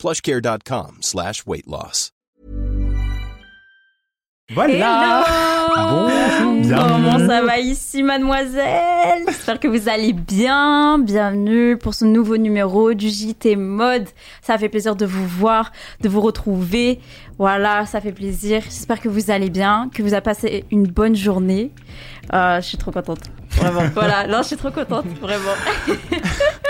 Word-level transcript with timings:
plushcare.com 0.00 0.98
slash 1.02 1.46
weight 1.46 1.66
loss. 1.66 2.10
Voilà 4.52 5.24
Hello 5.76 6.08
Comment 6.68 7.18
ça 7.18 7.42
va 7.42 7.58
ici, 7.58 8.02
mademoiselle? 8.02 9.22
J'espère 9.26 9.60
que 9.60 9.68
vous 9.68 9.88
allez 9.88 10.12
bien. 10.12 10.98
Bienvenue 10.98 11.76
pour 11.76 11.94
ce 11.94 12.04
nouveau 12.04 12.36
numéro 12.36 12.94
du 12.94 13.08
JT 13.08 13.56
Mode. 13.56 14.08
Ça 14.42 14.58
fait 14.58 14.68
plaisir 14.68 14.96
de 14.96 15.06
vous 15.06 15.26
voir, 15.26 15.70
de 16.00 16.08
vous 16.08 16.20
retrouver. 16.20 17.00
Voilà, 17.38 17.86
ça 17.86 18.00
fait 18.00 18.12
plaisir. 18.12 18.62
J'espère 18.64 19.00
que 19.00 19.08
vous 19.08 19.30
allez 19.30 19.50
bien, 19.50 19.90
que 19.94 20.02
vous 20.02 20.14
avez 20.14 20.22
passé 20.22 20.64
une 20.70 20.86
bonne 20.86 21.14
journée. 21.14 21.72
Euh, 22.32 22.60
je 22.60 22.66
suis 22.66 22.78
trop 22.78 22.90
contente. 22.90 23.20
Vraiment. 23.50 23.82
voilà, 23.94 24.26
non, 24.26 24.38
je 24.38 24.48
suis 24.48 24.56
trop 24.56 24.70
contente, 24.70 25.06
vraiment. 25.20 25.54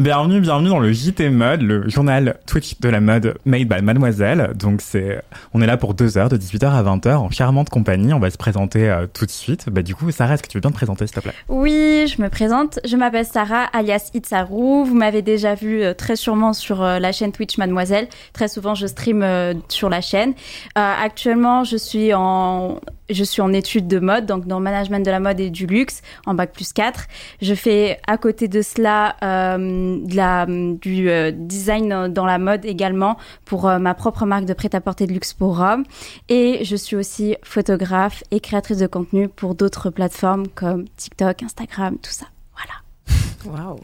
Bienvenue, 0.00 0.40
bienvenue 0.40 0.70
dans 0.70 0.78
le 0.78 0.92
JT 0.92 1.28
Mode, 1.28 1.60
le 1.60 1.86
journal 1.90 2.38
Twitch 2.46 2.80
de 2.80 2.88
la 2.88 3.00
mode 3.00 3.34
made 3.44 3.68
by 3.68 3.82
Mademoiselle. 3.82 4.52
Donc 4.58 4.80
c'est, 4.80 5.20
on 5.52 5.60
est 5.60 5.66
là 5.66 5.76
pour 5.76 5.92
deux 5.92 6.16
heures, 6.16 6.30
de 6.30 6.38
18h 6.38 6.70
à 6.70 6.82
20h, 6.82 7.16
en 7.16 7.28
charmante 7.28 7.68
compagnie. 7.68 8.14
On 8.14 8.18
va 8.18 8.30
se 8.30 8.38
présenter 8.38 8.88
euh, 8.88 9.06
tout 9.12 9.26
de 9.26 9.30
suite. 9.30 9.68
Bah 9.68 9.82
du 9.82 9.94
coup, 9.94 10.10
Sarah, 10.10 10.32
est-ce 10.32 10.42
que 10.42 10.48
tu 10.48 10.56
veux 10.56 10.62
bien 10.62 10.70
te 10.70 10.74
présenter, 10.74 11.06
s'il 11.06 11.16
te 11.16 11.20
plaît? 11.20 11.34
Oui, 11.50 12.06
je 12.06 12.22
me 12.22 12.30
présente. 12.30 12.78
Je 12.82 12.96
m'appelle 12.96 13.26
Sarah, 13.26 13.64
alias 13.74 14.10
Itzaru. 14.14 14.86
Vous 14.86 14.94
m'avez 14.94 15.20
déjà 15.20 15.54
vu 15.54 15.82
euh, 15.82 15.92
très 15.92 16.16
sûrement 16.16 16.54
sur 16.54 16.82
euh, 16.82 16.98
la 16.98 17.12
chaîne 17.12 17.32
Twitch 17.32 17.58
Mademoiselle. 17.58 18.08
Très 18.32 18.48
souvent, 18.48 18.74
je 18.74 18.86
stream 18.86 19.22
sur 19.68 19.90
la 19.90 20.00
chaîne. 20.00 20.32
Actuellement, 20.76 21.62
je 21.64 21.76
suis 21.76 22.14
en 22.14 22.80
je 23.10 23.24
suis 23.24 23.42
en 23.42 23.52
études 23.52 23.88
de 23.88 23.98
mode, 23.98 24.26
donc 24.26 24.46
dans 24.46 24.58
le 24.58 24.64
management 24.64 25.04
de 25.04 25.10
la 25.10 25.20
mode 25.20 25.40
et 25.40 25.50
du 25.50 25.66
luxe, 25.66 26.02
en 26.26 26.34
bac 26.34 26.52
plus 26.52 26.72
4. 26.72 27.06
Je 27.42 27.54
fais 27.54 27.98
à 28.06 28.16
côté 28.18 28.48
de 28.48 28.62
cela 28.62 29.16
euh, 29.22 29.98
de 30.02 30.16
la, 30.16 30.46
du 30.46 31.10
euh, 31.10 31.30
design 31.34 32.08
dans 32.08 32.26
la 32.26 32.38
mode 32.38 32.64
également 32.64 33.16
pour 33.44 33.68
euh, 33.68 33.78
ma 33.78 33.94
propre 33.94 34.26
marque 34.26 34.44
de 34.44 34.54
prêt-à-porter 34.54 35.06
de 35.06 35.12
luxe 35.12 35.32
pour 35.32 35.58
Rome. 35.58 35.84
Et 36.28 36.64
je 36.64 36.76
suis 36.76 36.96
aussi 36.96 37.36
photographe 37.42 38.22
et 38.30 38.40
créatrice 38.40 38.78
de 38.78 38.86
contenu 38.86 39.28
pour 39.28 39.54
d'autres 39.54 39.90
plateformes 39.90 40.48
comme 40.48 40.84
TikTok, 40.96 41.42
Instagram, 41.42 41.96
tout 42.02 42.10
ça. 42.10 42.26
Voilà. 42.54 43.58
Waouh. 43.58 43.80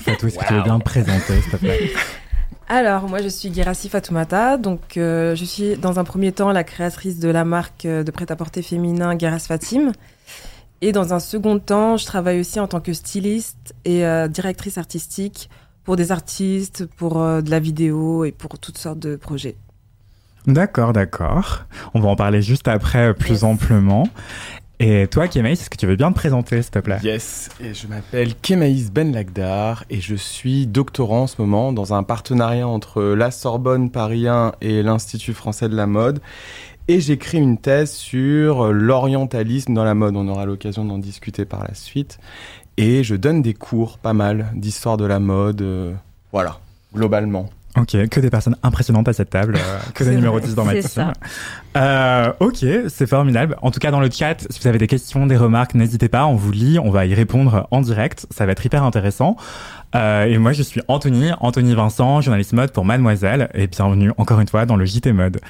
Fatou, 0.00 0.26
est-ce 0.26 0.38
que 0.38 0.46
tu 0.46 0.54
veux 0.54 0.62
bien 0.62 0.78
te 0.78 0.84
présenter, 0.84 1.40
s'il 1.40 1.52
te 1.52 1.56
plaît? 1.56 1.92
Alors, 2.74 3.06
moi, 3.06 3.20
je 3.20 3.28
suis 3.28 3.52
Gerassi 3.52 3.90
Fatoumata. 3.90 4.56
Donc, 4.56 4.96
euh, 4.96 5.36
je 5.36 5.44
suis 5.44 5.76
dans 5.76 5.98
un 5.98 6.04
premier 6.04 6.32
temps 6.32 6.50
la 6.52 6.64
créatrice 6.64 7.18
de 7.18 7.28
la 7.28 7.44
marque 7.44 7.84
euh, 7.84 8.02
de 8.02 8.10
prêt-à-porter 8.10 8.62
féminin 8.62 9.14
Geras 9.18 9.44
Fatim. 9.46 9.92
Et 10.80 10.90
dans 10.92 11.12
un 11.12 11.20
second 11.20 11.58
temps, 11.58 11.98
je 11.98 12.06
travaille 12.06 12.40
aussi 12.40 12.58
en 12.60 12.66
tant 12.66 12.80
que 12.80 12.94
styliste 12.94 13.74
et 13.84 14.06
euh, 14.06 14.26
directrice 14.26 14.78
artistique 14.78 15.50
pour 15.84 15.96
des 15.96 16.12
artistes, 16.12 16.86
pour 16.96 17.20
euh, 17.20 17.42
de 17.42 17.50
la 17.50 17.60
vidéo 17.60 18.24
et 18.24 18.32
pour 18.32 18.58
toutes 18.58 18.78
sortes 18.78 19.00
de 19.00 19.16
projets. 19.16 19.56
D'accord, 20.46 20.94
d'accord. 20.94 21.64
On 21.92 22.00
va 22.00 22.08
en 22.08 22.16
parler 22.16 22.40
juste 22.40 22.68
après 22.68 23.12
plus 23.12 23.32
Yes. 23.32 23.42
amplement. 23.44 24.08
Et 24.84 25.06
toi, 25.06 25.28
Kémaïs, 25.28 25.60
est-ce 25.60 25.70
que 25.70 25.76
tu 25.76 25.86
veux 25.86 25.94
bien 25.94 26.10
te 26.10 26.16
présenter, 26.16 26.60
s'il 26.60 26.72
te 26.72 26.80
plaît? 26.80 26.98
Yes, 27.04 27.50
et 27.60 27.72
je 27.72 27.86
m'appelle 27.86 28.34
Kemaïs 28.34 28.90
Ben 28.90 29.12
Lagdar 29.12 29.84
et 29.90 30.00
je 30.00 30.16
suis 30.16 30.66
doctorant 30.66 31.22
en 31.22 31.26
ce 31.28 31.40
moment 31.40 31.72
dans 31.72 31.94
un 31.94 32.02
partenariat 32.02 32.66
entre 32.66 33.00
la 33.00 33.30
Sorbonne 33.30 33.92
Paris 33.92 34.26
1 34.26 34.54
et 34.60 34.82
l'Institut 34.82 35.34
français 35.34 35.68
de 35.68 35.76
la 35.76 35.86
mode. 35.86 36.20
Et 36.88 37.00
j'écris 37.00 37.38
une 37.38 37.58
thèse 37.58 37.92
sur 37.92 38.72
l'orientalisme 38.72 39.72
dans 39.72 39.84
la 39.84 39.94
mode. 39.94 40.16
On 40.16 40.26
aura 40.26 40.46
l'occasion 40.46 40.84
d'en 40.84 40.98
discuter 40.98 41.44
par 41.44 41.62
la 41.62 41.74
suite. 41.74 42.18
Et 42.76 43.04
je 43.04 43.14
donne 43.14 43.40
des 43.40 43.54
cours, 43.54 43.98
pas 43.98 44.14
mal, 44.14 44.50
d'histoire 44.56 44.96
de 44.96 45.04
la 45.04 45.20
mode. 45.20 45.62
euh, 45.62 45.94
voilà, 46.32 46.58
globalement. 46.92 47.48
Ok, 47.78 48.08
que 48.08 48.20
des 48.20 48.28
personnes 48.28 48.56
impressionnantes 48.62 49.08
à 49.08 49.14
cette 49.14 49.30
table, 49.30 49.56
euh, 49.56 49.78
que 49.94 50.04
des 50.04 50.14
numéros 50.14 50.38
vrai, 50.38 50.46
10 50.46 50.54
dans 50.54 50.64
ma 50.64 50.72
c'est 50.72 50.80
team. 50.80 50.90
ça. 50.90 51.12
Euh, 51.76 52.32
ok, 52.40 52.64
c'est 52.88 53.06
formidable. 53.06 53.56
En 53.62 53.70
tout 53.70 53.80
cas, 53.80 53.90
dans 53.90 54.00
le 54.00 54.10
chat, 54.10 54.46
si 54.50 54.60
vous 54.60 54.66
avez 54.68 54.76
des 54.76 54.86
questions, 54.86 55.26
des 55.26 55.38
remarques, 55.38 55.74
n'hésitez 55.74 56.10
pas, 56.10 56.26
on 56.26 56.34
vous 56.34 56.52
lit, 56.52 56.78
on 56.78 56.90
va 56.90 57.06
y 57.06 57.14
répondre 57.14 57.66
en 57.70 57.80
direct. 57.80 58.26
Ça 58.30 58.44
va 58.44 58.52
être 58.52 58.66
hyper 58.66 58.82
intéressant. 58.82 59.36
Euh, 59.94 60.24
et 60.24 60.36
moi, 60.36 60.52
je 60.52 60.62
suis 60.62 60.82
Anthony, 60.88 61.30
Anthony 61.40 61.74
Vincent, 61.74 62.20
journaliste 62.20 62.52
mode 62.52 62.72
pour 62.72 62.84
Mademoiselle, 62.84 63.48
et 63.54 63.66
bienvenue 63.66 64.12
encore 64.18 64.40
une 64.40 64.48
fois 64.48 64.66
dans 64.66 64.76
le 64.76 64.84
JT 64.84 65.12
Mode. 65.12 65.40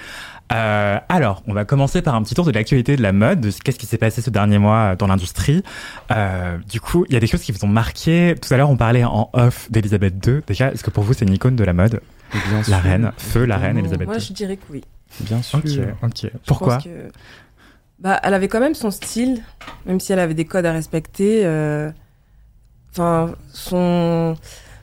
Euh, 0.52 0.98
alors, 1.08 1.42
on 1.46 1.54
va 1.54 1.64
commencer 1.64 2.02
par 2.02 2.14
un 2.14 2.22
petit 2.22 2.34
tour 2.34 2.44
de 2.44 2.50
l'actualité 2.52 2.96
de 2.96 3.02
la 3.02 3.12
mode, 3.12 3.40
de 3.40 3.50
ce- 3.50 3.60
qu'est-ce 3.60 3.78
qui 3.78 3.86
s'est 3.86 3.98
passé 3.98 4.20
ce 4.20 4.30
dernier 4.30 4.58
mois 4.58 4.96
dans 4.96 5.06
l'industrie. 5.06 5.62
Euh, 6.10 6.58
du 6.68 6.80
coup, 6.80 7.04
il 7.08 7.14
y 7.14 7.16
a 7.16 7.20
des 7.20 7.26
choses 7.26 7.42
qui 7.42 7.52
vous 7.52 7.64
ont 7.64 7.68
marqué. 7.68 8.34
Tout 8.40 8.52
à 8.52 8.56
l'heure, 8.56 8.68
on 8.70 8.76
parlait 8.76 9.04
en 9.04 9.30
off 9.32 9.70
d'Elisabeth 9.70 10.14
II. 10.26 10.40
Déjà, 10.46 10.72
est-ce 10.72 10.84
que 10.84 10.90
pour 10.90 11.04
vous, 11.04 11.14
c'est 11.14 11.24
une 11.24 11.32
icône 11.34 11.56
de 11.56 11.64
la 11.64 11.72
mode? 11.72 12.00
Bien 12.32 12.58
La 12.58 12.62
sûr, 12.64 12.76
reine, 12.78 13.12
feu 13.18 13.44
la 13.44 13.56
reine. 13.58 13.78
Elisabeth 13.78 14.06
Moi, 14.06 14.16
II. 14.16 14.20
je 14.24 14.32
dirais 14.32 14.56
que 14.56 14.64
oui. 14.70 14.82
Bien 15.20 15.42
sûr. 15.42 15.58
Ok, 16.02 16.30
Pourquoi? 16.46 16.78
que- 16.78 17.10
bah, 17.98 18.18
Elle 18.22 18.34
avait 18.34 18.48
quand 18.48 18.60
même 18.60 18.74
son 18.74 18.90
style, 18.90 19.42
même 19.86 20.00
si 20.00 20.12
elle 20.12 20.18
avait 20.18 20.34
des 20.34 20.44
codes 20.46 20.66
à 20.66 20.72
respecter. 20.72 21.42
euh, 21.44 21.90
Enfin, 22.92 23.34
son... 23.54 24.36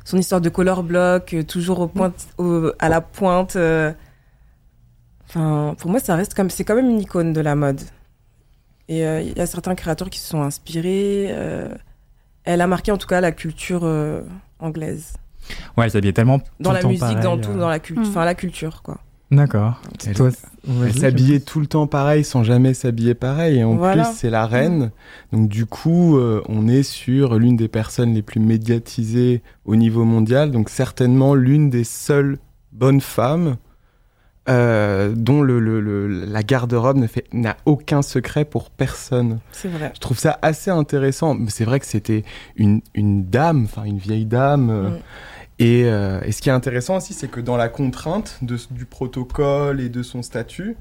son 0.03 0.17
histoire 0.17 0.41
de 0.41 0.49
color 0.49 0.81
block, 0.81 1.33
euh, 1.35 1.43
toujours 1.43 1.79
au 1.81 1.87
point, 1.87 2.11
au- 2.39 2.71
à 2.79 2.89
la 2.89 3.01
pointe. 3.01 3.55
Enfin, 5.29 5.75
pour 5.77 5.91
moi, 5.91 5.99
ça 5.99 6.15
reste 6.15 6.33
comme 6.33 6.49
c'est 6.49 6.63
quand 6.63 6.75
même 6.75 6.89
une 6.89 7.01
icône 7.01 7.33
de 7.33 7.41
la 7.41 7.55
mode. 7.55 7.81
Et 8.87 9.05
euh, 9.05 9.21
il 9.21 9.37
y 9.37 9.41
a 9.41 9.45
certains 9.45 9.75
créateurs 9.75 10.09
qui 10.09 10.19
se 10.19 10.27
sont 10.27 10.41
inspirés. 10.41 11.27
euh, 11.29 11.69
Elle 12.43 12.61
a 12.61 12.67
marqué 12.67 12.91
en 12.91 12.97
tout 12.97 13.07
cas 13.07 13.21
la 13.21 13.31
culture 13.31 13.81
euh, 13.83 14.21
anglaise. 14.59 15.13
Ouais, 15.77 15.85
elle 15.85 15.91
s'habillait 15.91 16.13
tellement 16.13 16.41
Dans 16.59 16.71
la 16.71 16.83
musique, 16.83 17.19
dans 17.21 17.37
tout, 17.37 17.51
euh. 17.51 17.57
dans 17.57 17.69
la 17.69 17.79
culture. 17.79 18.05
Mm. 18.05 18.09
Enfin, 18.09 18.25
la 18.25 18.35
culture, 18.35 18.81
quoi. 18.81 18.97
D'accord. 19.31 19.79
Elle- 20.07 20.93
s'habillait 20.99 21.39
tout 21.39 21.59
le 21.59 21.67
temps 21.67 21.85
pareil 21.85 22.23
sans 22.23 22.43
jamais 22.43 22.73
s'habiller 22.73 23.13
pareil. 23.13 23.59
Et 23.59 23.63
en 23.63 23.75
Voilà. 23.75 24.03
plus, 24.05 24.13
c'est 24.15 24.31
la 24.31 24.47
reine. 24.47 24.89
Donc, 25.31 25.47
du 25.49 25.67
coup, 25.67 26.17
euh, 26.17 26.41
on 26.49 26.67
est 26.67 26.81
sur 26.81 27.37
l'une 27.37 27.55
des 27.55 27.67
personnes 27.67 28.15
les 28.15 28.23
plus 28.23 28.39
médiatisées 28.39 29.43
au 29.65 29.75
niveau 29.75 30.03
mondial. 30.03 30.49
Donc, 30.49 30.69
certainement 30.69 31.35
l'une 31.35 31.69
des 31.69 31.83
seules 31.83 32.39
bonnes 32.71 33.01
femmes 33.01 33.57
euh, 34.49 35.13
dont 35.15 35.41
le, 35.41 35.59
le- 35.59 35.79
le- 35.81 36.25
la 36.25 36.43
garde-robe 36.43 37.05
n'a 37.33 37.55
aucun 37.65 38.01
secret 38.01 38.45
pour 38.45 38.69
personne. 38.69 39.39
C'est 39.51 39.67
vrai. 39.67 39.91
Je 39.93 39.99
trouve 39.99 40.17
ça 40.17 40.39
assez 40.41 40.71
intéressant. 40.71 41.37
C'est 41.47 41.65
vrai 41.65 41.79
que 41.79 41.85
c'était 41.85 42.23
une, 42.55 42.81
une 42.95 43.25
dame, 43.25 43.65
enfin 43.65 43.83
une 43.83 43.99
vieille 43.99 44.25
dame. 44.25 44.69
euh, 44.69 44.89
Mm. 44.89 44.97
et, 45.59 45.83
euh, 45.85 46.21
et 46.23 46.31
ce 46.31 46.41
qui 46.41 46.49
est 46.49 46.53
intéressant 46.53 46.97
aussi, 46.97 47.13
c'est 47.13 47.27
que 47.29 47.41
dans 47.41 47.57
la 47.57 47.69
contrainte 47.69 48.37
de, 48.41 48.57
du 48.71 48.85
protocole 48.85 49.81
et 49.81 49.89
de 49.89 50.01
son 50.03 50.21
statut, 50.23 50.77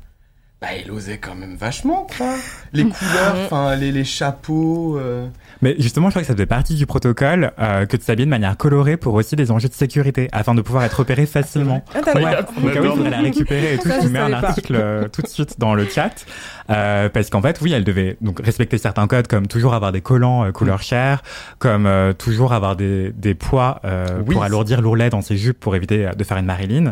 bah, 0.60 0.68
il 0.84 0.90
osait 0.90 1.18
quand 1.18 1.36
même 1.36 1.54
vachement, 1.54 2.06
quoi. 2.16 2.34
Les 2.72 2.82
couleurs, 2.84 3.34
Mm. 3.36 3.44
enfin, 3.44 3.76
les, 3.76 3.92
les 3.92 4.04
chapeaux. 4.04 4.98
euh, 4.98 5.28
Mais 5.62 5.76
justement, 5.78 6.06
je 6.08 6.12
crois 6.12 6.22
que 6.22 6.26
ça 6.28 6.34
faisait 6.34 6.46
partie 6.46 6.74
du 6.74 6.84
protocole 6.84 7.52
euh, 7.60 7.86
que 7.86 7.96
de 7.96 8.02
s'habiller 8.02 8.26
de 8.26 8.30
manière 8.30 8.56
colorée 8.56 8.96
pour 8.96 9.14
aussi 9.14 9.36
des 9.36 9.50
enjeux 9.52 9.68
de 9.68 9.74
sécurité, 9.74 10.28
afin 10.32 10.54
de 10.56 10.60
pouvoir 10.62 10.82
être 10.84 10.94
repéré 10.98 11.26
facilement. 11.26 11.84
Ah, 11.94 11.98
Ouais, 12.14 12.22
donc 12.22 12.72
ah 12.76 12.80
oui, 12.82 12.88
il 13.04 13.10
la 13.10 13.18
récupérer 13.18 13.74
et 13.74 13.78
tout. 13.78 13.88
Ça, 13.88 14.00
je 14.00 14.06
je 14.08 14.12
mets 14.12 14.18
un 14.18 14.30
pas. 14.30 14.48
article 14.48 14.74
euh, 14.76 15.06
tout 15.08 15.22
de 15.22 15.28
suite 15.28 15.60
dans 15.60 15.74
le 15.74 15.86
chat. 15.86 16.24
Euh, 16.70 17.08
parce 17.08 17.30
qu'en 17.30 17.40
fait, 17.40 17.60
oui, 17.62 17.72
elle 17.72 17.84
devait 17.84 18.16
donc 18.20 18.40
respecter 18.44 18.78
certains 18.78 19.06
codes, 19.06 19.26
comme 19.28 19.46
toujours 19.46 19.74
avoir 19.74 19.92
des 19.92 20.00
collants 20.00 20.44
euh, 20.44 20.50
couleur 20.52 20.82
chair, 20.82 21.22
comme 21.60 21.86
euh, 21.86 22.12
toujours 22.12 22.52
avoir 22.52 22.74
des, 22.76 23.10
des 23.12 23.34
poids 23.34 23.80
euh, 23.84 24.06
Oui. 24.26 24.34
pour 24.34 24.42
alourdir 24.42 24.82
l'ourlet 24.82 25.08
dans 25.08 25.22
ses 25.22 25.36
jupes 25.36 25.58
pour 25.60 25.76
éviter 25.76 26.06
euh, 26.06 26.12
de 26.12 26.24
faire 26.24 26.36
une 26.36 26.46
Marilyn, 26.46 26.90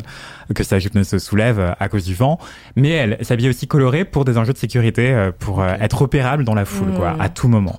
que 0.55 0.65
sa 0.65 0.79
jupe 0.79 0.95
ne 0.95 1.03
se 1.03 1.19
soulève 1.19 1.59
euh, 1.59 1.73
à 1.79 1.89
cause 1.89 2.05
du 2.05 2.15
vent. 2.15 2.39
Mais 2.77 2.91
elle 2.91 3.19
s'habillait 3.25 3.49
aussi 3.49 3.67
colorée 3.67 4.05
pour 4.05 4.25
des 4.25 4.39
enjeux 4.39 4.53
de 4.53 4.59
sécurité, 4.59 5.13
euh, 5.13 5.33
pour 5.37 5.61
euh, 5.63 5.75
être 5.81 6.03
opérable 6.03 6.45
dans 6.45 6.55
la 6.55 6.65
foule, 6.65 6.93
quoi, 6.95 7.17
à 7.19 7.29
tout 7.29 7.49
moment. 7.49 7.77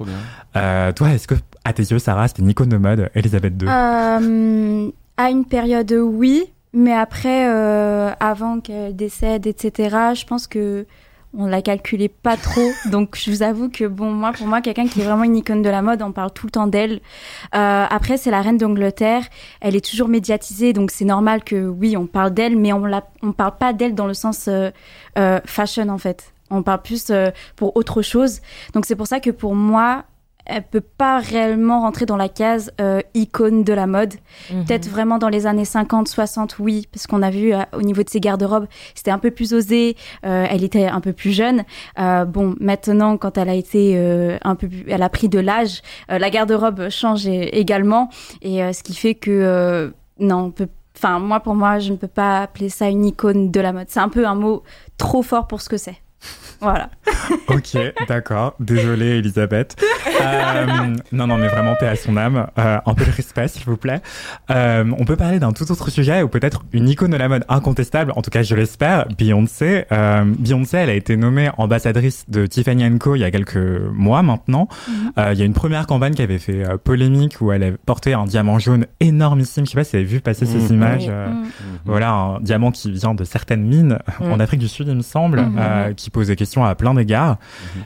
Euh, 0.56 0.92
toi, 0.92 1.10
est-ce 1.12 1.28
que, 1.28 1.36
à 1.64 1.74
tes 1.74 1.84
yeux, 1.84 2.00
Sarah, 2.00 2.28
c'était 2.28 2.42
une 2.42 2.50
icône 2.50 2.70
de 2.70 2.78
mode, 2.78 3.10
Elisabeth 3.16 3.54
II 3.62 3.68
Euh, 3.68 4.90
à 5.18 5.30
une 5.30 5.46
période, 5.46 5.92
oui. 5.92 6.44
Mais 6.74 6.94
après, 6.94 7.50
euh, 7.50 8.12
avant 8.20 8.60
qu'elle 8.60 8.96
décède, 8.96 9.48
etc., 9.48 9.96
je 10.14 10.26
pense 10.26 10.48
que 10.48 10.86
on 11.34 11.46
l'a 11.46 11.62
calculé 11.62 12.10
pas 12.10 12.38
trop. 12.38 12.70
Donc 12.92 13.18
je 13.18 13.32
vous 13.32 13.44
avoue 13.44 13.70
que 13.70 13.86
bon, 13.86 14.12
moi 14.12 14.32
pour 14.32 14.48
moi, 14.48 14.62
quelqu'un 14.62 14.88
qui 14.88 15.02
est 15.02 15.04
vraiment 15.04 15.24
une 15.24 15.36
icône 15.36 15.62
de 15.62 15.70
la 15.70 15.82
mode, 15.82 16.02
on 16.02 16.12
parle 16.12 16.32
tout 16.32 16.48
le 16.48 16.52
temps 16.52 16.68
d'elle. 16.68 17.02
Euh, 17.56 17.86
après, 17.90 18.18
c'est 18.18 18.32
la 18.32 18.42
reine 18.42 18.58
d'Angleterre. 18.58 19.24
Elle 19.62 19.76
est 19.76 19.86
toujours 19.86 20.08
médiatisée, 20.08 20.74
donc 20.74 20.92
c'est 20.92 21.06
normal 21.06 21.44
que 21.44 21.68
oui, 21.68 21.98
on 21.98 22.08
parle 22.08 22.34
d'elle, 22.34 22.58
mais 22.58 22.74
on 22.74 22.86
la, 22.86 23.04
on 23.22 23.32
parle 23.32 23.58
pas 23.58 23.74
d'elle 23.74 23.96
dans 23.96 24.08
le 24.08 24.14
sens 24.14 24.48
euh, 24.48 24.72
euh, 25.18 25.40
fashion 25.46 25.90
en 25.90 25.98
fait. 25.98 26.34
On 26.50 26.64
parle 26.64 26.82
plus 26.82 27.12
pour 27.58 27.76
autre 27.76 28.02
chose. 28.02 28.40
Donc 28.74 28.86
c'est 28.86 28.96
pour 28.96 29.08
ça 29.08 29.20
que 29.20 29.32
pour 29.32 29.54
moi, 29.54 30.06
elle 30.48 30.64
peut 30.64 30.82
pas 30.82 31.20
réellement 31.20 31.82
rentrer 31.82 32.06
dans 32.06 32.18
la 32.18 32.30
case 32.30 32.72
euh, 32.82 33.02
icône 33.14 33.64
de 33.64 33.74
la 33.74 33.88
mode. 33.88 34.14
Mhm. 34.52 34.66
Peut-être 34.66 34.88
vraiment 34.90 35.18
dans 35.18 35.30
les 35.30 35.46
années 35.46 35.66
50, 35.66 36.08
60, 36.08 36.58
oui, 36.60 36.88
parce 36.92 37.08
qu'on 37.08 37.22
a 37.22 37.30
vu 37.30 37.54
euh, 37.54 37.60
au 37.74 37.82
niveau 37.82 38.04
de 38.04 38.10
ses 38.10 38.20
garde-robes, 38.20 38.68
c'était 38.96 39.12
un 39.12 39.20
peu 39.20 39.32
plus 39.32 39.54
osé, 39.54 39.96
euh, 40.26 40.46
elle 40.50 40.64
était 40.64 40.86
un 40.86 41.02
peu 41.02 41.14
plus 41.14 41.32
jeune. 41.32 41.64
Bon, 41.98 42.56
maintenant, 42.60 43.18
quand 43.18 43.38
elle 43.38 43.50
a 43.50 43.54
été 43.54 43.98
un 44.44 44.56
peu 44.56 44.68
plus, 44.68 44.86
elle 44.88 45.04
a 45.04 45.10
pris 45.10 45.30
de 45.30 45.40
l'âge, 45.40 45.82
la 46.10 46.30
garde-robe 46.30 46.90
change 46.90 47.28
également, 47.28 48.10
et 48.42 48.62
ce 48.74 48.84
qui 48.84 48.94
fait 48.94 49.16
que 49.16 49.94
non, 50.20 50.46
on 50.46 50.52
peut 50.52 50.68
Enfin, 50.98 51.20
moi, 51.20 51.40
pour 51.42 51.54
moi, 51.54 51.78
je 51.78 51.92
ne 51.92 51.98
peux 51.98 52.08
pas 52.08 52.42
appeler 52.42 52.70
ça 52.70 52.90
une 52.90 53.06
icône 53.06 53.52
de 53.52 53.60
la 53.60 53.72
mode. 53.72 53.86
C'est 53.88 54.00
un 54.00 54.10
peu 54.10 54.26
un 54.26 54.34
mot 54.34 54.64
trop 54.98 55.22
fort 55.22 55.46
pour 55.46 55.62
ce 55.62 55.70
que 55.70 55.78
c'est. 55.78 56.02
Voilà. 56.62 56.90
Ok, 57.50 57.78
d'accord. 58.08 58.56
Désolé, 58.60 59.18
Elisabeth. 59.18 59.76
Euh, 60.22 60.66
non, 61.12 61.28
non, 61.28 61.38
mais 61.38 61.48
vraiment, 61.48 61.76
paix 61.76 61.88
à 61.88 61.96
son 61.96 62.16
âme. 62.18 62.48
Euh, 62.58 62.78
un 62.86 62.94
peu 62.94 63.06
de 63.06 63.12
respect, 63.12 63.48
s'il 63.48 63.64
vous 63.66 63.78
plaît. 63.78 64.02
Euh, 64.52 64.86
on 64.98 65.06
peut 65.06 65.16
parler 65.16 65.40
d'un 65.40 65.52
tout 65.54 65.70
autre 65.72 65.90
sujet, 65.90 66.22
ou 66.24 66.28
peut-être 66.30 66.64
une 66.74 66.88
icône 66.90 67.12
de 67.12 67.18
la 67.18 67.28
mode 67.28 67.46
incontestable, 67.50 68.12
en 68.16 68.22
tout 68.22 68.30
cas, 68.32 68.44
je 68.44 68.56
l'espère, 68.56 69.08
Beyoncé. 69.18 69.86
Euh, 69.92 70.24
Beyoncé, 70.40 70.78
elle 70.78 70.90
a 70.90 70.94
été 70.94 71.18
nommée 71.18 71.50
ambassadrice 71.58 72.26
de 72.30 72.46
Tiffany 72.46 72.98
Co. 72.98 73.16
il 73.16 73.20
y 73.20 73.24
a 73.24 73.32
quelques 73.32 73.58
mois 73.94 74.22
maintenant. 74.24 74.68
Euh, 75.18 75.32
il 75.34 75.40
y 75.40 75.42
a 75.42 75.46
une 75.46 75.54
première 75.54 75.86
campagne 75.88 76.14
qui 76.14 76.22
avait 76.22 76.40
fait 76.40 76.66
euh, 76.66 76.78
polémique, 76.78 77.42
où 77.42 77.52
elle 77.52 77.64
a 77.64 77.72
porté 77.86 78.14
un 78.14 78.26
diamant 78.26 78.60
jaune 78.60 78.86
énormissime. 79.00 79.66
Je 79.66 79.72
sais 79.72 79.76
pas 79.78 79.84
si 79.84 79.92
vous 79.92 79.98
avez 79.98 80.06
vu 80.06 80.20
passer 80.22 80.46
ces 80.46 80.58
Mhm. 80.60 80.74
images. 80.76 81.04
Oui. 81.04 81.10
euh, 81.12 81.28
Mm. 81.28 81.46
voilà, 81.86 82.12
un 82.12 82.40
diamant 82.42 82.72
qui 82.72 82.92
vient 82.92 83.14
de 83.14 83.24
certaines 83.24 83.64
mines 83.64 84.00
Mm. 84.22 84.32
en 84.32 84.40
Afrique 84.40 84.60
du 84.60 84.68
Sud, 84.68 84.88
il 84.88 84.96
me 84.96 85.02
semble, 85.02 85.44
qui 85.96 86.10
pose 86.10 86.28
des 86.28 86.36
questions 86.36 86.47
à 86.56 86.76
plein 86.76 86.94
d'égards. 86.94 87.38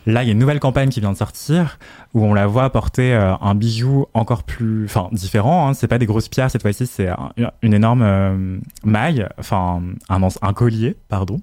Là, 0.05 0.23
il 0.23 0.27
y 0.27 0.29
a 0.29 0.33
une 0.33 0.39
nouvelle 0.39 0.59
campagne 0.59 0.89
qui 0.89 0.99
vient 0.99 1.11
de 1.11 1.17
sortir 1.17 1.77
où 2.13 2.25
on 2.25 2.33
la 2.33 2.45
voit 2.47 2.69
porter 2.71 3.13
euh, 3.13 3.33
un 3.41 3.55
bijou 3.55 4.05
encore 4.13 4.43
plus, 4.43 4.85
enfin, 4.85 5.07
différent. 5.11 5.67
Hein. 5.69 5.73
C'est 5.73 5.87
pas 5.87 5.97
des 5.97 6.05
grosses 6.05 6.27
pierres 6.29 6.51
cette 6.51 6.61
fois-ci, 6.61 6.85
c'est 6.87 7.07
un- 7.07 7.31
une 7.61 7.73
énorme 7.73 8.01
euh, 8.01 8.57
maille, 8.83 9.27
enfin, 9.39 9.81
un, 10.09 10.53
collier, 10.53 10.97
pardon, 11.09 11.39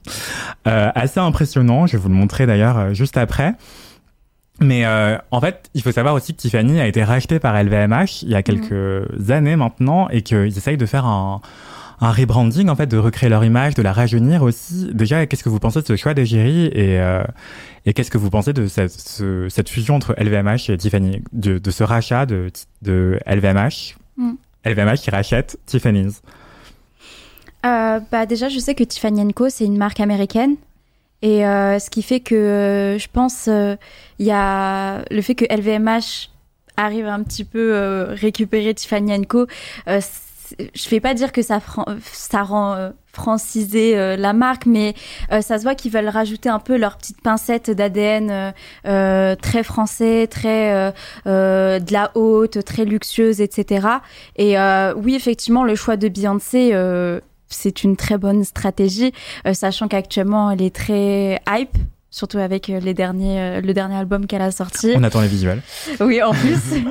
Euh, 0.67 0.91
assez 0.95 1.21
impressionnant. 1.21 1.87
Je 1.87 1.97
vais 1.97 2.03
vous 2.03 2.09
le 2.09 2.15
montrer 2.15 2.47
d'ailleurs 2.47 2.79
euh, 2.79 2.93
juste 2.95 3.17
après. 3.17 3.55
Mais 4.61 4.85
euh, 4.85 5.17
en 5.31 5.41
fait, 5.41 5.71
il 5.75 5.83
faut 5.83 5.93
savoir 5.93 6.15
aussi 6.15 6.35
que 6.35 6.41
Tiffany 6.41 6.81
a 6.81 6.87
été 6.89 7.05
rachetée 7.05 7.39
par 7.39 7.55
LVMH 7.63 8.23
il 8.23 8.31
y 8.31 8.35
a 8.35 8.43
quelques 8.43 9.31
années 9.31 9.55
maintenant 9.55 10.09
et 10.09 10.23
qu'ils 10.23 10.49
essayent 10.59 10.77
de 10.77 10.85
faire 10.87 11.07
un, 11.07 11.41
un 12.01 12.13
rebranding 12.13 12.69
en 12.69 12.77
fait, 12.77 12.87
de 12.87 12.97
recréer 12.99 13.29
leur 13.29 13.45
image, 13.45 13.75
de 13.75 13.83
la 13.83 13.93
rajeunir 13.93 14.43
aussi. 14.43 14.89
Déjà, 14.93 15.27
qu'est-ce 15.27 15.43
que 15.43 15.49
vous 15.49 15.59
pensez 15.59 15.81
de 15.83 15.87
ce 15.87 15.97
choix 15.97 16.15
d'égérie 16.15 16.67
et, 16.67 17.01
euh, 17.01 17.23
et 17.87 17.93
qu'est-ce 17.93 18.11
que 18.11 18.19
vous 18.19 18.31
pensez 18.31 18.53
de 18.53 18.67
cette, 18.69 18.93
ce- 18.93 19.49
cette 19.49 19.69
fusion 19.69 19.97
entre 19.97 20.15
LVMH 20.19 20.71
et 20.71 20.77
Tiffany, 20.77 21.23
de, 21.33 21.59
de 21.59 21.71
ce 21.71 21.83
rachat 21.85 22.27
de, 22.27 22.51
de 22.83 23.19
LVMH, 23.27 23.97
Mm. 24.17 24.33
LVMH 24.65 24.97
qui 24.97 25.11
rachète 25.11 25.59
Tiffany's. 25.67 26.23
Euh, 27.67 28.01
bah 28.11 28.27
déjà, 28.27 28.49
je 28.49 28.59
sais 28.59 28.75
que 28.75 28.85
Tiffany 28.85 29.33
Co 29.35 29.49
c'est 29.49 29.65
une 29.65 29.77
marque 29.79 30.01
américaine. 30.01 30.57
Et 31.23 31.45
euh, 31.47 31.79
ce 31.81 31.91
qui 31.91 32.03
fait 32.03 32.21
que 32.21 32.97
je 32.99 33.07
pense 33.13 33.49
il 33.49 34.27
y 34.27 34.31
a 34.31 35.03
le 35.11 35.21
fait 35.23 35.35
que 35.35 35.45
LVMH 35.53 36.31
arrive 36.77 37.07
un 37.07 37.23
petit 37.25 37.45
peu 37.45 38.07
récupérer 38.11 38.75
Tiffany 38.75 39.27
Co. 39.27 39.47
Je 40.75 40.89
vais 40.91 41.01
pas 41.01 41.15
dire 41.15 41.33
que 41.33 41.43
ça, 41.43 41.61
fran- 41.61 41.85
ça 42.03 42.43
rend 42.43 42.75
euh, 42.75 42.91
francisé 43.13 43.99
euh, 43.99 44.17
la 44.17 44.33
marque, 44.33 44.67
mais 44.67 44.95
euh, 45.33 45.41
ça 45.41 45.59
se 45.59 45.63
voit 45.65 45.75
qu'ils 45.75 45.91
veulent 45.93 46.09
rajouter 46.09 46.49
un 46.49 46.59
peu 46.59 46.77
leur 46.77 46.97
petite 46.97 47.21
pincette 47.21 47.71
d'ADN 47.71 48.53
euh, 48.87 49.35
très 49.37 49.63
français, 49.63 50.27
très 50.27 50.93
de 51.27 51.93
la 51.93 52.11
haute, 52.15 52.65
très 52.65 52.85
luxueuse, 52.85 53.41
etc. 53.41 53.87
Et 54.37 54.57
oui, 54.97 55.15
effectivement, 55.15 55.65
le 55.65 55.75
choix 55.75 55.97
de 55.97 56.09
Beyoncé, 56.09 56.73
c'est 57.49 57.85
une 57.85 57.97
très 57.97 58.19
bonne 58.19 58.45
stratégie, 58.45 59.13
sachant 59.53 59.89
qu'actuellement, 59.89 60.51
elle 60.51 60.63
est 60.63 60.75
très 60.75 61.41
hype. 61.49 61.77
Surtout 62.11 62.39
avec 62.39 62.71
euh, 62.71 62.81
les 62.81 62.95
derniers, 62.95 63.39
euh, 63.39 63.61
le 63.61 63.75
dernier 63.75 63.97
album 63.97 64.27
qu'elle 64.27 64.41
a 64.41 64.51
sorti. 64.51 64.93
On 64.97 65.03
attend 65.05 65.21
les 65.21 65.29
visuels. 65.29 65.61
Oui, 66.01 66.23
en 66.23 66.33
plus. 66.33 66.59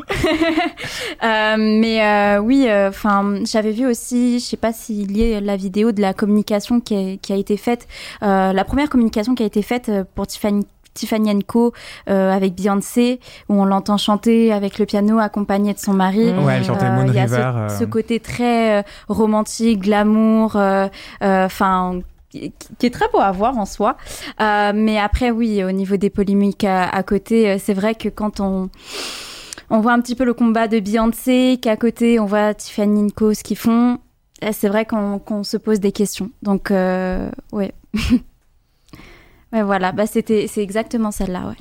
Euh, 1.23 1.55
mais 1.57 2.03
euh, 2.03 2.39
oui, 2.39 2.67
enfin, 2.71 3.39
j'avais 3.45 3.71
vu 3.71 3.87
aussi, 3.87 4.39
je 4.39 4.45
sais 4.45 4.57
pas 4.57 4.71
s'il 4.71 5.17
y 5.17 5.33
a 5.33 5.41
la 5.41 5.55
vidéo 5.55 5.91
de 5.91 5.99
la 6.01 6.13
communication 6.13 6.79
qui 6.79 6.95
a, 6.95 7.17
qui 7.17 7.33
a 7.33 7.35
été 7.35 7.57
faite, 7.57 7.87
euh, 8.21 8.53
la 8.53 8.63
première 8.63 8.87
communication 8.89 9.33
qui 9.33 9.41
a 9.43 9.45
été 9.47 9.61
faite 9.63 9.89
euh, 9.89 10.03
pour 10.15 10.27
Tiffany. 10.27 10.65
Tiffany 10.93 11.43
Co 11.43 11.73
euh, 12.09 12.31
avec 12.31 12.55
Beyoncé 12.55 13.19
où 13.49 13.61
on 13.61 13.65
l'entend 13.65 13.97
chanter 13.97 14.51
avec 14.51 14.79
le 14.79 14.85
piano 14.87 15.19
accompagné 15.19 15.73
de 15.73 15.79
son 15.79 15.93
mari. 15.93 16.31
Ouais, 16.31 16.55
elle 16.57 16.63
chantait 16.65 16.85
Euh, 16.85 16.91
Moon 16.95 17.05
il 17.07 17.13
y 17.13 17.19
a 17.19 17.23
River. 17.23 17.35
ce, 17.35 17.73
euh, 17.75 17.79
ce 17.79 17.83
côté 17.85 18.19
très 18.19 18.79
euh, 18.79 18.83
romantique, 19.07 19.81
glamour, 19.81 20.55
euh, 20.55 20.87
euh, 21.21 21.45
enfin 21.45 21.99
qui 22.29 22.85
est 22.85 22.93
très 22.93 23.07
beau 23.13 23.19
à 23.19 23.31
voir 23.31 23.57
en 23.57 23.65
soi. 23.65 23.97
Euh, 24.41 24.71
mais 24.75 24.99
après, 24.99 25.31
oui, 25.31 25.63
au 25.63 25.71
niveau 25.71 25.97
des 25.97 26.09
polémiques 26.09 26.65
à, 26.65 27.03
côté, 27.03 27.49
euh, 27.49 27.57
c'est 27.59 27.73
vrai 27.73 27.95
que 27.95 28.09
quand 28.09 28.39
on 28.39 28.69
on 29.69 29.79
voit 29.79 29.91
un 29.93 29.99
petit 29.99 30.15
peu 30.15 30.23
le 30.23 30.33
combat 30.33 30.67
de 30.67 30.79
Beyoncé, 30.79 31.59
qu'à 31.61 31.75
côté 31.75 32.19
on 32.19 32.25
voit 32.25 32.53
Tiffany 32.53 33.11
Co 33.11 33.33
ce 33.33 33.43
qu'ils 33.43 33.57
font, 33.57 33.99
euh, 34.43 34.49
c'est 34.53 34.67
vrai 34.67 34.85
qu'on 34.85 35.19
qu'on 35.19 35.43
se 35.43 35.57
pose 35.57 35.79
des 35.79 35.91
questions. 35.91 36.31
Donc, 36.41 36.71
euh, 36.71 37.29
ouais. 37.51 37.73
Ouais, 39.53 39.63
voilà, 39.63 39.93
bah, 39.93 40.03
c'est 40.07 40.29
exactement 40.57 41.09
celle-là, 41.09 41.53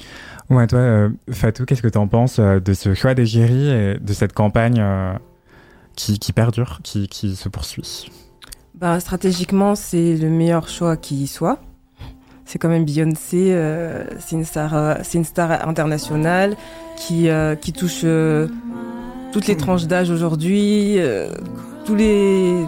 ouais. 0.50 0.66
Toi, 0.66 0.78
euh, 0.80 1.08
Fatou, 1.30 1.64
qu'est-ce 1.64 1.82
que 1.82 1.86
tu 1.86 1.98
en 1.98 2.08
penses 2.08 2.40
de 2.40 2.74
ce 2.74 2.94
choix 2.94 3.14
d'égérie 3.14 3.68
et 3.70 3.94
de 4.00 4.12
cette 4.12 4.32
campagne 4.32 4.84
qui, 5.94 6.18
qui 6.18 6.32
perdure, 6.32 6.80
qui, 6.82 7.06
qui 7.06 7.36
se 7.36 7.48
poursuit? 7.48 8.10
Bah, 8.78 9.00
stratégiquement, 9.00 9.74
c'est 9.74 10.16
le 10.16 10.28
meilleur 10.28 10.68
choix 10.68 10.96
qui 10.96 11.26
soit. 11.26 11.58
C'est 12.44 12.58
quand 12.58 12.68
même 12.68 12.84
Beyoncé, 12.84 13.48
euh, 13.52 14.04
c'est 14.20 14.36
une 14.36 14.44
star, 14.44 14.74
euh, 14.76 14.94
c'est 15.02 15.18
une 15.18 15.24
star 15.24 15.66
internationale 15.68 16.56
qui 16.96 17.28
euh, 17.28 17.56
qui 17.56 17.72
touche 17.72 18.02
euh, 18.04 18.46
toutes 19.32 19.48
les 19.48 19.56
tranches 19.56 19.86
d'âge 19.86 20.10
aujourd'hui, 20.10 20.94
euh, 20.98 21.28
tous 21.84 21.96
les. 21.96 22.64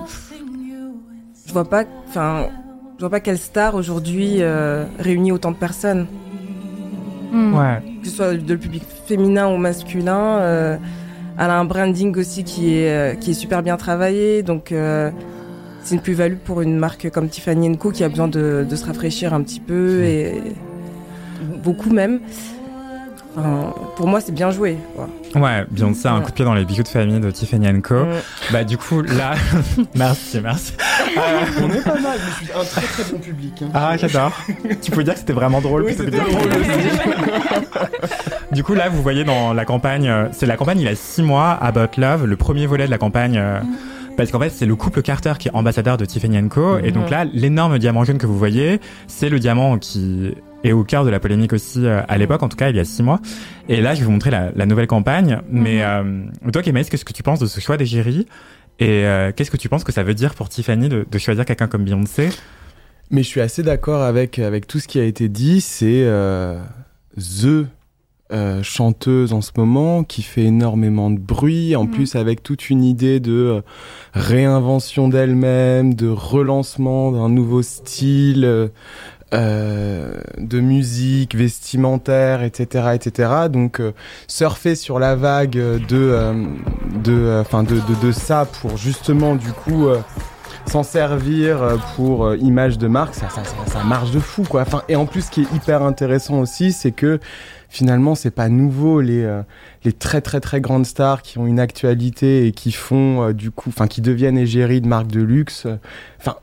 Je 1.46 1.52
vois 1.52 1.64
pas, 1.68 1.84
enfin, 2.08 2.46
je 2.96 3.00
vois 3.00 3.10
pas 3.10 3.20
quelle 3.20 3.38
star 3.38 3.74
aujourd'hui 3.76 4.38
euh, 4.40 4.84
réunit 4.98 5.32
autant 5.32 5.50
de 5.52 5.56
personnes, 5.56 6.06
Mm. 7.30 7.54
Ouais. 7.54 7.82
que 8.02 8.08
ce 8.08 8.16
soit 8.16 8.34
de 8.34 8.52
le 8.54 8.58
public 8.58 8.82
féminin 9.06 9.48
ou 9.48 9.58
masculin. 9.58 10.38
euh, 10.40 10.78
elle 11.38 11.50
a 11.50 11.58
un 11.58 11.66
branding 11.66 12.16
aussi 12.18 12.42
qui 12.42 12.72
est 12.74 12.90
euh, 12.90 13.14
qui 13.14 13.32
est 13.32 13.34
super 13.34 13.62
bien 13.62 13.76
travaillé, 13.76 14.42
donc. 14.42 14.72
C'est 15.84 15.94
une 15.94 16.00
plus-value 16.02 16.36
pour 16.36 16.60
une 16.60 16.76
marque 16.78 17.08
comme 17.10 17.28
Tiffany 17.28 17.76
Co 17.78 17.90
qui 17.90 18.04
a 18.04 18.08
besoin 18.08 18.28
de, 18.28 18.66
de 18.68 18.76
se 18.76 18.84
rafraîchir 18.86 19.32
un 19.34 19.42
petit 19.42 19.60
peu 19.60 20.02
et 20.04 20.42
beaucoup 21.62 21.90
même. 21.90 22.20
Enfin, 23.36 23.72
pour 23.94 24.08
moi, 24.08 24.20
c'est 24.20 24.32
bien 24.32 24.50
joué. 24.50 24.76
quoi. 24.96 25.08
Ouais, 25.40 25.64
Beyoncé 25.70 26.08
a 26.08 26.12
un 26.14 26.20
coup 26.22 26.30
de 26.30 26.34
pied 26.34 26.44
dans 26.44 26.54
les 26.54 26.64
bijoux 26.64 26.82
de 26.82 26.88
famille 26.88 27.20
de 27.20 27.30
Tiffany 27.30 27.80
Co. 27.82 28.04
Mm. 28.04 28.08
Bah 28.52 28.64
du 28.64 28.76
coup 28.78 29.02
là, 29.02 29.34
merci, 29.94 30.40
merci. 30.42 30.72
Euh, 31.16 31.20
On 31.62 31.70
est 31.70 31.84
pas 31.84 32.00
mal, 32.00 32.18
je 32.18 32.44
suis 32.46 32.52
un 32.52 32.64
très 32.64 32.80
très 32.80 33.12
bon 33.12 33.18
public. 33.18 33.52
hein. 33.62 33.68
ah 33.74 33.96
j'adore. 33.96 34.32
tu 34.82 34.90
peux 34.90 35.04
dire 35.04 35.12
que 35.14 35.20
c'était 35.20 35.34
vraiment 35.34 35.60
drôle. 35.60 35.82
Oui, 35.84 35.94
c'était 35.96 36.10
drôle 36.10 36.50
Du 38.52 38.64
coup 38.64 38.74
là, 38.74 38.88
vous 38.88 39.02
voyez 39.02 39.24
dans 39.24 39.52
la 39.52 39.64
campagne, 39.64 40.08
euh, 40.08 40.26
c'est 40.32 40.46
la 40.46 40.56
campagne 40.56 40.80
il 40.80 40.84
y 40.86 40.88
a 40.88 40.94
six 40.96 41.22
mois, 41.22 41.50
About 41.60 41.98
Love, 42.00 42.24
le 42.24 42.36
premier 42.36 42.66
volet 42.66 42.86
de 42.86 42.90
la 42.90 42.98
campagne. 42.98 43.36
euh, 43.38 43.60
Parce 44.18 44.32
qu'en 44.32 44.40
fait, 44.40 44.50
c'est 44.50 44.66
le 44.66 44.74
couple 44.74 45.00
Carter 45.00 45.34
qui 45.38 45.46
est 45.46 45.54
ambassadeur 45.54 45.96
de 45.96 46.04
Tiffany 46.04 46.48
Co. 46.48 46.78
Et 46.78 46.90
donc 46.90 47.08
là, 47.08 47.24
l'énorme 47.24 47.78
diamant 47.78 48.02
jaune 48.02 48.18
que 48.18 48.26
vous 48.26 48.36
voyez, 48.36 48.80
c'est 49.06 49.28
le 49.28 49.38
diamant 49.38 49.78
qui 49.78 50.34
est 50.64 50.72
au 50.72 50.82
cœur 50.82 51.04
de 51.04 51.10
la 51.10 51.20
polémique 51.20 51.52
aussi 51.52 51.86
euh, 51.86 52.02
à 52.08 52.18
l'époque, 52.18 52.42
en 52.42 52.48
tout 52.48 52.56
cas 52.56 52.68
il 52.68 52.74
y 52.74 52.80
a 52.80 52.84
six 52.84 53.04
mois. 53.04 53.20
Et 53.68 53.80
là, 53.80 53.94
je 53.94 54.00
vais 54.00 54.06
vous 54.06 54.10
montrer 54.10 54.32
la, 54.32 54.50
la 54.56 54.66
nouvelle 54.66 54.88
campagne. 54.88 55.40
Mais 55.48 55.84
euh, 55.84 56.24
toi, 56.52 56.62
Kémaïs, 56.62 56.90
qu'est-ce 56.90 57.04
que 57.04 57.12
tu 57.12 57.22
penses 57.22 57.38
de 57.38 57.46
ce 57.46 57.60
choix 57.60 57.76
d'égérie 57.76 58.26
Et 58.80 59.04
euh, 59.04 59.30
qu'est-ce 59.30 59.52
que 59.52 59.56
tu 59.56 59.68
penses 59.68 59.84
que 59.84 59.92
ça 59.92 60.02
veut 60.02 60.14
dire 60.14 60.34
pour 60.34 60.48
Tiffany 60.48 60.88
de, 60.88 61.06
de 61.08 61.18
choisir 61.18 61.44
quelqu'un 61.44 61.68
comme 61.68 61.84
Beyoncé? 61.84 62.30
Mais 63.12 63.22
je 63.22 63.28
suis 63.28 63.40
assez 63.40 63.62
d'accord 63.62 64.02
avec, 64.02 64.40
avec 64.40 64.66
tout 64.66 64.80
ce 64.80 64.88
qui 64.88 64.98
a 64.98 65.04
été 65.04 65.28
dit. 65.28 65.60
C'est 65.60 66.02
euh, 66.02 66.60
The 67.16 67.68
euh, 68.32 68.62
chanteuse 68.62 69.32
en 69.32 69.40
ce 69.40 69.52
moment 69.56 70.04
qui 70.04 70.22
fait 70.22 70.44
énormément 70.44 71.10
de 71.10 71.18
bruit, 71.18 71.74
en 71.76 71.84
Mhm. 71.84 71.90
plus 71.90 72.14
avec 72.16 72.42
toute 72.42 72.68
une 72.70 72.84
idée 72.84 73.20
de 73.20 73.32
euh, 73.32 73.60
réinvention 74.12 75.08
d'elle-même, 75.08 75.94
de 75.94 76.08
relancement 76.08 77.12
d'un 77.12 77.28
nouveau 77.28 77.62
style. 77.62 78.44
euh, 78.44 78.68
euh, 79.34 80.14
de 80.38 80.58
musique, 80.58 81.34
vestimentaire, 81.34 82.42
etc., 82.42 82.92
etc. 82.94 83.30
Donc 83.52 83.78
euh, 83.78 83.92
surfer 84.26 84.74
sur 84.74 84.98
la 84.98 85.16
vague 85.16 85.50
de 85.50 85.78
euh, 85.92 86.32
de, 87.04 87.38
enfin 87.38 87.62
de, 87.62 87.74
de, 87.74 88.06
de 88.06 88.10
ça 88.10 88.46
pour 88.46 88.78
justement 88.78 89.34
du 89.36 89.52
coup 89.52 89.86
s'en 90.64 90.82
servir 90.82 91.58
pour 91.94 92.34
image 92.36 92.78
de 92.78 92.88
marque, 92.88 93.14
ça, 93.14 93.28
ça, 93.28 93.44
ça, 93.44 93.54
ça, 93.70 93.84
marche 93.84 94.12
de 94.12 94.18
fou 94.20 94.44
quoi. 94.48 94.62
Enfin, 94.62 94.82
et 94.88 94.96
en 94.96 95.04
plus, 95.04 95.26
ce 95.26 95.30
qui 95.30 95.42
est 95.42 95.54
hyper 95.54 95.82
intéressant 95.82 96.40
aussi, 96.40 96.72
c'est 96.72 96.92
que 96.92 97.20
finalement, 97.68 98.14
c'est 98.14 98.30
pas 98.30 98.48
nouveau 98.48 99.00
les 99.00 99.26
les 99.84 99.92
très 99.92 100.20
très 100.20 100.40
très 100.40 100.60
grandes 100.60 100.86
stars 100.86 101.22
qui 101.22 101.38
ont 101.38 101.46
une 101.46 101.60
actualité 101.60 102.46
et 102.46 102.52
qui 102.52 102.72
font 102.72 103.30
du 103.32 103.50
coup, 103.50 103.68
enfin, 103.70 103.86
qui 103.86 104.00
deviennent 104.00 104.38
égéries 104.38 104.80
de 104.80 104.86
marques 104.88 105.08
de 105.08 105.22
luxe. 105.22 105.66
Enfin, 106.20 106.36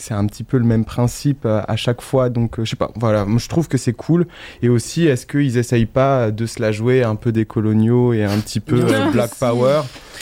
c'est 0.00 0.14
un 0.14 0.24
petit 0.26 0.44
peu 0.44 0.58
le 0.58 0.64
même 0.64 0.84
principe 0.84 1.44
euh, 1.44 1.60
à 1.66 1.74
chaque 1.74 2.02
fois. 2.02 2.28
Donc, 2.30 2.58
euh, 2.60 2.64
je 2.64 2.70
sais 2.70 2.76
pas, 2.76 2.92
voilà, 2.94 3.24
moi 3.24 3.40
je 3.40 3.48
trouve 3.48 3.66
que 3.66 3.76
c'est 3.76 3.92
cool. 3.94 4.28
Et 4.62 4.68
aussi, 4.68 5.06
est-ce 5.06 5.26
qu'ils 5.26 5.58
essayent 5.58 5.86
pas 5.86 6.30
de 6.30 6.46
se 6.46 6.62
la 6.62 6.70
jouer 6.70 7.02
un 7.02 7.16
peu 7.16 7.32
des 7.32 7.44
coloniaux 7.46 8.12
et 8.12 8.22
un 8.24 8.38
petit 8.38 8.60
peu 8.60 8.76
euh, 8.80 9.10
Black 9.12 9.34
Power 9.34 9.80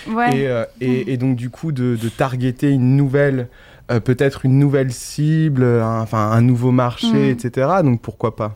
Ouais. 0.09 0.39
et, 0.39 0.49
euh, 0.49 0.65
et, 0.81 1.13
et 1.13 1.17
donc, 1.19 1.37
du 1.37 1.51
coup, 1.51 1.73
de, 1.73 1.95
de 2.01 2.09
targeter 2.09 2.71
une 2.71 2.97
nouvelle, 2.97 3.49
euh, 3.91 4.01
peut-être 4.01 4.47
une 4.47 4.59
nouvelle 4.59 4.93
cible, 4.93 5.65
enfin 5.83 6.31
un 6.31 6.41
nouveau 6.41 6.71
marché, 6.71 7.09
Mm. 7.13 7.31
etc. 7.31 7.69
Donc, 7.85 8.01
pourquoi 8.01 8.35
pas? 8.35 8.55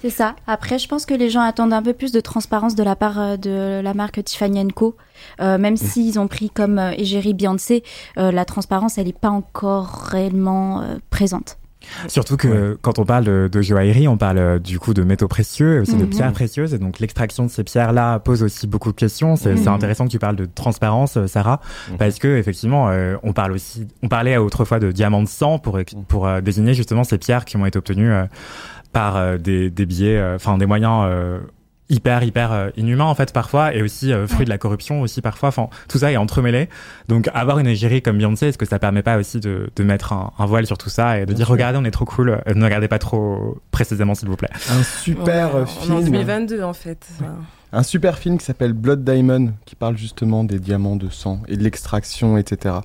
C'est 0.00 0.10
ça. 0.10 0.34
Après, 0.46 0.78
je 0.78 0.88
pense 0.88 1.06
que 1.06 1.14
les 1.14 1.30
gens 1.30 1.40
attendent 1.42 1.72
un 1.72 1.82
peu 1.82 1.92
plus 1.92 2.12
de 2.12 2.20
transparence 2.20 2.74
de 2.74 2.82
la 2.82 2.96
part 2.96 3.18
euh, 3.20 3.36
de 3.36 3.80
la 3.82 3.94
marque 3.94 4.22
Tiffany 4.24 4.66
Co. 4.72 4.96
Euh, 5.40 5.58
même 5.58 5.76
s'ils 5.76 6.18
ont 6.18 6.26
pris 6.28 6.50
comme 6.50 6.78
euh, 6.78 6.90
égérie 6.96 7.34
Beyoncé, 7.34 7.84
euh, 8.18 8.32
la 8.32 8.44
transparence, 8.44 8.98
elle 8.98 9.06
n'est 9.06 9.12
pas 9.12 9.30
encore 9.30 10.08
réellement 10.10 10.80
euh, 10.82 10.96
présente. 11.10 11.58
Surtout 12.06 12.36
que 12.36 12.78
quand 12.80 13.00
on 13.00 13.04
parle 13.04 13.24
de, 13.24 13.48
de 13.50 13.60
joaillerie, 13.60 14.06
on 14.06 14.16
parle 14.16 14.60
du 14.60 14.78
coup 14.78 14.94
de 14.94 15.02
métaux 15.02 15.26
précieux 15.26 15.76
et 15.76 15.80
aussi 15.80 15.96
de 15.96 16.04
Mhm. 16.04 16.10
pierres 16.10 16.32
précieuses. 16.32 16.74
Et 16.74 16.78
donc 16.78 17.00
l'extraction 17.00 17.44
de 17.44 17.50
ces 17.50 17.64
pierres-là 17.64 18.20
pose 18.20 18.44
aussi 18.44 18.68
beaucoup 18.68 18.92
de 18.92 18.96
questions. 18.96 19.34
C'est 19.34 19.50
Mhm. 19.54 19.56
c'est 19.56 19.68
intéressant 19.68 20.04
que 20.06 20.10
tu 20.10 20.20
parles 20.20 20.36
de 20.36 20.46
transparence, 20.46 21.18
Sarah, 21.26 21.60
Mhm. 21.90 21.96
parce 21.96 22.20
que 22.20 22.36
effectivement, 22.36 22.88
euh, 22.88 23.16
on 23.24 23.32
parle 23.32 23.50
aussi, 23.50 23.88
on 24.04 24.06
parlait 24.08 24.36
autrefois 24.36 24.78
de 24.78 24.92
diamants 24.92 25.22
de 25.24 25.28
sang 25.28 25.58
pour 25.58 25.76
euh, 26.28 26.40
désigner 26.40 26.74
justement 26.74 27.02
ces 27.02 27.18
pierres 27.18 27.44
qui 27.44 27.56
ont 27.56 27.66
été 27.66 27.78
obtenues 27.78 28.12
euh, 28.12 28.26
par 28.92 29.16
euh, 29.16 29.38
des, 29.38 29.70
des 29.70 29.86
biais, 29.86 30.16
euh, 30.18 30.36
enfin 30.36 30.58
des 30.58 30.66
moyens. 30.66 31.04
euh, 31.06 31.38
hyper 31.88 32.22
hyper 32.22 32.52
euh, 32.52 32.70
inhumains 32.78 33.04
en 33.04 33.14
fait 33.14 33.34
parfois 33.34 33.74
et 33.74 33.82
aussi 33.82 34.14
euh, 34.14 34.26
fruit 34.26 34.46
de 34.46 34.50
la 34.50 34.56
corruption 34.56 35.02
aussi 35.02 35.20
parfois 35.20 35.50
enfin 35.50 35.68
tout 35.88 35.98
ça 35.98 36.10
est 36.10 36.16
entremêlé 36.16 36.70
donc 37.08 37.28
avoir 37.34 37.58
une 37.58 37.66
égérie 37.66 38.00
comme 38.00 38.16
Beyoncé 38.16 38.46
est-ce 38.46 38.56
que 38.56 38.64
ça 38.64 38.78
permet 38.78 39.02
pas 39.02 39.18
aussi 39.18 39.40
de, 39.40 39.68
de 39.76 39.82
mettre 39.84 40.14
un, 40.14 40.32
un 40.38 40.46
voile 40.46 40.64
sur 40.64 40.78
tout 40.78 40.88
ça 40.88 41.18
et 41.18 41.22
de 41.22 41.26
Bien 41.26 41.34
dire 41.34 41.46
sûr. 41.46 41.52
regardez 41.52 41.78
on 41.78 41.84
est 41.84 41.90
trop 41.90 42.06
cool 42.06 42.30
euh, 42.30 42.54
ne 42.54 42.64
regardez 42.64 42.88
pas 42.88 42.98
trop 43.00 43.58
précisément 43.72 44.14
s'il 44.14 44.28
vous 44.28 44.36
plaît 44.36 44.48
Un 44.70 44.82
super 44.82 45.54
Ouais, 45.54 45.60
est 45.60 45.64
en 45.64 45.66
film. 46.00 46.04
2022 46.12 46.62
en 46.62 46.72
fait. 46.72 47.06
Un 47.74 47.82
super 47.82 48.16
film 48.16 48.38
qui 48.38 48.46
s'appelle 48.46 48.72
Blood 48.72 49.04
Diamond, 49.04 49.52
qui 49.66 49.74
parle 49.74 49.98
justement 49.98 50.44
des 50.44 50.60
diamants 50.60 50.96
de 50.96 51.10
sang 51.10 51.42
et 51.46 51.58
de 51.58 51.62
l'extraction, 51.62 52.38
etc. 52.38 52.76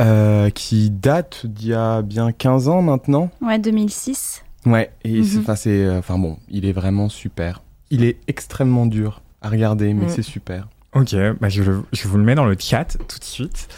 Euh, 0.00 0.50
qui 0.50 0.90
date 0.90 1.46
d'il 1.46 1.68
y 1.68 1.74
a 1.74 2.02
bien 2.02 2.32
15 2.32 2.68
ans 2.68 2.82
maintenant. 2.82 3.30
Ouais, 3.40 3.60
2006. 3.60 4.42
Ouais, 4.66 4.92
et 5.04 5.18
Mhm. 5.18 5.24
c'est, 5.24 5.38
enfin, 5.38 5.56
c'est, 5.56 5.70
euh, 5.84 5.98
enfin 5.98 6.18
bon, 6.18 6.38
il 6.48 6.64
est 6.66 6.72
vraiment 6.72 7.08
super. 7.08 7.62
Il 7.90 8.04
est 8.04 8.16
extrêmement 8.28 8.86
dur 8.86 9.22
à 9.40 9.48
regarder, 9.48 9.92
mais 9.92 10.06
Mm. 10.06 10.10
c'est 10.10 10.22
super. 10.22 10.68
Ok, 10.94 11.14
bah 11.40 11.48
je, 11.48 11.62
le- 11.62 11.82
je 11.92 12.06
vous 12.06 12.18
le 12.18 12.22
mets 12.24 12.34
dans 12.34 12.44
le 12.44 12.56
chat 12.58 12.96
tout 13.08 13.18
de 13.18 13.24
suite. 13.24 13.68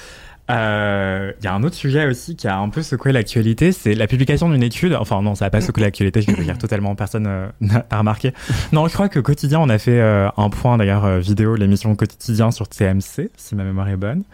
Euh, 0.51 1.33
Il 1.41 1.45
y 1.45 1.49
a 1.49 1.55
un 1.55 1.63
autre 1.63 1.75
sujet 1.75 2.07
aussi 2.07 2.37
qui 2.37 2.47
a 2.47 2.59
un 2.59 2.69
peu 2.69 2.83
secoué 2.83 3.13
l'actualité, 3.13 3.73
c'est 3.73 3.95
la 3.95 4.07
publication 4.07 4.51
d'une 4.51 4.63
étude. 4.63 4.95
Enfin 4.95 5.23
non, 5.23 5.35
ça 5.35 5.47
n'a 5.47 5.51
pas 5.51 5.61
secoué 5.61 5.83
l'actualité, 5.83 6.21
je 6.21 6.31
vais 6.31 6.45
dire 6.45 6.59
totalement, 6.59 6.95
personne 6.95 7.27
euh, 7.27 7.49
n'a 7.61 7.85
remarqué. 7.91 8.33
Non, 8.73 8.87
je 8.87 8.93
crois 8.93 9.09
que 9.09 9.21
Quotidien, 9.21 9.61
on 9.61 9.69
a 9.69 9.79
fait 9.79 10.01
euh, 10.01 10.29
un 10.37 10.51
point 10.51 10.77
d'ailleurs 10.77 11.05
euh, 11.07 11.19
vidéo, 11.19 11.57
l'émission 11.57 11.95
Quotidien 11.97 12.51
sur 12.51 12.69
TMC, 12.69 13.31
si 13.37 13.55
ma 13.55 13.65
mémoire 13.65 13.89
est 13.89 13.97
bonne. 13.97 14.25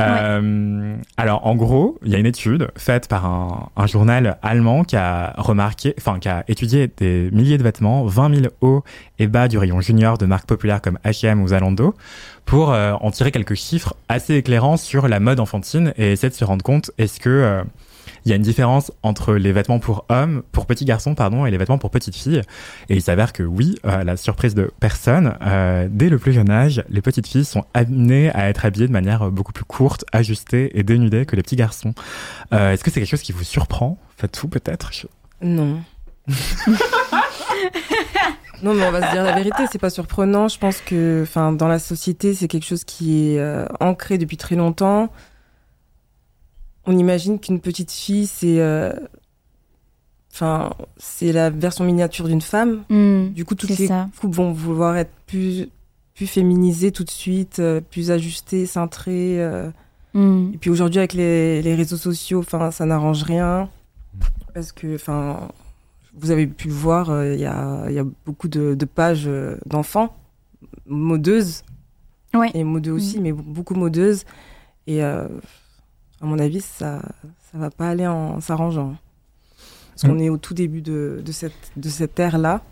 Euh, 0.00 0.94
Alors 1.16 1.44
en 1.44 1.56
gros, 1.56 1.98
il 2.04 2.12
y 2.12 2.14
a 2.14 2.18
une 2.18 2.26
étude 2.26 2.68
faite 2.76 3.08
par 3.08 3.26
un, 3.26 3.68
un 3.76 3.86
journal 3.88 4.38
allemand 4.42 4.84
qui 4.84 4.94
a 4.94 5.34
remarqué, 5.38 5.92
enfin 5.98 6.20
qui 6.20 6.28
a 6.28 6.44
étudié 6.46 6.88
des 6.96 7.30
milliers 7.32 7.58
de 7.58 7.64
vêtements, 7.64 8.04
20 8.04 8.34
000 8.42 8.46
hauts 8.60 8.84
et 9.18 9.26
bas 9.26 9.48
du 9.48 9.58
rayon 9.58 9.80
junior 9.80 10.16
de 10.16 10.26
marques 10.26 10.46
populaires 10.46 10.80
comme 10.80 11.00
H&M 11.04 11.42
ou 11.42 11.48
Zalando 11.48 11.96
pour 12.48 12.72
euh, 12.72 12.92
en 13.00 13.10
tirer 13.10 13.30
quelques 13.30 13.54
chiffres 13.54 13.94
assez 14.08 14.34
éclairants 14.34 14.76
sur 14.76 15.06
la 15.06 15.20
mode 15.20 15.38
enfantine 15.38 15.92
et 15.96 16.12
essayer 16.12 16.30
de 16.30 16.34
se 16.34 16.44
rendre 16.44 16.64
compte 16.64 16.90
est-ce 16.98 17.20
que 17.20 17.28
euh, 17.28 17.62
il 18.24 18.30
y 18.30 18.32
a 18.32 18.36
une 18.36 18.42
différence 18.42 18.90
entre 19.02 19.34
les 19.34 19.52
vêtements 19.52 19.78
pour 19.78 20.04
hommes, 20.08 20.42
pour 20.52 20.66
petits 20.66 20.84
garçons, 20.84 21.14
pardon, 21.14 21.46
et 21.46 21.50
les 21.50 21.58
vêtements 21.58 21.78
pour 21.78 21.90
petites 21.90 22.16
filles? 22.16 22.42
Et 22.88 22.96
il 22.96 23.02
s'avère 23.02 23.32
que 23.32 23.42
oui, 23.42 23.76
à 23.84 24.04
la 24.04 24.16
surprise 24.16 24.54
de 24.54 24.70
personne, 24.80 25.34
euh, 25.42 25.88
dès 25.90 26.08
le 26.08 26.18
plus 26.18 26.32
jeune 26.32 26.50
âge, 26.50 26.84
les 26.88 27.02
petites 27.02 27.26
filles 27.26 27.44
sont 27.44 27.64
amenées 27.74 28.30
à 28.34 28.48
être 28.48 28.64
habillées 28.64 28.88
de 28.88 28.92
manière 28.92 29.22
euh, 29.22 29.30
beaucoup 29.30 29.52
plus 29.52 29.64
courte, 29.64 30.04
ajustée 30.12 30.78
et 30.78 30.82
dénudée 30.82 31.26
que 31.26 31.36
les 31.36 31.42
petits 31.42 31.56
garçons. 31.56 31.94
Euh, 32.52 32.72
Est-ce 32.72 32.82
que 32.82 32.90
c'est 32.90 33.00
quelque 33.00 33.10
chose 33.10 33.22
qui 33.22 33.32
vous 33.32 33.44
surprend? 33.44 33.98
Faites-vous 34.16 34.48
peut-être? 34.48 34.90
Non. 35.42 35.80
non, 38.62 38.74
mais 38.74 38.86
on 38.86 38.90
va 38.90 39.06
se 39.08 39.12
dire 39.12 39.22
la 39.24 39.34
vérité, 39.34 39.64
c'est 39.70 39.78
pas 39.78 39.90
surprenant. 39.90 40.48
Je 40.48 40.58
pense 40.58 40.80
que, 40.80 41.20
enfin, 41.22 41.52
dans 41.52 41.68
la 41.68 41.78
société, 41.78 42.34
c'est 42.34 42.48
quelque 42.48 42.66
chose 42.66 42.84
qui 42.84 43.30
est 43.34 43.38
euh, 43.38 43.66
ancré 43.80 44.18
depuis 44.18 44.36
très 44.36 44.56
longtemps. 44.56 45.10
On 46.86 46.96
imagine 46.96 47.38
qu'une 47.38 47.60
petite 47.60 47.92
fille, 47.92 48.26
c'est, 48.26 48.58
euh, 48.60 48.92
enfin, 50.32 50.70
c'est 50.96 51.32
la 51.32 51.50
version 51.50 51.84
miniature 51.84 52.26
d'une 52.28 52.40
femme. 52.40 52.82
Hmm, 52.88 53.28
Du 53.28 53.44
coup, 53.44 53.54
toutes 53.54 53.70
les 53.78 53.86
ça. 53.86 54.08
coupes 54.20 54.34
vont 54.34 54.52
vouloir 54.52 54.96
être 54.96 55.12
plus, 55.26 55.68
plus 56.14 56.26
féminisées 56.26 56.90
tout 56.90 57.04
de 57.04 57.10
suite, 57.10 57.58
euh, 57.60 57.80
plus 57.80 58.10
ajustées, 58.10 58.66
cintrées. 58.66 59.36
euh. 59.40 59.70
hmm. 60.14 60.52
Et 60.54 60.58
puis 60.58 60.70
aujourd'hui, 60.70 60.98
avec 60.98 61.12
les, 61.12 61.62
les 61.62 61.74
réseaux 61.74 61.96
sociaux, 61.98 62.40
enfin, 62.40 62.70
ça 62.70 62.86
n'arrange 62.86 63.22
rien. 63.22 63.68
Parce 64.54 64.72
que, 64.72 64.94
enfin, 64.96 65.48
vous 66.14 66.30
avez 66.30 66.46
pu 66.46 66.68
le 66.68 66.74
voir, 66.74 67.10
euh, 67.10 67.34
il 67.34 67.40
y, 67.40 67.46
a, 67.46 67.84
il 67.88 67.94
y 67.94 67.98
a 67.98 68.04
beaucoup 68.26 68.48
de, 68.48 68.74
de 68.74 68.84
pages 68.84 69.24
euh, 69.26 69.56
d'enfants, 69.66 70.16
modeuses. 70.86 71.62
Ouais. 72.34 72.50
Et 72.54 72.64
modeux 72.64 72.92
aussi, 72.92 73.20
mais 73.20 73.32
beaucoup 73.32 73.74
modeuses. 73.74 74.24
Et 74.86 75.02
euh, 75.02 75.26
à 76.20 76.26
mon 76.26 76.38
avis, 76.38 76.60
ça 76.60 77.02
ça 77.50 77.56
va 77.58 77.70
pas 77.70 77.88
aller 77.88 78.06
en 78.06 78.40
s'arrangeant. 78.40 78.96
Parce 79.90 80.04
Mm. 80.04 80.08
qu'on 80.08 80.18
est 80.18 80.28
au 80.28 80.36
tout 80.36 80.54
début 80.54 80.82
de, 80.82 81.22
de 81.24 81.32
cette, 81.32 81.72
de 81.76 81.88
cette 81.88 82.18
ère-là. 82.20 82.62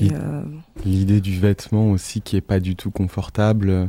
Euh, 0.00 0.42
L'idée 0.84 1.20
du 1.20 1.38
vêtement 1.38 1.90
aussi 1.90 2.20
qui 2.22 2.36
est 2.36 2.40
pas 2.42 2.60
du 2.60 2.76
tout 2.76 2.90
confortable, 2.90 3.68
euh, 3.70 3.86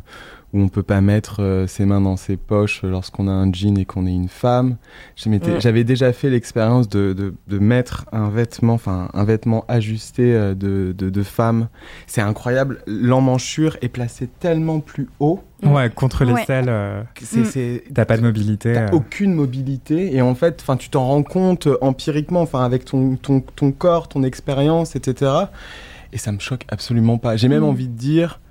où 0.54 0.62
on 0.62 0.68
peut 0.70 0.84
pas 0.84 1.02
mettre 1.02 1.42
euh, 1.42 1.66
ses 1.68 1.86
mains 1.86 2.00
dans 2.02 2.16
ses 2.16 2.38
poches 2.38 2.84
lorsqu'on 2.84 3.28
a 3.28 3.32
un 3.32 3.52
jean 3.52 3.78
et 3.78 3.86
qu'on 3.86 4.06
est 4.06 4.14
une 4.14 4.30
femme. 4.30 4.78
Ouais. 5.26 5.40
J'avais 5.60 5.84
déjà 5.84 6.14
fait 6.14 6.30
l'expérience 6.30 6.88
de, 6.88 7.14
de, 7.14 7.34
de 7.48 7.60
mettre 7.60 8.06
un 8.12 8.30
vêtement, 8.30 8.74
enfin 8.74 9.10
un 9.14 9.24
vêtement 9.24 9.66
ajusté 9.68 10.34
euh, 10.36 10.54
de, 10.54 10.94
de, 10.98 11.10
de 11.10 11.24
femme. 11.24 11.68
C'est 12.08 12.22
incroyable. 12.22 12.84
L'emmanchure 12.86 13.78
est 13.82 13.90
placée 13.90 14.28
tellement 14.40 14.80
plus 14.80 15.10
haut 15.20 15.42
Mm. 15.64 15.72
Ouais, 15.72 15.90
contre 15.90 16.26
les 16.26 16.34
Ouais. 16.34 16.44
selles, 16.46 16.66
euh, 16.68 17.04
Mm. 17.22 17.94
t'as 17.94 18.04
pas 18.04 18.18
de 18.18 18.22
mobilité. 18.22 18.74
T'as 18.74 18.88
euh. 18.88 18.92
aucune 18.92 19.34
mobilité 19.34 20.14
et 20.14 20.22
en 20.22 20.36
fait, 20.36 20.60
enfin, 20.62 20.76
tu 20.76 20.90
t'en 20.90 21.06
rends 21.08 21.24
compte 21.24 21.70
empiriquement, 21.80 22.42
enfin, 22.42 22.66
avec 22.66 22.84
ton, 22.84 23.16
ton, 23.16 23.40
ton 23.40 23.72
corps, 23.72 24.10
ton 24.10 24.24
expérience, 24.24 24.98
etc. 24.98 25.32
Et 26.12 26.18
ça 26.18 26.32
me 26.34 26.40
choque 26.40 26.66
absolument 26.68 27.18
pas. 27.18 27.38
J'ai 27.38 27.48
même 27.48 27.62
Mm. 27.62 27.70
envie 27.70 27.88
de 27.88 27.96
dire, 27.98 28.42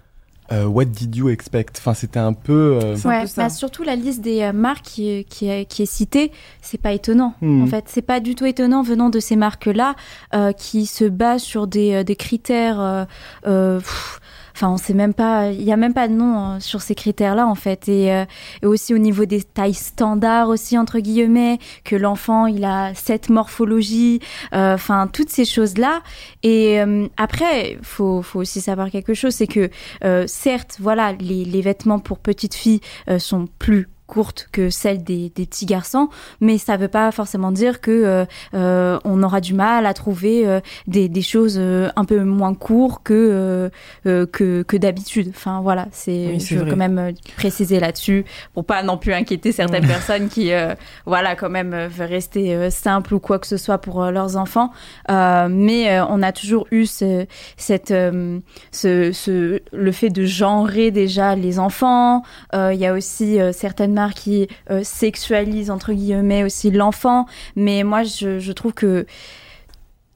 what 0.66 0.84
did 0.86 1.14
you 1.16 1.28
expect? 1.28 1.78
Enfin, 1.78 1.94
c'était 1.94 2.18
un 2.20 2.32
peu. 2.32 2.78
euh, 2.82 2.96
un 3.04 3.08
Ouais, 3.08 3.20
peu 3.22 3.26
ça. 3.26 3.42
bah, 3.44 3.48
surtout 3.50 3.82
la 3.82 3.96
liste 3.96 4.20
des 4.20 4.42
euh, 4.42 4.52
marques 4.52 4.84
qui, 4.84 5.08
est- 5.10 5.24
qui, 5.24 5.66
qui 5.66 5.82
est 5.82 5.86
citée, 5.86 6.32
c'est 6.60 6.80
pas 6.80 6.92
étonnant. 6.92 7.34
Hmm. 7.40 7.62
En 7.62 7.66
fait, 7.66 7.84
c'est 7.88 8.02
pas 8.02 8.20
du 8.20 8.34
tout 8.34 8.46
étonnant 8.46 8.82
venant 8.82 9.08
de 9.10 9.20
ces 9.20 9.36
marques-là 9.36 9.94
euh, 10.34 10.52
qui 10.52 10.86
se 10.86 11.04
basent 11.04 11.42
sur 11.42 11.66
des, 11.66 11.94
euh, 11.94 12.04
des 12.04 12.16
critères. 12.16 12.80
euh, 12.80 13.04
euh, 13.46 13.78
pff, 13.78 14.20
Enfin, 14.54 14.68
on 14.70 14.76
sait 14.76 14.94
même 14.94 15.14
pas, 15.14 15.50
il 15.50 15.62
y 15.62 15.72
a 15.72 15.76
même 15.76 15.94
pas 15.94 16.08
de 16.08 16.14
nom 16.14 16.38
euh, 16.38 16.60
sur 16.60 16.82
ces 16.82 16.94
critères-là 16.94 17.46
en 17.46 17.54
fait, 17.54 17.88
et, 17.88 18.12
euh, 18.12 18.24
et 18.62 18.66
aussi 18.66 18.94
au 18.94 18.98
niveau 18.98 19.24
des 19.24 19.42
tailles 19.42 19.74
standards 19.74 20.48
aussi 20.48 20.76
entre 20.78 20.98
guillemets, 20.98 21.58
que 21.84 21.96
l'enfant 21.96 22.46
il 22.46 22.64
a 22.64 22.92
cette 22.94 23.30
morphologie, 23.30 24.20
euh, 24.54 24.74
enfin 24.74 25.08
toutes 25.12 25.30
ces 25.30 25.44
choses-là. 25.44 26.02
Et 26.42 26.80
euh, 26.80 27.06
après, 27.16 27.78
faut 27.82 28.22
faut 28.22 28.40
aussi 28.40 28.60
savoir 28.60 28.90
quelque 28.90 29.14
chose, 29.14 29.34
c'est 29.34 29.46
que 29.46 29.70
euh, 30.04 30.24
certes, 30.26 30.76
voilà, 30.80 31.12
les, 31.12 31.44
les 31.44 31.60
vêtements 31.62 31.98
pour 31.98 32.18
petites 32.18 32.54
filles 32.54 32.80
sont 33.18 33.46
plus 33.58 33.88
courtes 34.12 34.46
que 34.52 34.68
celles 34.68 35.02
des, 35.02 35.32
des 35.34 35.46
petits 35.46 35.64
garçons, 35.64 36.10
mais 36.42 36.58
ça 36.58 36.76
veut 36.76 36.88
pas 36.88 37.10
forcément 37.12 37.50
dire 37.50 37.80
que 37.80 38.26
euh, 38.52 38.98
on 39.04 39.22
aura 39.22 39.40
du 39.40 39.54
mal 39.54 39.86
à 39.86 39.94
trouver 39.94 40.60
des, 40.86 41.08
des 41.08 41.22
choses 41.22 41.58
un 41.58 42.04
peu 42.04 42.22
moins 42.22 42.52
courtes 42.52 43.00
que 43.04 43.70
que, 44.04 44.62
que 44.62 44.76
d'habitude. 44.76 45.28
Enfin 45.30 45.60
voilà, 45.62 45.86
c'est 45.92 46.38
je 46.38 46.56
veux 46.58 46.70
quand 46.70 46.76
même 46.76 47.14
préciser 47.36 47.80
là-dessus 47.80 48.26
pour 48.52 48.66
pas 48.66 48.82
non 48.82 48.98
plus 48.98 49.14
inquiéter 49.14 49.50
certaines 49.50 49.86
personnes 49.86 50.28
qui 50.28 50.50
voilà 51.06 51.34
quand 51.34 51.50
même 51.50 51.86
veulent 51.86 52.08
rester 52.08 52.70
simples 52.70 53.14
ou 53.14 53.18
quoi 53.18 53.38
que 53.38 53.46
ce 53.46 53.56
soit 53.56 53.78
pour 53.78 54.04
leurs 54.10 54.36
enfants. 54.36 54.72
mais 55.08 56.00
on 56.02 56.22
a 56.22 56.32
toujours 56.32 56.66
eu 56.70 56.84
ce, 56.84 57.26
cette 57.56 57.94
ce, 58.72 59.12
ce 59.12 59.60
le 59.72 59.92
fait 59.92 60.10
de 60.10 60.24
genrer 60.24 60.90
déjà 60.90 61.34
les 61.34 61.58
enfants. 61.58 62.22
Il 62.52 62.78
y 62.78 62.86
a 62.86 62.92
aussi 62.92 63.38
certaines 63.52 63.94
qui 64.10 64.48
euh, 64.70 64.82
sexualisent 64.82 65.70
entre 65.70 65.92
guillemets 65.92 66.44
aussi 66.44 66.70
l'enfant. 66.70 67.26
Mais 67.56 67.84
moi, 67.84 68.02
je, 68.02 68.38
je, 68.38 68.52
trouve 68.52 68.72
que 68.72 69.06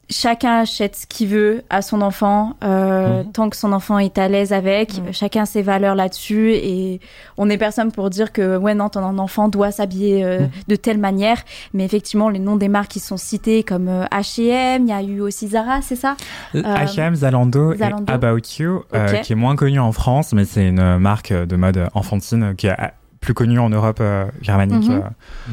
chacun 0.08 0.60
achète 0.60 0.96
ce 0.96 1.06
qu'il 1.06 1.28
veut 1.28 1.62
à 1.68 1.82
son 1.82 2.00
enfant 2.00 2.54
euh, 2.62 3.22
mhm. 3.22 3.32
tant 3.32 3.50
que 3.50 3.56
son 3.56 3.72
enfant 3.72 3.98
est 3.98 4.18
à 4.18 4.28
l'aise 4.28 4.52
avec. 4.52 4.98
Mhm. 4.98 5.12
Chacun 5.12 5.44
ses 5.44 5.62
valeurs 5.62 5.94
là-dessus 5.94 6.52
et 6.52 7.00
on 7.36 7.46
n'est 7.46 7.58
personne 7.58 7.92
pour 7.92 8.10
dire 8.10 8.32
que 8.32 8.56
ouais 8.56 8.74
non 8.74 8.88
ton 8.88 9.02
enfant 9.18 9.48
doit 9.48 9.70
s'habiller 9.70 10.24
euh, 10.24 10.40
mhm. 10.40 10.50
de 10.68 10.76
telle 10.76 10.98
manière. 10.98 11.38
Mais 11.74 11.84
effectivement 11.84 12.28
les 12.28 12.38
noms 12.38 12.56
des 12.56 12.68
marques 12.68 12.92
qui 12.92 13.00
sont 13.00 13.16
cités 13.16 13.62
comme 13.62 13.88
H&M, 14.12 14.82
il 14.86 14.88
y 14.88 14.92
a 14.92 15.02
eu 15.02 15.20
aussi 15.20 15.48
Zara, 15.48 15.82
c'est 15.82 15.96
ça? 15.96 16.16
H&M, 16.54 17.14
Zalando, 17.14 17.72
et 17.72 17.82
About 17.82 18.38
You, 18.58 18.84
qui 19.22 19.32
est 19.32 19.36
moins 19.36 19.56
connu 19.56 19.80
en 19.80 19.92
France, 19.92 20.32
mais 20.32 20.44
c'est 20.44 20.66
une 20.66 20.98
marque 20.98 21.32
de 21.32 21.56
mode 21.56 21.88
enfantine 21.94 22.54
qui 22.56 22.68
a 22.68 22.94
plus 23.26 23.34
connu 23.34 23.58
en 23.58 23.68
Europe 23.68 23.98
euh, 24.00 24.26
germanique. 24.40 24.88
Mhm. 24.88 25.02
Euh. 25.02 25.50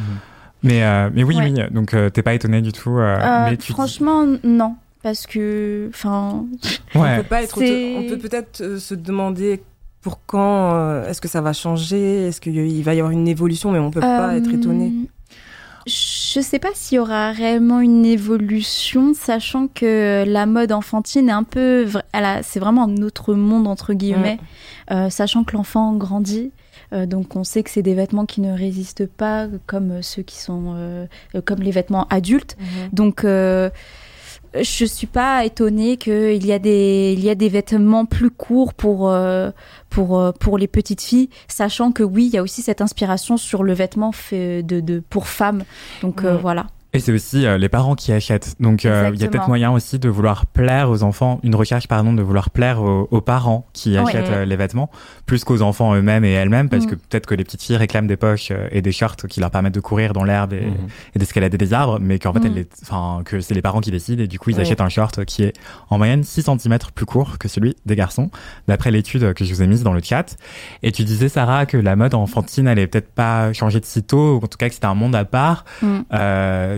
Mais, 0.62 0.84
euh, 0.84 1.10
mais 1.12 1.24
oui, 1.24 1.36
oui, 1.40 1.54
donc 1.72 1.94
t'es 2.14 2.22
pas 2.22 2.36
étonné 2.36 2.62
du 2.62 2.72
tout. 2.72 2.98
mais 2.98 3.58
franchement, 3.60 4.26
non. 4.44 4.76
Parce 5.02 5.28
que, 5.28 5.90
enfin. 5.90 6.46
Ouais. 6.96 7.16
On 7.16 7.18
peut, 7.18 7.24
pas 7.24 7.44
être 7.44 7.58
on 7.58 8.08
peut 8.08 8.18
peut-être 8.18 8.78
se 8.78 8.96
demander 8.96 9.62
pour 10.02 10.22
quand 10.26 11.04
est-ce 11.04 11.20
que 11.20 11.28
ça 11.28 11.42
va 11.42 11.52
changer 11.52 12.28
Est-ce 12.28 12.40
qu'il 12.40 12.84
va 12.84 12.94
y 12.94 13.00
avoir 13.00 13.12
une 13.12 13.28
évolution 13.28 13.72
Mais 13.72 13.80
on 13.80 13.92
peut 13.92 14.00
pas 14.00 14.38
être 14.38 14.54
étonné. 14.54 14.94
Je 15.86 16.40
sais 16.40 16.60
pas 16.60 16.70
s'il 16.74 16.96
y 16.96 17.00
aura 17.00 17.34
réellement 17.34 17.82
une 17.82 18.06
évolution, 18.06 19.14
sachant 19.14 19.68
que 19.68 20.24
la 20.26 20.46
mode 20.46 20.72
enfantine 20.72 21.28
est 21.28 21.34
un 21.34 21.44
peu, 21.44 21.86
c'est 22.44 22.60
vraiment 22.60 22.86
un 22.86 23.02
autre 23.02 23.34
monde 23.34 23.68
entre 23.68 23.94
guillemets, 23.94 24.40
sachant 25.10 25.44
que 25.44 25.58
l'enfant 25.58 25.94
grandit. 25.96 26.52
Euh, 26.94 27.06
donc 27.06 27.36
on 27.36 27.44
sait 27.44 27.64
que 27.64 27.70
c'est 27.70 27.82
des 27.82 27.96
vêtements 27.96 28.26
qui 28.26 28.42
ne 28.42 28.56
résistent 28.56 29.08
pas 29.08 29.48
comme 29.66 30.02
ceux 30.02 30.22
qui 30.22 30.38
sont 30.38 30.74
euh, 30.76 31.06
comme 31.46 31.60
les 31.60 31.72
vêtements 31.72 32.08
adultes. 32.10 32.56
Mhm. 32.60 32.90
Donc 32.94 33.24
euh, 33.24 33.70
je 34.56 34.86
suis 34.86 35.08
pas 35.08 35.46
étonnée 35.46 35.98
qu'il 35.98 36.46
y 36.46 36.54
a 36.54 36.60
des 36.60 37.16
il 37.18 37.24
y 37.24 37.30
a 37.30 37.36
des 37.36 37.50
vêtements 37.50 38.06
plus 38.06 38.30
courts 38.30 38.74
pour 38.74 39.12
pour 39.90 40.34
pour 40.40 40.58
les 40.58 40.68
petites 40.68 41.02
filles, 41.02 41.30
sachant 41.48 41.92
que 41.92 42.04
oui, 42.04 42.26
il 42.26 42.36
y 42.36 42.38
a 42.38 42.44
aussi 42.44 42.62
cette 42.62 42.82
inspiration 42.82 43.38
sur 43.38 43.64
le 43.64 43.74
vêtement 43.74 44.12
fait 44.12 44.62
de, 44.62 44.80
de 44.80 45.00
pour 45.00 45.28
femmes. 45.28 45.64
Donc 46.02 46.24
voilà. 46.24 46.68
Et 46.96 47.00
c'est 47.00 47.12
aussi 47.12 47.48
euh, 47.48 47.58
les 47.58 47.70
parents 47.70 47.96
qui 47.96 48.12
achètent. 48.12 48.56
Donc 48.60 48.86
euh, 48.86 49.10
il 49.14 49.20
y 49.20 49.24
a 49.24 49.28
peut-être 49.28 49.48
moyen 49.48 49.72
aussi 49.72 49.98
de 49.98 50.10
vouloir 50.10 50.46
plaire 50.46 50.92
aux 50.92 51.02
enfants, 51.02 51.40
une 51.42 51.56
recherche 51.56 51.88
pardon, 51.88 52.14
de 52.14 52.22
vouloir 52.22 52.52
plaire 52.52 52.84
aux, 52.84 53.22
parents 53.22 53.66
qui 53.74 53.98
achètent 53.98 54.30
euh, 54.30 54.46
les 54.46 54.56
vêtements, 54.56 54.92
plus 55.26 55.44
qu'aux 55.44 55.64
enfants 55.64 55.96
eux-mêmes 55.96 56.24
et 56.24 56.32
elles-mêmes, 56.32 56.70
parce 56.70 56.86
mm. 56.86 56.90
que 56.90 56.96
peut-être 56.96 57.26
que 57.26 57.34
les 57.34 57.44
petites 57.44 57.64
filles 57.64 57.78
réclament 57.78 58.06
des 58.06 58.18
poches 58.18 58.52
et 58.72 58.84
des 58.84 58.92
shorts 58.92 59.16
qui 59.28 59.40
leur 59.40 59.50
permettent 59.50 59.74
de 59.74 59.80
courir 59.80 60.14
dans 60.14 60.24
l'herbe 60.24 60.54
et, 60.54 60.68
mm. 60.68 60.88
d'escalader 61.16 61.58
des 61.58 61.74
arbres, 61.74 61.98
mais 62.00 62.20
qu'en 62.20 62.32
fait 62.32 62.42
mm. 62.42 62.58
elles 62.58 62.66
enfin 62.84 63.24
que 63.26 63.40
c'est 63.40 63.56
les 63.56 63.64
parents 63.64 63.82
qui 63.82 63.90
décident 63.90 64.22
et 64.22 64.28
du 64.28 64.38
coup 64.38 64.52
ils 64.52 64.60
achètent 64.60 64.82
un 64.82 64.90
short 64.90 65.26
qui 65.26 65.44
est 65.44 65.54
en 65.90 65.98
moyenne 65.98 66.24
6 66.24 66.44
cm 66.44 66.78
plus 66.94 67.08
court 67.08 67.40
que 67.40 67.48
celui 67.48 67.76
des 67.88 67.96
garçons, 67.96 68.30
d'après 68.68 68.92
l'étude 68.92 69.34
que 69.34 69.46
je 69.46 69.54
vous 69.54 69.64
ai 69.64 69.68
mise 69.68 69.82
dans 69.82 69.94
le 69.94 70.02
chat. 70.04 70.38
Et 70.84 70.92
tu 70.92 71.04
disais 71.06 71.30
Sarah 71.30 71.66
que 71.66 71.78
la 71.78 71.96
mode 71.96 72.14
enfantine 72.14 72.68
elle 72.68 72.78
est 72.78 72.88
peut-être 72.88 73.12
pas 73.12 73.52
changée 73.52 73.80
de 73.80 73.86
sitôt, 73.86 74.36
ou 74.36 74.38
en 74.38 74.48
tout 74.48 74.60
cas 74.60 74.68
que 74.68 74.76
c'était 74.76 74.86
un 74.86 74.94
monde 74.94 75.16
à 75.16 75.26
part. 75.26 75.66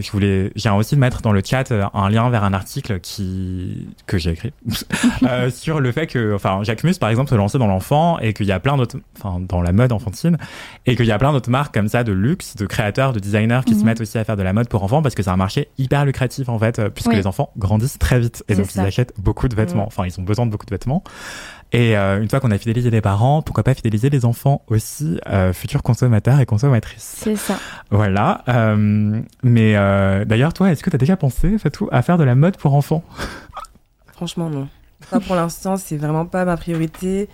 Euh, 0.06 0.08
je 0.08 0.12
voulais, 0.12 0.52
j'ai 0.56 0.70
aussi 0.70 0.96
de 0.96 1.00
mettre 1.00 1.22
dans 1.22 1.32
le 1.32 1.42
chat 1.44 1.72
euh, 1.72 1.86
un 1.94 2.10
lien 2.10 2.30
vers 2.30 2.44
un 2.44 2.54
article 2.54 3.00
qui 3.00 3.88
que 4.08 4.18
j'ai 4.18 4.32
écrit 4.32 4.54
euh, 5.24 5.50
sur 5.50 5.80
le 5.80 5.92
fait 5.92 6.08
que, 6.08 6.34
enfin, 6.36 6.62
Jacques 6.64 6.84
Mus 6.84 6.96
par 7.00 7.10
exemple 7.10 7.30
se 7.30 7.36
lançait 7.36 7.58
dans 7.58 7.68
l'enfant 7.68 8.20
et 8.20 8.34
qu'il 8.34 8.46
y 8.46 8.52
a 8.52 8.60
plein 8.60 8.78
d'autres, 8.78 8.98
enfin, 9.18 9.40
dans 9.40 9.62
la 9.62 9.72
mode 9.72 9.92
enfantine 9.92 10.38
et 10.86 10.96
qu'il 10.96 11.06
y 11.06 11.12
a 11.12 11.18
plein 11.18 11.32
d'autres 11.32 11.50
marques 11.50 11.74
comme 11.74 11.88
ça 11.88 12.04
de 12.04 12.12
luxe, 12.12 12.56
de 12.56 12.66
créateurs, 12.66 13.14
de 13.14 13.20
designers 13.20 13.62
qui 13.66 13.74
se 13.74 13.80
mhm. 13.80 13.86
mettent 13.86 14.02
aussi 14.02 14.18
à 14.18 14.24
faire 14.24 14.38
de 14.38 14.44
la 14.44 14.54
mode 14.54 14.70
pour 14.70 14.84
enfants 14.84 15.02
parce 15.02 15.16
que 15.16 15.24
c'est 15.24 15.30
un 15.30 15.38
marché 15.38 15.70
hyper 15.78 16.06
lucratif 16.06 16.50
en 16.50 16.60
fait, 16.60 16.82
puisque 16.90 17.14
les 17.14 17.28
enfants 17.28 17.52
grandissent 17.58 18.00
très 18.00 18.20
vite 18.20 18.44
et 18.48 18.56
donc 18.56 18.74
ils 18.74 18.82
achètent 18.82 19.14
beaucoup 19.18 19.48
de 19.48 19.56
vêtements. 19.56 19.88
Enfin, 19.88 20.06
ils 20.06 20.20
ont 20.20 20.24
besoin 20.24 20.46
de 20.46 20.52
beaucoup 20.52 20.66
de 20.66 20.72
vêtements. 20.72 21.04
Et 21.76 21.98
euh, 21.98 22.22
une 22.22 22.30
fois 22.30 22.40
qu'on 22.40 22.52
a 22.52 22.58
fidélisé 22.58 22.90
les 22.90 23.02
parents, 23.02 23.42
pourquoi 23.42 23.62
pas 23.62 23.74
fidéliser 23.74 24.10
les 24.10 24.24
enfants 24.24 24.62
aussi, 24.68 25.20
euh, 25.28 25.52
futurs 25.52 25.84
consommateurs 25.84 26.40
et 26.40 26.46
consommatrices. 26.46 27.18
C'est 27.22 27.36
ça. 27.36 27.60
Voilà. 27.92 28.46
Euh, 28.48 29.22
mais 29.44 29.74
d'ailleurs, 30.26 30.54
toi, 30.54 30.72
est-ce 30.72 30.82
que 30.82 30.90
tu 30.90 30.96
as 30.96 31.00
déjà 31.00 31.18
pensé, 31.18 31.58
Fatou, 31.58 31.90
à 31.92 32.02
faire 32.02 32.18
de 32.18 32.24
la 32.24 32.34
mode 32.34 32.56
pour 32.56 32.76
enfants? 32.76 33.04
Franchement, 34.14 34.50
non. 34.50 34.70
Pas 35.12 35.20
pour 35.20 35.36
l'instant, 35.36 35.76
c'est 35.76 35.98
vraiment 35.98 36.26
pas 36.26 36.46
ma 36.46 36.56
priorité. 36.56 37.28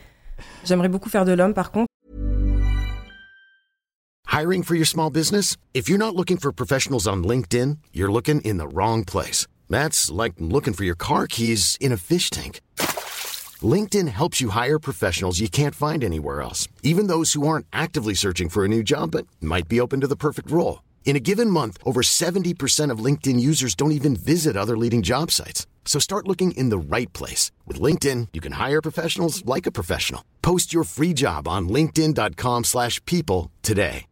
J'aimerais 0.65 0.89
beaucoup 0.89 1.09
faire 1.09 1.25
de 1.25 1.33
l'homme, 1.33 1.53
par 1.53 1.69
contre. 1.69 1.85
Hiring 4.33 4.63
for 4.63 4.75
your 4.75 4.87
small 4.87 5.11
business? 5.11 5.55
If 5.75 5.87
you're 5.87 5.99
not 5.99 6.15
looking 6.15 6.39
for 6.39 6.51
professionals 6.51 7.05
on 7.05 7.17
LinkedIn, 7.17 7.75
you're 7.93 8.11
looking 8.11 8.41
in 8.43 8.57
the 8.57 8.67
wrong 8.73 9.05
place. 9.05 9.45
That's 9.69 10.09
like 10.09 10.33
looking 10.39 10.73
for 10.73 10.83
your 10.83 10.95
car 10.95 11.27
keys 11.27 11.77
in 11.79 11.91
a 11.91 11.97
fish 11.97 12.31
tank. 12.31 12.59
LinkedIn 13.61 14.07
helps 14.07 14.39
you 14.39 14.49
hire 14.49 14.79
professionals 14.79 15.41
you 15.41 15.49
can't 15.49 15.75
find 15.75 16.03
anywhere 16.03 16.41
else, 16.41 16.69
even 16.81 17.07
those 17.07 17.33
who 17.33 17.45
aren't 17.45 17.65
actively 17.73 18.13
searching 18.13 18.47
for 18.47 18.63
a 18.63 18.69
new 18.69 18.83
job 18.83 19.11
but 19.11 19.27
might 19.41 19.67
be 19.67 19.81
open 19.81 19.99
to 19.99 20.07
the 20.07 20.15
perfect 20.15 20.49
role. 20.49 20.81
In 21.03 21.17
a 21.17 21.19
given 21.19 21.49
month, 21.49 21.77
over 21.83 22.01
70% 22.01 22.89
of 22.89 23.03
LinkedIn 23.05 23.39
users 23.39 23.75
don't 23.75 23.91
even 23.91 24.15
visit 24.15 24.55
other 24.55 24.77
leading 24.77 25.01
job 25.01 25.29
sites. 25.29 25.67
So 25.83 25.99
start 25.99 26.27
looking 26.27 26.51
in 26.51 26.69
the 26.69 26.77
right 26.77 27.11
place. 27.11 27.51
With 27.67 27.81
LinkedIn, 27.81 28.29
you 28.31 28.39
can 28.39 28.53
hire 28.53 28.81
professionals 28.81 29.43
like 29.45 29.65
a 29.65 29.71
professional. 29.71 30.23
Post 30.41 30.73
your 30.73 30.85
free 30.85 31.13
job 31.13 31.47
on 31.49 31.67
linkedin.com 31.67 32.63
slash 32.63 33.03
people 33.05 33.51
today. 33.61 34.05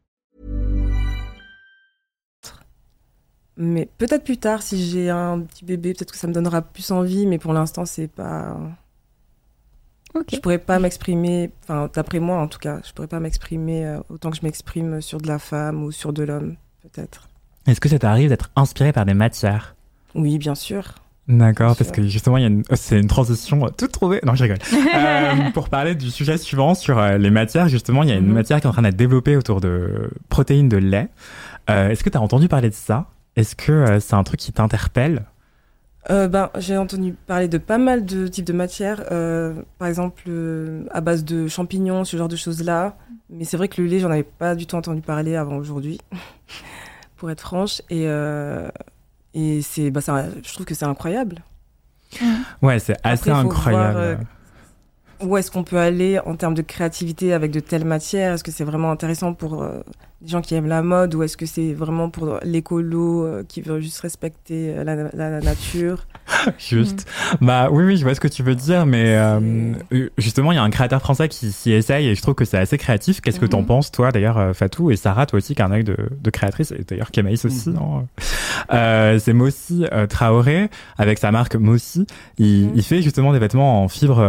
Mais 3.61 3.89
peut-être 3.97 4.23
plus 4.23 4.37
tard, 4.37 4.61
si 4.61 4.89
j'ai 4.89 5.09
un 5.09 5.41
petit 5.41 5.65
bébé, 5.65 5.93
peut-être 5.93 6.13
que 6.13 6.17
ça 6.17 6.27
me 6.27 6.33
donnera 6.33 6.61
plus 6.61 6.91
envie, 6.91 7.27
mais 7.27 7.37
pour 7.37 7.51
l'instant, 7.51 7.85
c'est 7.85 8.07
pas... 8.07 8.55
Okay. 10.15 10.37
Je 10.37 10.41
pourrais 10.41 10.57
pas 10.57 10.79
m'exprimer, 10.79 11.51
enfin 11.63 11.89
d'après 11.93 12.19
moi 12.19 12.37
en 12.37 12.47
tout 12.47 12.57
cas, 12.57 12.79
je 12.83 12.93
pourrais 12.93 13.07
pas 13.07 13.19
m'exprimer 13.19 13.85
euh, 13.85 13.99
autant 14.09 14.31
que 14.31 14.37
je 14.37 14.43
m'exprime 14.43 15.01
sur 15.01 15.19
de 15.19 15.27
la 15.27 15.37
femme 15.37 15.83
ou 15.83 15.91
sur 15.91 16.13
de 16.13 16.23
l'homme, 16.23 16.55
peut-être. 16.81 17.29
Est-ce 17.67 17.79
que 17.79 17.89
ça 17.89 17.99
t'arrive 17.99 18.29
d'être 18.29 18.49
inspiré 18.55 18.91
par 18.91 19.05
des 19.05 19.13
matières? 19.13 19.75
Oui, 20.15 20.39
bien 20.39 20.55
sûr. 20.55 20.95
D'accord, 21.29 21.75
parce 21.75 21.91
que 21.91 22.01
justement, 22.07 22.37
une... 22.37 22.63
c'est 22.73 22.99
une 22.99 23.07
transition 23.07 23.69
toute 23.77 23.91
trouvée. 23.91 24.19
Non, 24.25 24.33
je 24.33 24.43
rigole. 24.43 24.57
euh, 24.73 25.51
pour 25.53 25.69
parler 25.69 25.93
du 25.93 26.09
sujet 26.09 26.39
suivant 26.39 26.73
sur 26.73 26.97
euh, 26.97 27.19
les 27.19 27.29
matières, 27.29 27.67
justement, 27.67 28.01
il 28.01 28.09
y 28.09 28.11
a 28.11 28.15
une 28.15 28.25
mhm. 28.25 28.33
matière 28.33 28.59
qui 28.59 28.65
est 28.65 28.69
en 28.69 28.73
train 28.73 28.81
d'être 28.81 28.95
développée 28.95 29.37
autour 29.37 29.61
de 29.61 30.09
protéines 30.29 30.69
de 30.69 30.77
lait. 30.77 31.07
Euh, 31.69 31.89
est-ce 31.89 32.03
que 32.03 32.09
tu 32.09 32.17
as 32.17 32.21
entendu 32.21 32.47
parler 32.47 32.69
de 32.69 32.75
ça? 32.75 33.05
Est-ce 33.35 33.55
que 33.55 33.99
c'est 33.99 34.15
un 34.15 34.23
truc 34.23 34.39
qui 34.39 34.51
t'interpelle? 34.51 35.25
Euh, 36.09 36.27
ben, 36.27 36.49
J'ai 36.57 36.77
entendu 36.77 37.13
parler 37.27 37.47
de 37.47 37.57
pas 37.57 37.77
mal 37.77 38.05
de 38.05 38.27
types 38.27 38.45
de 38.45 38.53
matières, 38.53 39.05
euh, 39.11 39.53
par 39.77 39.87
exemple 39.87 40.23
euh, 40.27 40.85
à 40.91 41.01
base 41.01 41.23
de 41.23 41.47
champignons, 41.47 42.03
ce 42.03 42.17
genre 42.17 42.27
de 42.27 42.35
choses-là. 42.35 42.97
Mais 43.29 43.43
c'est 43.43 43.57
vrai 43.57 43.67
que 43.67 43.81
le 43.81 43.87
lait, 43.87 43.99
j'en 43.99 44.09
avais 44.09 44.23
pas 44.23 44.55
du 44.55 44.65
tout 44.65 44.75
entendu 44.75 45.01
parler 45.01 45.35
avant 45.35 45.57
aujourd'hui, 45.57 45.99
pour 47.17 47.29
être 47.29 47.41
franche. 47.41 47.81
Et, 47.89 48.07
et 49.35 49.61
c'est, 49.61 49.91
bah, 49.91 50.01
je 50.05 50.53
trouve 50.53 50.65
que 50.65 50.73
c'est 50.73 50.85
incroyable. 50.85 51.43
Ouais, 52.61 52.79
c'est 52.79 52.97
assez 53.03 53.29
incroyable. 53.29 54.25
Où 55.21 55.37
est-ce 55.37 55.51
qu'on 55.51 55.63
peut 55.63 55.77
aller 55.77 56.17
en 56.25 56.35
termes 56.35 56.53
de 56.53 56.61
créativité 56.61 57.33
avec 57.33 57.51
de 57.51 57.59
telles 57.59 57.85
matières? 57.85 58.33
Est-ce 58.33 58.43
que 58.43 58.51
c'est 58.51 58.63
vraiment 58.63 58.89
intéressant 58.89 59.33
pour 59.33 59.63
des 60.21 60.27
gens 60.27 60.41
qui 60.41 60.53
aiment 60.53 60.67
la 60.67 60.81
mode 60.81 61.15
ou 61.15 61.23
est-ce 61.23 61.37
que 61.37 61.45
c'est 61.45 61.73
vraiment 61.73 62.09
pour 62.09 62.39
l'écolo 62.43 63.25
euh, 63.25 63.43
qui 63.47 63.61
veut 63.61 63.79
juste 63.79 64.01
respecter 64.01 64.73
euh, 64.75 65.09
la, 65.13 65.39
nature? 65.39 66.05
Juste. 66.57 67.09
Bah 67.41 67.69
oui, 67.71 67.85
oui, 67.85 67.97
je 67.97 68.03
vois 68.03 68.13
ce 68.13 68.19
que 68.19 68.27
tu 68.27 68.43
veux 68.43 68.55
dire, 68.55 68.85
mais 68.85 69.15
euh, 69.15 69.73
justement, 70.17 70.51
il 70.51 70.55
y 70.55 70.57
a 70.57 70.63
un 70.63 70.69
créateur 70.69 71.01
français 71.01 71.27
qui 71.27 71.51
s'y 71.51 71.71
essaye 71.71 72.07
et 72.07 72.15
je 72.15 72.21
trouve 72.21 72.35
que 72.35 72.45
c'est 72.45 72.57
assez 72.57 72.77
créatif. 72.77 73.21
Qu'est-ce 73.21 73.39
que 73.39 73.45
t'en 73.45 73.61
mhm. 73.61 73.67
penses, 73.67 73.91
toi, 73.91 74.11
d'ailleurs, 74.11 74.55
Fatou 74.55 74.91
et 74.91 74.95
Sarah, 74.95 75.25
toi 75.25 75.37
aussi, 75.37 75.55
qui 75.55 75.61
a 75.61 75.65
un 75.65 75.71
œil 75.71 75.83
de, 75.83 75.95
de 76.11 76.29
créatrice, 76.29 76.71
et 76.71 76.83
d'ailleurs 76.87 77.11
Kemaïs 77.11 77.45
aussi. 77.45 77.69
Mhm. 77.69 78.05
euh, 78.73 79.19
c'est 79.19 79.33
Mossi 79.33 79.85
Traoré 80.09 80.69
avec 80.97 81.17
sa 81.17 81.31
marque 81.31 81.55
Mossi. 81.55 82.05
Il, 82.37 82.67
mhm. 82.67 82.71
il, 82.75 82.83
fait 82.83 83.01
justement 83.01 83.33
des 83.33 83.39
vêtements 83.39 83.83
en 83.83 83.87
fibre 83.87 84.21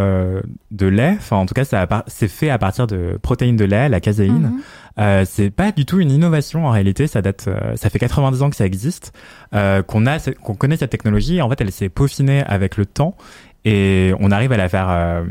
de 0.70 0.86
lait. 0.86 1.16
Enfin, 1.18 1.36
en 1.36 1.46
tout 1.46 1.54
cas, 1.54 1.64
c'est 2.06 2.28
fait 2.28 2.50
à 2.50 2.58
partir 2.58 2.86
de 2.86 3.18
protéines 3.20 3.56
de 3.56 3.64
lait, 3.64 3.88
la 3.88 4.00
caséine. 4.00 4.60
Euh, 4.98 5.24
c'est 5.28 5.50
pas 5.50 5.72
du 5.72 5.86
tout 5.86 6.00
une 6.00 6.10
innovation 6.10 6.66
en 6.66 6.70
réalité. 6.70 7.06
Ça 7.06 7.22
date, 7.22 7.46
euh, 7.48 7.76
ça 7.76 7.90
fait 7.90 7.98
90 7.98 8.42
ans 8.42 8.50
que 8.50 8.56
ça 8.56 8.66
existe, 8.66 9.12
euh, 9.54 9.82
qu'on 9.82 10.06
a, 10.06 10.18
qu'on 10.42 10.54
connaît 10.54 10.76
cette 10.76 10.90
technologie. 10.90 11.40
En 11.40 11.48
fait, 11.48 11.60
elle 11.60 11.72
s'est 11.72 11.88
peaufinée 11.88 12.42
avec 12.44 12.76
le 12.76 12.86
temps 12.86 13.16
et 13.64 14.12
on 14.20 14.30
arrive 14.30 14.52
à 14.52 14.56
la 14.56 14.68
faire 14.68 14.88
euh, 14.90 15.24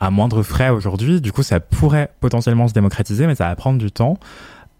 à 0.00 0.10
moindre 0.10 0.42
frais 0.42 0.70
aujourd'hui. 0.70 1.20
Du 1.20 1.32
coup, 1.32 1.42
ça 1.42 1.60
pourrait 1.60 2.10
potentiellement 2.20 2.68
se 2.68 2.74
démocratiser, 2.74 3.26
mais 3.26 3.34
ça 3.34 3.48
va 3.48 3.56
prendre 3.56 3.78
du 3.78 3.90
temps. 3.90 4.18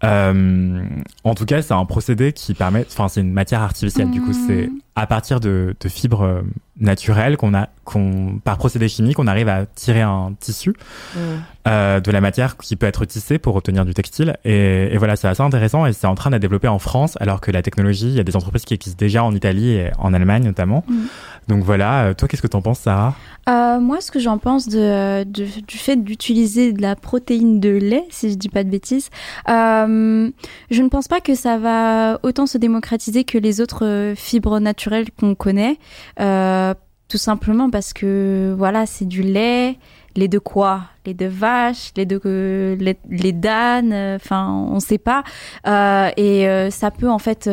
Euh, 0.03 0.83
en 1.23 1.33
tout 1.33 1.45
cas, 1.45 1.61
c'est 1.61 1.73
un 1.73 1.85
procédé 1.85 2.33
qui 2.33 2.53
permet, 2.53 2.85
enfin, 2.89 3.07
c'est 3.07 3.21
une 3.21 3.31
matière 3.31 3.61
artificielle. 3.61 4.11
Du 4.11 4.21
coup, 4.21 4.33
c'est 4.33 4.69
à 4.95 5.07
partir 5.07 5.39
de, 5.39 5.75
de 5.79 5.89
fibres 5.89 6.43
naturelles 6.79 7.37
qu'on 7.37 7.53
a, 7.53 7.69
qu'on, 7.85 8.39
par 8.43 8.57
procédé 8.57 8.87
chimique, 8.89 9.19
on 9.19 9.27
arrive 9.27 9.47
à 9.47 9.65
tirer 9.75 10.01
un 10.01 10.33
tissu 10.39 10.73
Mm. 11.15 11.19
euh, 11.67 11.99
de 11.99 12.11
la 12.11 12.19
matière 12.19 12.57
qui 12.57 12.75
peut 12.75 12.85
être 12.87 13.05
tissée 13.05 13.37
pour 13.37 13.55
obtenir 13.55 13.85
du 13.85 13.93
textile. 13.93 14.35
Et, 14.43 14.93
et 14.93 14.97
voilà, 14.97 15.15
c'est 15.15 15.27
assez 15.27 15.43
intéressant 15.43 15.85
et 15.85 15.93
c'est 15.93 16.07
en 16.07 16.15
train 16.15 16.29
de 16.31 16.37
développer 16.39 16.67
en 16.67 16.79
France, 16.79 17.15
alors 17.21 17.41
que 17.41 17.51
la 17.51 17.61
technologie, 17.61 18.07
il 18.07 18.15
y 18.15 18.19
a 18.19 18.23
des 18.23 18.35
entreprises 18.35 18.63
qui 18.65 18.73
existent 18.73 18.97
déjà 18.99 19.23
en 19.23 19.33
Italie 19.35 19.69
et 19.71 19.91
en 19.99 20.13
Allemagne 20.13 20.43
notamment. 20.43 20.83
Mhm. 20.87 21.07
Donc 21.49 21.63
voilà, 21.63 22.05
euh, 22.05 22.13
toi, 22.13 22.27
qu'est-ce 22.27 22.41
que 22.41 22.47
t'en 22.47 22.61
penses, 22.61 22.79
Sarah? 22.79 23.15
Euh, 23.49 23.79
moi, 23.79 23.99
ce 24.01 24.11
que 24.11 24.19
j'en 24.19 24.37
pense 24.37 24.67
de, 24.69 25.23
de- 25.25 25.45
du 25.67 25.77
fait 25.77 25.97
d'utiliser 25.97 26.71
de 26.71 26.81
la 26.81 26.95
protéine 26.95 27.59
de 27.59 27.69
lait, 27.69 28.05
si 28.09 28.31
je 28.31 28.35
dis 28.35 28.47
pas 28.49 28.63
de 28.63 28.69
bêtises, 28.69 29.09
euh, 29.49 30.29
je 30.71 30.81
ne 30.81 30.87
pense 30.89 31.07
pas 31.09 31.19
que 31.19 31.35
ça 31.35 31.57
va 31.57 32.19
autant 32.23 32.45
se 32.45 32.57
démocratiser 32.57 33.25
que 33.25 33.37
les 33.37 33.59
autres 33.61 34.13
fibres 34.15 34.59
naturelles 34.59 35.07
qu'on 35.19 35.35
connaît. 35.35 35.77
Euh, 36.19 36.72
tout 37.13 37.19
simplement 37.19 37.69
parce 37.69 37.93
que 37.93 38.55
voilà, 38.57 38.87
c'est 38.87 39.05
du 39.05 39.21
lait. 39.21 39.77
Les 40.15 40.27
de 40.27 40.39
quoi 40.39 40.81
Les 41.05 41.13
de 41.13 41.27
vache, 41.27 41.91
les 41.95 42.07
de 42.07 42.19
euh, 42.25 42.75
les, 42.75 42.97
les 43.07 43.31
d'âne, 43.31 43.93
euh, 43.93 44.15
enfin 44.15 44.49
on 44.51 44.79
sait 44.79 44.97
pas. 44.97 45.23
Euh, 45.67 46.09
et 46.17 46.71
ça 46.71 46.89
peut 46.89 47.11
en 47.11 47.19
fait 47.19 47.47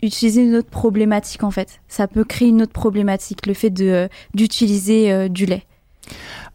utiliser 0.00 0.44
une 0.44 0.56
autre 0.56 0.70
problématique 0.70 1.44
en 1.44 1.50
fait. 1.50 1.82
Ça 1.88 2.08
peut 2.08 2.24
créer 2.24 2.48
une 2.48 2.62
autre 2.62 2.72
problématique, 2.72 3.46
le 3.46 3.52
fait 3.52 3.68
de 3.68 4.08
d'utiliser 4.32 5.12
euh, 5.12 5.28
du 5.28 5.44
lait. 5.44 5.64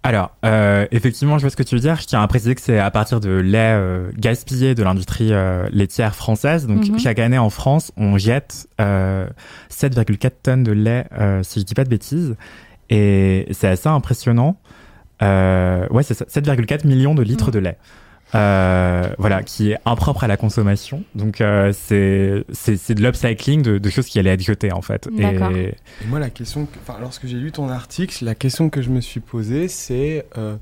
Alors, 0.03 0.31
euh, 0.45 0.85
effectivement, 0.91 1.37
je 1.37 1.41
vois 1.43 1.49
ce 1.49 1.57
que 1.57 1.63
tu 1.63 1.75
veux 1.75 1.81
dire. 1.81 1.97
Je 1.99 2.05
tiens 2.05 2.21
à 2.21 2.27
préciser 2.27 2.55
que 2.55 2.61
c'est 2.61 2.79
à 2.79 2.89
partir 2.91 3.19
de 3.19 3.29
lait 3.31 3.73
euh, 3.75 4.09
gaspillé 4.17 4.73
de 4.73 4.81
l'industrie 4.83 5.33
euh, 5.33 5.67
laitière 5.71 6.15
française. 6.15 6.65
Donc, 6.65 6.87
Mhm. 6.87 6.99
chaque 6.99 7.19
année 7.19 7.37
en 7.37 7.49
France, 7.49 7.91
on 7.97 8.17
jette 8.17 8.67
euh, 8.79 9.27
7,4 9.69 10.31
tonnes 10.43 10.63
de 10.63 10.71
lait, 10.71 11.05
euh, 11.19 11.43
si 11.43 11.59
je 11.59 11.65
dis 11.65 11.73
pas 11.73 11.83
de 11.83 11.89
bêtises. 11.89 12.35
Et 12.89 13.47
c'est 13.51 13.67
assez 13.67 13.89
impressionnant. 13.89 14.57
Euh, 15.21 15.87
ouais, 15.89 16.03
c'est 16.03 16.13
ça, 16.13 16.25
7,4 16.29 16.85
millions 16.87 17.15
de 17.15 17.23
litres 17.23 17.51
de 17.51 17.59
lait. 17.59 17.77
Euh, 18.35 19.09
voilà, 19.17 19.41
qui 19.41 19.71
est 19.71 19.77
impropre 19.85 20.23
à 20.25 20.27
la 20.27 20.35
consommation. 20.35 21.03
Donc, 21.15 21.39
euh, 21.39 21.71
c'est 21.73 22.43
c'est 22.51 22.75
c'est 22.75 22.93
de 22.93 23.01
l'upcycling 23.01 23.61
de, 23.61 23.77
de 23.77 23.89
choses 23.89 24.07
qui 24.07 24.19
allaient 24.19 24.31
être 24.33 24.43
jetées, 24.43 24.73
en 24.73 24.81
fait. 24.81 25.07
Et, 25.17 25.23
Et 25.23 26.07
moi, 26.07 26.19
la 26.19 26.29
question, 26.29 26.65
que- 26.65 26.77
enfin, 26.85 26.99
lorsque 26.99 27.25
j'ai 27.25 27.37
lu 27.37 27.51
ton 27.53 27.69
article, 27.69 28.25
la 28.25 28.35
question 28.35 28.69
que 28.69 28.81
je 28.81 28.89
me 28.89 28.99
suis 28.99 29.21
posée, 29.21 29.69
c'est 29.69 30.25
euh, 30.37 30.57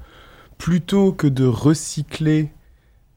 plutôt 0.59 1.11
que 1.11 1.25
de 1.27 1.45
recycler 1.45 2.49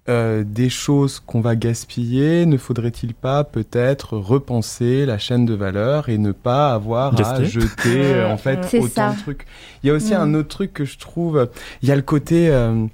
euh, 0.08 0.42
des 0.46 0.70
choses 0.70 1.20
qu'on 1.20 1.40
va 1.40 1.54
gaspiller, 1.56 2.46
ne 2.46 2.56
faudrait-il 2.56 3.14
pas 3.14 3.44
peut-être 3.44 4.16
repenser 4.16 5.04
la 5.06 5.18
chaîne 5.18 5.44
de 5.46 5.54
valeur 5.54 6.08
et 6.08 6.16
ne 6.18 6.32
pas 6.32 6.72
avoir 6.72 7.14
à 7.20 7.42
jeter 7.44 8.14
euh, 8.14 8.32
en 8.32 8.38
fait 8.38 8.58
C'est 8.68 8.78
autant 8.80 9.10
ça. 9.10 9.14
de 9.14 9.20
trucs 9.20 9.46
Il 9.82 9.88
y 9.88 9.90
a 9.90 9.94
aussi 9.94 10.14
Mm. 10.14 10.20
un 10.20 10.34
autre 10.34 10.48
truc 10.48 10.72
que 10.72 10.84
je 10.84 10.98
trouve, 10.98 11.48
il 11.82 11.88
y 11.88 11.92
a 11.92 11.96
le 11.96 12.02
côté 12.02 12.48
euh, 12.48 12.86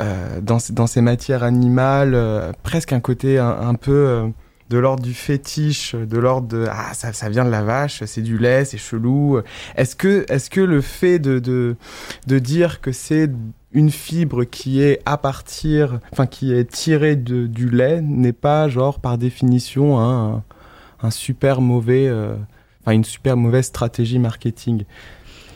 euh, 0.00 0.40
dans, 0.42 0.58
ces- 0.58 0.72
dans 0.72 0.86
ces 0.86 1.00
matières 1.00 1.42
animales, 1.42 2.12
euh, 2.14 2.52
presque 2.62 2.92
un 2.92 3.00
côté 3.00 3.38
un, 3.38 3.48
un 3.48 3.74
peu 3.74 3.92
euh, 3.92 4.26
de 4.68 4.76
l'ordre 4.76 5.02
du 5.02 5.14
fétiche, 5.14 5.94
de 5.94 6.18
l'ordre 6.18 6.48
de 6.48 6.66
ah 6.70 6.92
ça, 6.92 7.14
ça 7.14 7.30
vient 7.30 7.46
de 7.46 7.50
la 7.50 7.62
vache, 7.62 8.02
c'est 8.04 8.20
du 8.20 8.36
lait, 8.36 8.66
c'est 8.66 8.76
chelou. 8.76 9.40
Est-ce 9.76 9.96
que 9.96 10.26
est-ce 10.28 10.50
que 10.50 10.60
le 10.60 10.82
fait 10.82 11.18
de 11.18 11.38
de, 11.38 11.76
de 12.26 12.38
dire 12.38 12.82
que 12.82 12.92
c'est 12.92 13.30
une 13.72 13.90
fibre 13.90 14.44
qui 14.44 14.80
est 14.82 15.00
à 15.04 15.18
partir, 15.18 16.00
enfin 16.12 16.26
qui 16.26 16.52
est 16.52 16.64
tirée 16.70 17.16
de, 17.16 17.46
du 17.46 17.68
lait 17.68 18.00
n'est 18.00 18.32
pas 18.32 18.68
genre 18.68 18.98
par 19.00 19.18
définition 19.18 20.00
un, 20.00 20.42
un 21.02 21.10
super 21.10 21.60
mauvais, 21.60 22.06
euh, 22.08 22.34
enfin 22.82 22.92
une 22.92 23.04
super 23.04 23.36
mauvaise 23.36 23.66
stratégie 23.66 24.18
marketing. 24.18 24.84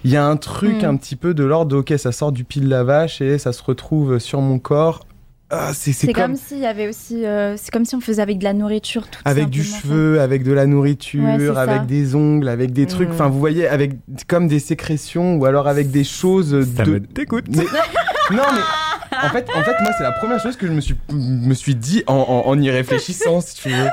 Il 0.04 0.10
y 0.10 0.16
a 0.16 0.26
un 0.26 0.36
truc 0.36 0.82
Mm. 0.82 0.86
un 0.86 0.96
petit 0.96 1.16
peu 1.16 1.32
de 1.32 1.44
l'ordre 1.44 1.78
ok 1.78 1.94
ça 1.96 2.12
sort 2.12 2.32
du 2.32 2.44
pied 2.44 2.60
de 2.60 2.68
la 2.68 2.82
vache 2.84 3.20
et 3.20 3.38
ça 3.38 3.52
se 3.52 3.62
retrouve 3.62 4.18
sur 4.18 4.40
mon 4.40 4.58
corps. 4.58 5.06
Ah, 5.54 5.72
c'est 5.74 5.92
comme, 6.12 6.24
comme 6.24 6.36
s'il 6.36 6.60
y 6.60 6.66
avait 6.66 6.88
aussi, 6.88 7.26
euh, 7.26 7.56
c'est 7.58 7.70
comme 7.70 7.84
si 7.84 7.94
on 7.94 8.00
faisait 8.00 8.22
avec 8.22 8.38
de 8.38 8.44
la 8.44 8.54
nourriture 8.54 9.06
tout 9.08 9.20
avec 9.26 9.50
du 9.50 9.62
cheveu, 9.62 10.18
avec 10.20 10.44
de 10.44 10.52
la 10.52 10.64
nourriture, 10.64 11.22
Ouais, 11.22 11.36
c'est 11.38 11.52
ça. 11.52 11.60
avec 11.60 11.84
des 11.86 12.14
ongles, 12.14 12.48
avec 12.48 12.72
des 12.72 12.86
trucs. 12.86 13.10
Mm. 13.10 13.12
Enfin, 13.12 13.28
vous 13.28 13.38
voyez, 13.38 13.68
avec 13.68 13.92
comme 14.28 14.48
des 14.48 14.60
sécrétions 14.60 15.36
ou 15.36 15.44
alors 15.44 15.68
avec 15.68 15.90
des 15.90 16.04
choses 16.04 16.66
ça 16.74 16.84
de. 16.84 16.92
me 16.92 17.00
dégoûte. 17.00 17.44
Mais- 17.50 17.64
non 18.34 18.42
mais 18.54 19.18
en 19.22 19.28
fait, 19.28 19.46
en 19.54 19.62
fait, 19.62 19.74
moi 19.82 19.90
c'est 19.98 20.04
la 20.04 20.12
première 20.12 20.40
chose 20.40 20.56
que 20.56 20.66
je 20.66 20.72
me 20.72 20.80
suis 20.80 20.96
me 21.10 21.52
suis 21.54 21.74
dit 21.74 22.02
en, 22.06 22.14
en, 22.14 22.48
en 22.48 22.58
y 22.58 22.70
réfléchissant, 22.70 23.42
si 23.42 23.54
tu 23.56 23.68
veux. 23.68 23.88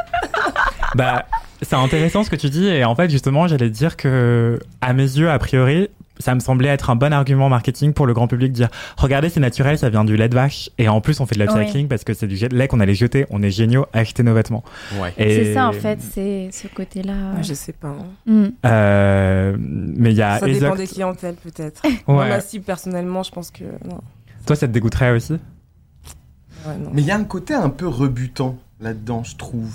Bah, 0.96 1.26
c'est 1.62 1.76
intéressant 1.76 2.24
ce 2.24 2.30
que 2.30 2.38
tu 2.38 2.50
dis 2.50 2.68
et 2.68 2.86
en 2.86 2.96
fait 2.96 3.10
justement 3.10 3.48
j'allais 3.48 3.70
dire 3.70 3.98
que 3.98 4.60
à 4.80 4.94
mes 4.94 5.04
yeux 5.04 5.30
a 5.30 5.38
priori 5.40 5.90
ça 6.20 6.36
me 6.36 6.40
semblait 6.42 6.70
être 6.70 6.90
un 6.90 6.96
bon 6.96 7.14
argument 7.14 7.48
marketing 7.50 7.94
pour 7.94 8.06
le 8.06 8.14
grand 8.14 8.28
public 8.28 8.52
de 8.52 8.56
dire 8.58 8.70
regardez 8.98 9.30
c'est 9.30 9.40
naturel 9.40 9.78
ça 9.78 9.90
vient 9.90 10.04
du 10.04 10.18
lait 10.18 10.28
de 10.30 10.36
vache 10.36 10.70
et 10.78 10.90
en 10.90 11.00
plus 11.02 11.20
on 11.22 11.26
fait 11.26 11.36
de 11.36 11.40
l'upcycling 11.40 11.88
parce 11.88 12.04
que 12.04 12.14
c'est 12.14 12.28
du 12.28 12.36
lait 12.50 12.68
qu'on 12.68 12.80
allait 12.82 12.94
jeter 12.94 13.26
on 13.30 13.42
est 13.42 13.52
géniaux 13.52 13.86
achetez 13.94 14.24
nos 14.24 14.34
vêtements 14.34 14.64
Ouais. 15.00 15.14
Et- 15.18 15.36
C'est 15.46 15.54
ça 15.54 15.68
en 15.70 15.72
fait, 15.74 16.00
c'est 16.02 16.50
ce 16.52 16.68
côté-là. 16.68 17.14
Ouais, 17.36 17.44
je 17.44 17.54
sais 17.54 17.72
pas. 17.74 17.88
hein. 17.90 18.06
Mm. 18.26 18.48
euh, 18.66 19.56
mais 19.60 20.12
il 20.12 20.18
y 20.18 20.22
a 20.22 20.40
Ça 20.40 20.46
dépend 20.48 20.76
des 20.76 20.88
clientèles 20.88 21.36
peut-être. 21.36 21.82
Moi, 22.08 22.40
cible 22.42 22.66
personnellement, 22.66 23.24
je 23.24 23.32
pense 23.32 23.52
que 23.52 23.64
non. 23.86 24.00
toi 24.46 24.56
ça 24.56 24.68
te 24.68 24.74
dégoûterait 24.74 25.12
aussi? 25.12 25.34
Ouais, 25.34 26.76
non. 26.78 26.90
Mais 26.94 27.02
il 27.02 27.08
y 27.08 27.12
a 27.12 27.16
un 27.16 27.24
côté 27.24 27.54
un 27.54 27.70
peu 27.70 27.88
rebutant 27.88 28.58
là-dedans, 28.82 29.24
je 29.24 29.36
trouve. 29.38 29.74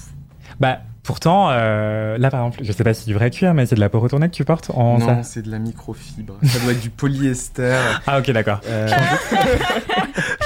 bah 0.61 0.81
pourtant 1.05 1.51
euh, 1.51 2.19
là 2.19 2.31
par 2.31 2.47
exemple 2.47 2.65
je 2.65 2.73
sais 2.73 2.83
pas 2.83 2.95
si 2.95 3.03
c'est 3.03 3.07
du 3.07 3.15
vrai 3.15 3.31
cuir 3.31 3.55
mais 3.55 3.67
c'est 3.67 3.75
de 3.77 3.81
la 3.81 3.89
peau 3.89 4.01
retournée 4.01 4.29
que 4.29 4.35
tu 4.35 4.45
portes 4.45 4.71
en 4.75 4.99
non, 4.99 5.07
ça 5.07 5.23
c'est 5.23 5.43
de 5.43 5.51
la 5.51 5.59
microfibre. 5.59 6.35
Ça 6.43 6.59
doit 6.61 6.73
être 6.73 6.81
du 6.81 6.91
polyester. 6.91 7.79
ah 8.07 8.19
ok 8.19 8.31
d'accord 8.33 8.61
Euh, 8.67 8.89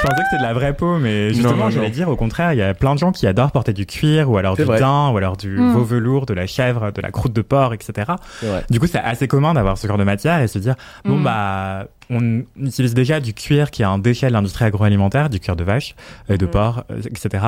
Je 0.00 0.06
pensais 0.06 0.22
que 0.22 0.28
c'était 0.30 0.38
de 0.38 0.42
la 0.42 0.52
vraie 0.54 0.74
peau, 0.74 0.98
mais 0.98 1.32
justement, 1.34 1.70
j'allais 1.70 1.90
dire, 1.90 2.08
au 2.08 2.14
contraire, 2.14 2.52
il 2.52 2.58
y 2.58 2.62
a 2.62 2.72
plein 2.72 2.94
de 2.94 3.00
gens 3.00 3.10
qui 3.10 3.26
adorent 3.26 3.50
porter 3.50 3.72
du 3.72 3.84
cuir, 3.84 4.30
ou 4.30 4.36
alors 4.38 4.54
C'est 4.56 4.62
du 4.62 4.68
vrai. 4.68 4.78
daim, 4.78 5.10
ou 5.12 5.16
alors 5.16 5.36
du 5.36 5.48
Mm. 5.58 5.72
veau 5.72 5.82
velours, 5.84 6.24
de 6.26 6.34
la 6.34 6.46
chèvre, 6.46 6.92
de 6.92 7.00
la 7.02 7.10
croûte 7.10 7.32
de 7.32 7.42
porc, 7.42 7.74
etc. 7.74 8.12
c'est 8.40 8.46
vrai. 8.46 8.64
Du 8.70 8.78
coup, 8.78 8.86
c'est 8.86 9.00
assez 9.00 9.26
commun 9.26 9.54
d'avoir 9.54 9.76
ce 9.76 9.88
genre 9.88 9.98
de 9.98 10.04
matière 10.04 10.40
et 10.40 10.46
se 10.46 10.58
dire, 10.60 10.76
bon, 11.04 11.16
Mm. 11.18 11.24
bah, 11.24 11.88
on 12.10 12.42
utilise 12.62 12.94
déjà 12.94 13.18
du 13.18 13.34
cuir 13.34 13.72
qui 13.72 13.82
est 13.82 13.86
un 13.86 13.98
déchet 13.98 14.28
de 14.28 14.32
l'industrie 14.32 14.64
agroalimentaire, 14.66 15.28
du 15.30 15.40
cuir 15.40 15.56
de 15.56 15.64
vache, 15.64 15.96
euh, 16.30 16.36
de 16.36 16.46
Mm. 16.46 16.50
porc, 16.50 16.84
euh, 16.92 17.00
etc. 17.04 17.44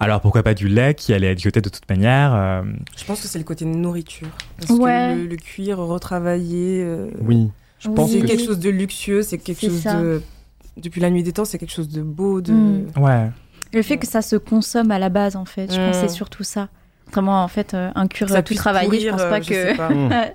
Alors 0.00 0.22
pourquoi 0.22 0.42
pas 0.42 0.54
du 0.54 0.68
lait 0.68 0.94
qui 0.94 1.12
allait 1.12 1.32
être 1.32 1.38
jeté 1.40 1.60
de 1.60 1.68
toute 1.68 1.88
manière 1.90 2.32
euh, 2.34 2.62
Je 2.96 3.04
pense 3.04 3.20
que 3.20 3.28
c'est 3.28 3.38
le 3.38 3.44
côté 3.44 3.66
nourriture. 3.66 4.28
Parce 4.58 4.70
Ouais. 4.80 5.12
que 5.16 5.20
le, 5.20 5.26
le 5.28 5.36
cuir 5.36 5.76
retravaillé, 5.78 6.82
euh, 6.82 7.08
Oui. 7.20 7.50
Je 7.78 7.88
Oui. 7.88 7.94
pense 7.94 8.10
c'est 8.10 8.20
que 8.20 8.26
quelque 8.26 8.44
chose 8.44 8.58
de 8.58 8.70
luxueux, 8.70 9.22
c'est 9.22 9.38
quelque 9.38 9.60
C'est 9.60 9.68
chose 9.68 9.80
ça. 9.82 10.00
de. 10.00 10.22
Depuis 10.76 11.00
la 11.00 11.10
nuit 11.10 11.22
des 11.22 11.32
temps, 11.32 11.44
c'est 11.44 11.58
quelque 11.58 11.72
chose 11.72 11.88
de 11.88 12.02
beau, 12.02 12.40
de. 12.40 12.52
Mm. 12.52 12.86
Ouais. 12.96 13.30
Le 13.72 13.82
fait 13.82 13.98
que 13.98 14.06
ça 14.06 14.22
se 14.22 14.36
consomme 14.36 14.90
à 14.90 14.98
la 14.98 15.08
base 15.10 15.36
en 15.36 15.44
fait, 15.44 15.72
je 15.72 15.76
pense 15.76 15.96
que 15.96 16.04
Mm. 16.04 16.08
c'est 16.08 16.14
surtout 16.14 16.42
ça. 16.44 16.68
Vraiment 17.12 17.42
en 17.42 17.48
fait 17.48 17.74
euh, 17.74 17.90
un 17.96 18.06
cuir 18.06 18.28
Que 18.28 18.32
ça 18.32 18.38
euh, 18.38 18.42
tout 18.42 18.46
puisse 18.48 18.60
travaillé, 18.60 19.00
je 19.00 19.08
pense 19.10 19.20
euh, 19.20 19.30
pas 19.30 19.40
je 19.40 19.48
que. 19.48 19.54
sais 19.54 19.74
pas. 19.74 19.88
Mm. 19.94 20.10
Ouais, 20.10 20.34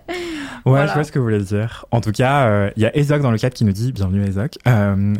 Voilà. 0.65 0.87
je 0.87 0.93
vois 0.93 1.03
ce 1.03 1.11
que 1.11 1.19
vous 1.19 1.25
voulez 1.25 1.39
dire. 1.43 1.85
En 1.91 2.01
tout 2.01 2.11
cas, 2.11 2.47
euh, 2.47 2.69
il 2.75 2.81
y 2.83 2.85
a 2.87 2.97
Ezoc 2.97 3.21
dans 3.21 3.29
le 3.31 3.37
chat 3.37 3.49
qui 3.51 3.65
nous 3.65 3.71
dit, 3.71 3.91
bienvenue 3.91 4.23
Ezoc, 4.27 4.57
euh, 4.67 5.13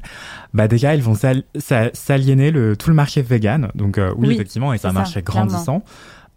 bah 0.56 0.68
déjà 0.68 0.96
ils 0.96 1.04
vont 1.04 1.14
s'al- 1.16 1.44
s'a- 1.58 1.92
s'aliéner 1.94 2.50
le, 2.52 2.76
tout 2.76 2.90
le 2.90 2.96
marché 2.96 3.22
vegan. 3.22 3.70
Donc 3.76 3.98
euh, 4.00 4.12
oui, 4.18 4.30
Oui, 4.30 4.34
effectivement, 4.36 4.74
et 4.74 4.78
c'est 4.80 4.88
un 4.88 4.90
c'est 4.90 4.94
ça, 4.96 5.00
marché 5.00 5.22
clairement. 5.22 5.52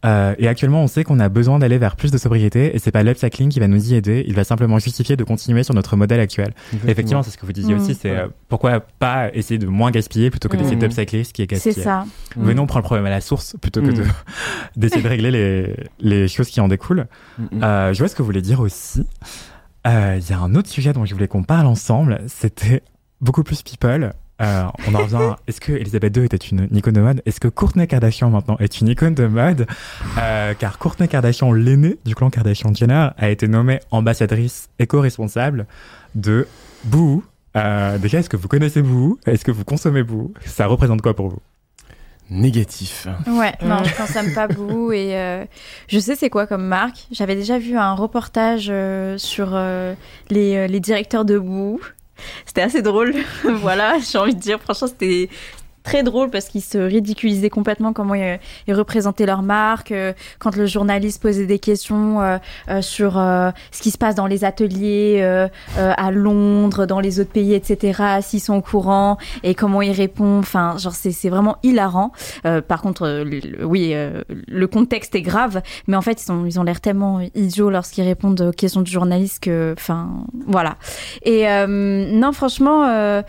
Euh, 0.05 0.35
et 0.39 0.47
actuellement, 0.47 0.83
on 0.83 0.87
sait 0.87 1.03
qu'on 1.03 1.19
a 1.19 1.29
besoin 1.29 1.59
d'aller 1.59 1.77
vers 1.77 1.97
plus 1.97 2.13
de 2.13 2.19
sobriété 2.19 2.75
et 2.75 2.79
c'est 2.79 2.93
pas 2.93 3.03
l'upcycling 3.03 3.49
qui 3.49 3.59
va 3.59 3.67
nous 3.67 3.91
y 3.93 3.97
aider. 3.97 4.25
Il 4.29 4.35
va 4.35 4.45
simplement 4.45 4.79
justifier 4.79 5.17
de 5.17 5.25
continuer 5.25 5.65
sur 5.65 5.75
notre 5.75 5.97
modèle 5.97 6.21
actuel. 6.21 6.55
Effectivement, 6.87 7.25
c'est 7.25 7.31
ce 7.31 7.37
que 7.39 7.45
vous 7.45 7.53
disiez 7.53 7.75
Mm. 7.75 7.81
aussi. 7.81 7.95
C'est 7.97 8.11
Ouais. 8.13 8.17
euh, 8.19 8.29
pourquoi 8.49 8.79
pas 8.79 9.35
essayer 9.35 9.59
de 9.59 9.67
moins 9.67 9.91
gaspiller 9.91 10.31
plutôt 10.31 10.49
que 10.49 10.57
d'essayer 10.57 10.77
Mm. 10.77 10.81
d'upcycler 10.81 11.25
ce 11.25 11.33
qui 11.33 11.43
est 11.43 11.47
C'est 11.57 11.71
gaspillé. 11.71 11.85
ça. 11.85 12.05
Venons 12.37 12.67
prendre 12.67 12.85
le 12.85 12.87
problème 12.87 13.07
à 13.07 13.11
la 13.11 13.21
source 13.21 13.57
plutôt 13.61 13.81
que 13.83 13.89
Mm. 13.91 13.95
de 13.95 14.05
d'essayer 14.77 15.03
de 15.03 15.09
régler 15.09 15.31
les, 15.33 15.75
les 15.99 16.29
choses 16.29 16.49
qui 16.49 16.61
en 16.61 16.69
découlent. 16.69 17.07
Mm, 17.39 17.43
mm. 17.59 17.63
Euh, 17.65 17.93
je 17.93 17.99
vois 17.99 18.09
ce 18.09 18.15
que 18.15 18.23
vous 18.23 18.27
voulez 18.27 18.43
dire 18.43 18.61
aussi. 18.61 19.05
Euh, 19.87 20.19
Il 20.21 20.31
y 20.31 20.33
a 20.33 20.39
un 20.39 20.55
autre 20.55 20.69
sujet 20.69 20.93
dont 20.93 21.05
je 21.07 21.15
voulais 21.15 21.29
qu'on 21.29 21.43
parle 21.43 21.67
ensemble. 21.67 22.21
C'était 22.29 22.83
beaucoup 23.21 23.43
plus 23.43 23.63
people. 23.63 24.13
Euh, 24.41 24.65
on 24.87 24.95
en 24.95 24.99
revient. 24.99 25.35
Est-ce 25.47 25.61
que 25.61 25.73
Elisabeth 25.73 26.17
II 26.17 26.25
était 26.25 26.37
une 26.37 26.69
icône 26.73 26.95
de 26.95 27.01
mode? 27.01 27.23
Est-ce 27.27 27.41
que 27.41 27.49
Courtney 27.49 27.87
Kardashian 27.87 28.31
maintenant 28.31 28.57
est 28.61 28.81
une 28.81 28.89
icône 28.89 29.15
de 29.15 29.27
mode? 29.27 29.67
Euh, 30.19 30.55
Car 30.59 30.79
Courtney 30.79 31.09
Kardashian, 31.09 31.53
l'aînée 31.53 31.99
du 32.05 32.15
clan 32.15 32.31
Kardashian-Jenner, 32.31 33.09
a 33.17 33.29
été 33.31 33.49
nommée 33.49 33.81
ambassadrice 33.91 34.69
éco-responsable 34.79 35.67
de 36.15 36.47
Boo. 36.85 37.25
Euh, 37.57 37.99
déjà, 37.99 38.19
est-ce 38.21 38.29
que 38.29 38.37
vous 38.37 38.49
connaissez 38.49 38.83
Boo? 38.83 39.19
Est-ce 39.27 39.45
que 39.45 39.51
vous 39.51 39.65
consommez 39.65 40.03
Boo? 40.05 40.33
Ça 40.45 40.67
représente 40.67 41.03
quoi 41.03 41.15
pour 41.17 41.29
vous? 41.29 41.41
Négatif. 42.31 43.09
Ouais, 43.27 43.55
non, 43.65 43.83
je 43.85 43.97
consomme 43.97 44.35
pas 44.35 44.49
Boo 44.49 44.93
et 44.93 45.17
euh, 45.17 45.47
je 45.89 45.99
sais 45.99 46.15
c'est 46.15 46.29
quoi 46.29 46.47
comme 46.47 46.67
marque. 46.67 47.07
J'avais 47.11 47.35
déjà 47.35 47.59
vu 47.59 47.77
un 47.79 47.95
reportage 47.95 48.69
euh, 48.71 49.17
sur 49.17 49.53
euh, 49.55 49.95
les, 50.29 50.55
euh, 50.57 50.67
les 50.67 50.79
directeurs 50.79 51.25
de 51.25 51.39
Boo. 51.39 51.81
C'était 52.47 52.63
assez 52.63 52.83
drôle. 52.83 53.15
voilà, 53.45 53.99
j'ai 53.99 54.19
envie 54.19 54.35
de 54.35 54.41
dire. 54.41 54.61
Franchement, 54.61 54.89
c'était 54.89 55.29
très 55.89 56.03
drôle 56.03 56.29
parce 56.29 56.49
qu'ils 56.49 56.63
se 56.63 56.77
ridiculisaient 56.77 57.49
complètement 57.49 57.95
comment 57.95 58.15
ils, 58.15 58.39
ils 58.67 58.75
représentaient 58.75 59.25
leur 59.25 59.41
marque. 59.41 59.91
euh, 59.91 60.13
quand 60.39 60.55
le 60.55 60.67
journaliste 60.67 61.23
posait 61.23 61.47
des 61.47 61.59
questions 61.59 62.21
euh, 62.21 62.37
euh, 62.69 62.83
sur 62.83 63.13
ce 63.15 63.83
qui 63.83 63.91
se 63.91 63.97
passe 63.97 64.15
dans 64.15 64.27
les 64.27 64.45
ateliers 64.45 65.49
à 65.77 66.11
Londres, 66.11 66.85
dans 66.87 67.01
les 67.01 67.21
autres 67.21 67.31
pays, 67.31 67.55
etc., 67.55 68.19
s'ils 68.21 68.41
sont 68.41 68.55
au 68.55 68.61
courant 68.61 69.17
et 69.43 69.55
comment 69.55 69.81
ils 69.83 69.93
répondent. 69.93 70.41
Enfin, 70.41 70.77
genre, 70.79 70.93
c'est 70.93 71.29
vraiment 71.29 71.57
hilarant. 71.63 72.13
Par 72.43 72.83
contre, 72.83 73.25
oui, 73.65 73.95
le 73.95 74.67
contexte 74.67 75.15
est 75.15 75.23
grave, 75.23 75.63
mais 75.87 75.97
en 75.97 76.03
fait, 76.03 76.21
ils, 76.21 76.25
sont, 76.25 76.45
ils 76.45 76.61
ont 76.61 76.63
l'air 76.63 76.81
tellement 76.81 77.21
idiots 77.35 77.71
lorsqu'ils 77.71 78.05
répondent 78.05 78.41
aux 78.41 78.53
questions 78.53 78.83
du 78.83 78.91
journaliste 78.91 79.43
que, 79.43 79.75
enfin, 79.77 80.25
voilà. 80.47 80.77
Et 81.23 81.49
euh, 81.49 81.67
non, 81.67 82.33
franchement, 82.33 82.85
euh, 82.85 83.23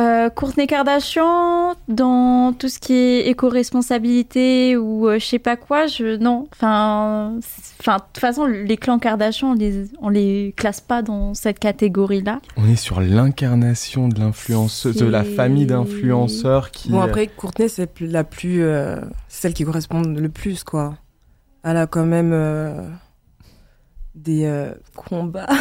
euh, 0.00 0.30
Courtney 0.30 0.66
Kardashian, 0.66 1.74
dans 1.88 2.52
tout 2.52 2.68
ce 2.68 2.78
qui 2.78 2.94
est 2.94 3.28
éco-responsabilité 3.28 4.76
ou 4.76 5.08
euh, 5.08 5.18
je 5.18 5.26
sais 5.26 5.38
pas 5.38 5.56
quoi, 5.56 5.86
je 5.86 6.16
non, 6.16 6.48
enfin, 6.52 7.34
de 7.36 7.92
toute 8.12 8.18
façon, 8.18 8.46
les 8.46 8.76
clans 8.76 8.98
Kardashian, 8.98 9.50
on 9.50 9.54
les, 9.54 9.84
on 10.00 10.08
les 10.08 10.54
classe 10.56 10.80
pas 10.80 11.02
dans 11.02 11.34
cette 11.34 11.58
catégorie-là. 11.58 12.40
On 12.56 12.66
est 12.68 12.76
sur 12.76 13.00
l'incarnation 13.00 14.08
de 14.08 14.18
l'influenceuse, 14.18 14.96
de 14.96 15.06
la 15.06 15.24
famille 15.24 15.66
d'influenceurs 15.66 16.70
qui. 16.70 16.90
Bon, 16.90 17.00
après, 17.00 17.26
Courtenay, 17.26 17.68
c'est 17.68 18.00
la 18.00 18.24
plus. 18.24 18.62
euh, 18.62 18.96
celle 19.28 19.54
qui 19.54 19.64
correspond 19.64 20.02
le 20.02 20.28
plus, 20.28 20.64
quoi. 20.64 20.94
Elle 21.62 21.76
a 21.76 21.86
quand 21.86 22.06
même 22.06 22.32
euh, 22.32 22.72
des 24.14 24.44
euh, 24.44 24.72
combats. 24.96 25.46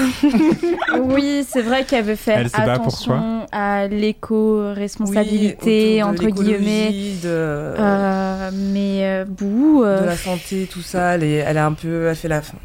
Oui, 1.01 1.45
c'est 1.47 1.61
vrai 1.61 1.85
qu'elle 1.85 2.03
veut 2.05 2.15
faire 2.15 2.39
Elle 2.39 2.49
attention 2.69 3.45
à 3.51 3.87
l'éco-responsabilité, 3.87 5.93
Oui, 5.95 6.03
entre 6.03 6.25
guillemets. 6.27 6.91
De, 7.23 7.27
Euh, 7.29 8.49
mais 8.53 9.05
euh, 9.05 9.25
Boo, 9.25 9.83
euh, 9.83 10.01
de 10.01 10.05
la 10.07 10.17
santé, 10.17 10.67
tout 10.71 10.81
ça. 10.81 11.15
Elle 11.15 11.23
est, 11.23 11.35
elle 11.35 11.57
est 11.57 11.61
un 11.61 11.73
peu. 11.73 12.07
Elle 12.07 12.15
fait 12.15 12.27
la. 12.27 12.41
Fait 12.41 12.55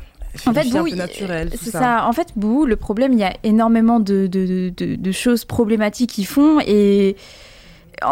En 0.48 0.52
fait, 0.54 0.68
Boo, 0.70 0.78
un 0.78 0.84
peu 0.84 0.96
naturel. 0.96 1.50
tout 1.50 1.58
c'est 1.62 1.70
ça. 1.70 2.06
En 2.06 2.12
fait, 2.12 2.28
Boo, 2.36 2.64
le 2.66 2.76
problème, 2.76 3.12
il 3.12 3.18
y 3.20 3.24
a 3.24 3.32
énormément 3.44 4.00
de, 4.00 4.26
de, 4.26 4.70
de, 4.76 4.94
de 4.96 5.12
choses 5.12 5.44
problématiques 5.44 6.10
qu'ils 6.10 6.26
font 6.26 6.58
et 6.66 7.16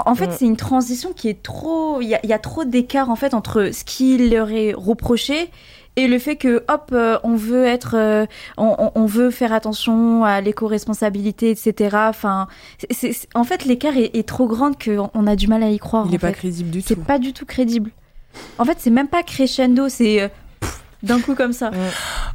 en 0.07 0.15
fait, 0.15 0.27
Ouais. 0.27 0.33
c'est 0.39 0.45
une 0.45 0.57
transition 0.57 1.13
qui 1.13 1.29
est 1.29 1.43
trop. 1.43 2.01
Il 2.01 2.09
y 2.09 2.15
a, 2.15 2.25
y 2.25 2.33
a 2.33 2.39
trop 2.39 2.65
d'écart 2.65 3.11
en 3.11 3.17
fait 3.17 3.35
entre 3.35 3.71
ce 3.73 3.85
qu'il 3.85 4.31
leur 4.31 4.51
est 4.51 4.73
reproché 4.73 5.51
et 5.97 6.09
le 6.09 6.19
fait 6.19 6.37
que 6.37 6.65
hop, 6.69 6.91
euh, 6.93 7.19
on 7.23 7.35
veut 7.37 7.65
être, 7.65 7.97
euh, 7.97 8.27
on, 8.57 9.05
veut 9.07 9.31
faire 9.31 9.53
attention 9.53 10.25
à 10.25 10.41
l'éco-responsabilité, 10.41 11.51
etc. 11.51 11.97
Enfin, 12.09 12.47
c'est- 12.91 13.13
c'est- 13.13 13.29
en 13.35 13.45
fait, 13.45 13.65
l'écart 13.65 13.97
est, 13.97 14.17
est 14.17 14.27
trop 14.27 14.47
grand 14.47 14.73
qu'on 14.83 15.11
on 15.13 15.27
a 15.27 15.37
du 15.37 15.49
mal 15.49 15.63
à 15.63 15.69
y 15.71 15.79
croire. 15.79 16.07
Il 16.09 16.15
est 16.15 16.17
en 16.17 16.21
pas 16.21 16.29
fait. 16.29 16.35
crédible 16.35 16.71
du 16.71 16.81
C'est 16.81 16.95
tout. 16.95 17.03
pas 17.03 17.19
du 17.19 17.33
tout 17.33 17.45
crédible. 17.47 17.91
En 18.59 18.65
fait, 18.65 18.77
c'est 18.79 18.91
même 18.91 19.09
pas 19.09 19.23
crescendo, 19.23 19.89
c'est 19.91 20.23
euh, 20.23 20.29
d'un 21.03 21.21
coup 21.21 21.35
comme 21.35 21.53
ça. 21.53 21.71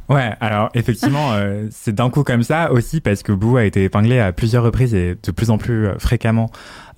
Ouais, 0.08 0.32
alors 0.40 0.70
effectivement, 0.74 1.32
euh, 1.32 1.66
c'est 1.70 1.94
d'un 1.94 2.10
coup 2.10 2.22
comme 2.24 2.42
ça 2.42 2.72
aussi 2.72 3.00
parce 3.00 3.22
que 3.22 3.32
Boo 3.32 3.56
a 3.56 3.64
été 3.64 3.84
épinglé 3.84 4.18
à 4.20 4.32
plusieurs 4.32 4.62
reprises 4.64 4.94
et 4.94 5.16
de 5.22 5.30
plus 5.30 5.50
en 5.50 5.58
plus 5.58 5.86
euh, 5.86 5.98
fréquemment 5.98 6.50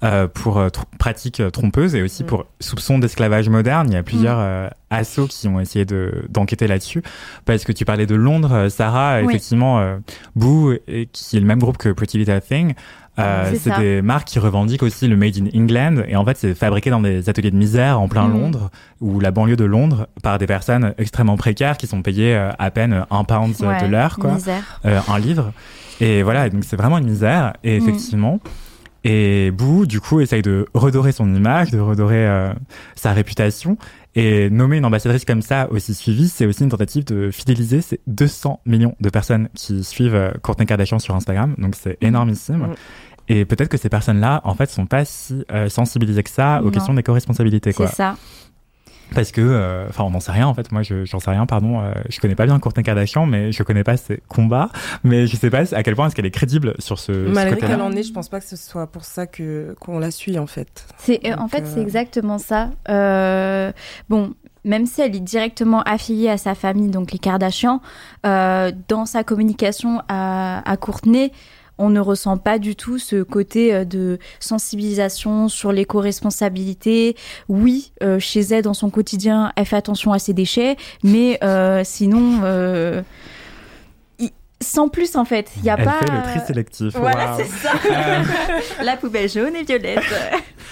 euh, 0.02 0.26
pour 0.28 0.58
euh, 0.58 0.68
tr- 0.68 0.84
pratiques 0.98 1.40
euh, 1.40 1.50
trompeuses 1.50 1.94
et 1.94 2.02
aussi 2.02 2.22
Mm. 2.24 2.26
pour 2.26 2.46
soupçons 2.60 2.98
d'esclavage 2.98 3.48
moderne. 3.48 3.88
Il 3.90 3.94
y 3.94 3.98
a 3.98 4.02
plusieurs 4.02 4.38
euh, 4.40 4.68
assos 4.90 5.26
qui 5.28 5.46
ont 5.48 5.60
essayé 5.60 5.84
de 5.84 6.24
d'enquêter 6.28 6.66
là-dessus 6.66 7.02
parce 7.44 7.64
que 7.64 7.72
tu 7.72 7.84
parlais 7.84 8.06
de 8.06 8.14
Londres, 8.14 8.52
euh, 8.52 8.68
Sarah. 8.68 9.18
Oui. 9.22 9.28
Effectivement, 9.28 9.80
euh, 9.80 9.96
Boo, 10.36 10.72
et- 10.88 11.08
qui 11.12 11.36
est 11.36 11.40
le 11.40 11.46
même 11.46 11.58
groupe 11.60 11.76
que 11.78 11.90
Pretty 11.90 12.18
Little 12.18 12.40
Thing. 12.40 12.74
Euh, 13.20 13.52
C'est 13.58 13.76
des 13.78 14.02
marques 14.02 14.28
qui 14.28 14.38
revendiquent 14.38 14.82
aussi 14.82 15.08
le 15.08 15.16
Made 15.16 15.36
in 15.38 15.58
England 15.58 16.02
et 16.08 16.16
en 16.16 16.24
fait 16.24 16.36
c'est 16.36 16.54
fabriqué 16.54 16.90
dans 16.90 17.00
des 17.00 17.28
ateliers 17.28 17.50
de 17.50 17.56
misère 17.56 18.00
en 18.00 18.08
plein 18.08 18.26
Mm. 18.28 18.32
Londres 18.32 18.70
ou 19.00 19.20
la 19.20 19.30
banlieue 19.30 19.56
de 19.56 19.64
Londres 19.64 20.06
par 20.22 20.38
des 20.38 20.46
personnes 20.46 20.94
extrêmement 20.98 21.36
précaires 21.36 21.76
qui 21.76 21.86
sont 21.86 22.02
payées 22.02 22.34
euh, 22.34 22.50
à 22.58 22.70
peine 22.70 23.04
un 23.10 23.24
pound 23.24 23.54
Ouais, 23.60 23.82
de 23.82 23.86
l'heure 23.90 24.16
quoi 24.16 24.36
euh, 24.84 25.00
un 25.08 25.18
livre. 25.18 25.52
Et 26.00 26.22
voilà, 26.22 26.48
donc 26.48 26.64
c'est 26.64 26.76
vraiment 26.76 26.98
une 26.98 27.06
misère. 27.08 27.52
Et 27.64 27.78
Mm. 27.78 27.82
effectivement, 27.82 28.40
et 29.02 29.50
Boo, 29.50 29.86
du 29.86 30.00
coup, 30.00 30.20
essaye 30.20 30.42
de 30.42 30.66
redorer 30.74 31.12
son 31.12 31.34
image, 31.34 31.70
de 31.70 31.78
redorer 31.80 32.26
euh, 32.26 32.52
sa 32.96 33.12
réputation. 33.12 33.78
Et 34.16 34.50
nommer 34.50 34.76
une 34.78 34.84
ambassadrice 34.84 35.24
comme 35.24 35.40
ça, 35.40 35.68
aussi 35.70 35.94
suivie, 35.94 36.28
c'est 36.28 36.44
aussi 36.44 36.64
une 36.64 36.68
tentative 36.68 37.04
de 37.04 37.30
fidéliser 37.30 37.80
ces 37.80 38.00
200 38.08 38.60
millions 38.66 38.94
de 39.00 39.08
personnes 39.08 39.48
qui 39.54 39.84
suivent 39.84 40.32
Kourtney 40.42 40.66
Kardashian 40.66 40.98
sur 40.98 41.14
Instagram. 41.14 41.54
Donc 41.58 41.76
c'est 41.76 41.96
énormissime. 42.02 42.56
Mm. 42.56 42.74
Et 43.32 43.44
peut-être 43.44 43.68
que 43.68 43.76
ces 43.78 43.88
personnes-là, 43.88 44.40
en 44.44 44.54
fait, 44.54 44.68
sont 44.70 44.86
pas 44.86 45.04
si 45.04 45.44
euh, 45.52 45.68
sensibilisées 45.68 46.22
que 46.24 46.30
ça 46.30 46.60
aux 46.62 46.64
Non. 46.66 46.70
questions 46.72 46.94
d'éco-responsabilité, 46.94 47.70
C'est 47.70 47.76
quoi. 47.76 47.86
ça. 47.86 48.16
Parce 49.14 49.32
que, 49.32 49.40
euh, 49.40 49.86
enfin, 49.88 50.04
on 50.04 50.10
n'en 50.10 50.20
sait 50.20 50.30
rien 50.30 50.46
en 50.46 50.54
fait. 50.54 50.70
Moi, 50.70 50.82
je 50.82 51.04
j'en 51.04 51.18
sais 51.18 51.30
rien, 51.30 51.44
pardon. 51.44 51.80
Euh, 51.80 51.92
je 52.08 52.20
connais 52.20 52.36
pas 52.36 52.46
bien 52.46 52.56
Kourtney 52.60 52.84
Kardashian, 52.84 53.26
mais 53.26 53.50
je 53.50 53.62
connais 53.64 53.82
pas 53.82 53.96
ses 53.96 54.20
combats. 54.28 54.68
Mais 55.02 55.26
je 55.26 55.34
sais 55.36 55.50
pas 55.50 55.62
à 55.74 55.82
quel 55.82 55.96
point 55.96 56.06
est-ce 56.06 56.14
qu'elle 56.14 56.26
est 56.26 56.30
crédible 56.30 56.74
sur 56.78 56.98
ce, 56.98 57.10
Malgré 57.12 57.56
qu'elle 57.58 57.80
en 57.82 57.90
est, 57.92 58.04
je 58.04 58.12
pense 58.12 58.28
pas 58.28 58.38
que 58.38 58.46
ce 58.46 58.56
soit 58.56 58.86
pour 58.86 59.04
ça 59.04 59.26
que 59.26 59.74
qu'on 59.80 59.98
la 59.98 60.12
suit 60.12 60.38
en 60.38 60.46
fait. 60.46 60.86
C'est 60.98 61.20
euh, 61.26 61.34
en 61.38 61.48
fait 61.48 61.62
euh, 61.62 61.70
c'est 61.74 61.80
exactement 61.80 62.38
ça. 62.38 62.70
Euh, 62.88 63.72
bon, 64.08 64.32
même 64.64 64.86
si 64.86 65.00
elle 65.00 65.16
est 65.16 65.20
directement 65.20 65.82
affiliée 65.82 66.28
à 66.28 66.38
sa 66.38 66.54
famille, 66.54 66.88
donc 66.90 67.10
les 67.10 67.18
Kardashian, 67.18 67.80
euh, 68.26 68.70
dans 68.86 69.06
sa 69.06 69.24
communication 69.24 70.02
à, 70.08 70.62
à 70.70 70.76
Courtenay, 70.76 71.32
on 71.80 71.90
ne 71.90 71.98
ressent 72.00 72.36
pas 72.36 72.58
du 72.58 72.76
tout 72.76 72.98
ce 72.98 73.22
côté 73.22 73.74
euh, 73.74 73.84
de 73.84 74.18
sensibilisation 74.38 75.48
sur 75.48 75.72
l'éco-responsabilité. 75.72 77.16
Oui, 77.48 77.92
euh, 78.02 78.18
chez 78.18 78.40
elle, 78.40 78.62
dans 78.62 78.74
son 78.74 78.90
quotidien, 78.90 79.52
elle 79.56 79.66
fait 79.66 79.76
attention 79.76 80.12
à 80.12 80.18
ses 80.18 80.32
déchets, 80.34 80.76
mais 81.02 81.38
euh, 81.42 81.82
sinon, 81.84 82.40
euh, 82.44 83.02
sans 84.62 84.88
plus 84.90 85.16
en 85.16 85.24
fait. 85.24 85.50
Il 85.56 85.64
y 85.64 85.70
a 85.70 85.76
Elle 85.78 85.84
pas. 85.86 85.98
fait 86.00 86.10
le 86.12 86.22
tri 86.22 86.46
sélectif. 86.46 86.94
Voilà, 86.94 87.36
c'est 87.38 87.46
ça. 87.46 87.72
La 88.84 88.96
poubelle 88.98 89.28
jaune 89.28 89.56
et 89.56 89.64
violette. 89.64 90.00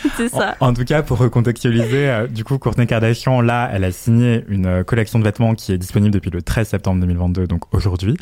c'est 0.17 0.29
ça. 0.29 0.57
En, 0.61 0.69
en 0.69 0.75
tout 0.75 0.85
cas, 0.85 1.03
pour 1.03 1.19
recontextualiser, 1.19 2.09
euh, 2.09 2.27
du 2.27 2.45
coup, 2.45 2.59
Kourtney 2.59 2.87
Kardashian, 2.87 3.41
là, 3.41 3.69
elle 3.73 3.85
a 3.85 3.93
signé 3.93 4.45
une 4.49 4.67
euh, 4.67 4.85
collection 4.85 5.19
de 5.19 5.25
vêtements 5.25 5.55
qui 5.55 5.73
est 5.73 5.79
disponible 5.79 6.13
depuis 6.13 6.31
le 6.31 6.43
13 6.43 6.69
septembre 6.69 7.01
2022, 7.01 7.47
donc 7.47 7.63
aujourd'hui. 7.75 8.17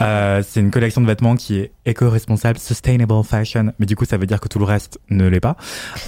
Euh, 0.00 0.42
c'est 0.46 0.60
une 0.60 0.70
collection 0.70 1.00
de 1.00 1.06
vêtements 1.06 1.36
qui 1.36 1.58
est 1.58 1.72
éco-responsable, 1.86 2.58
sustainable 2.58 3.14
fashion, 3.24 3.72
mais 3.78 3.86
du 3.86 3.96
coup, 3.96 4.04
ça 4.04 4.16
veut 4.16 4.26
dire 4.26 4.40
que 4.40 4.48
tout 4.48 4.58
le 4.58 4.64
reste 4.64 4.98
ne 5.10 5.26
l'est 5.26 5.40
pas. 5.40 5.56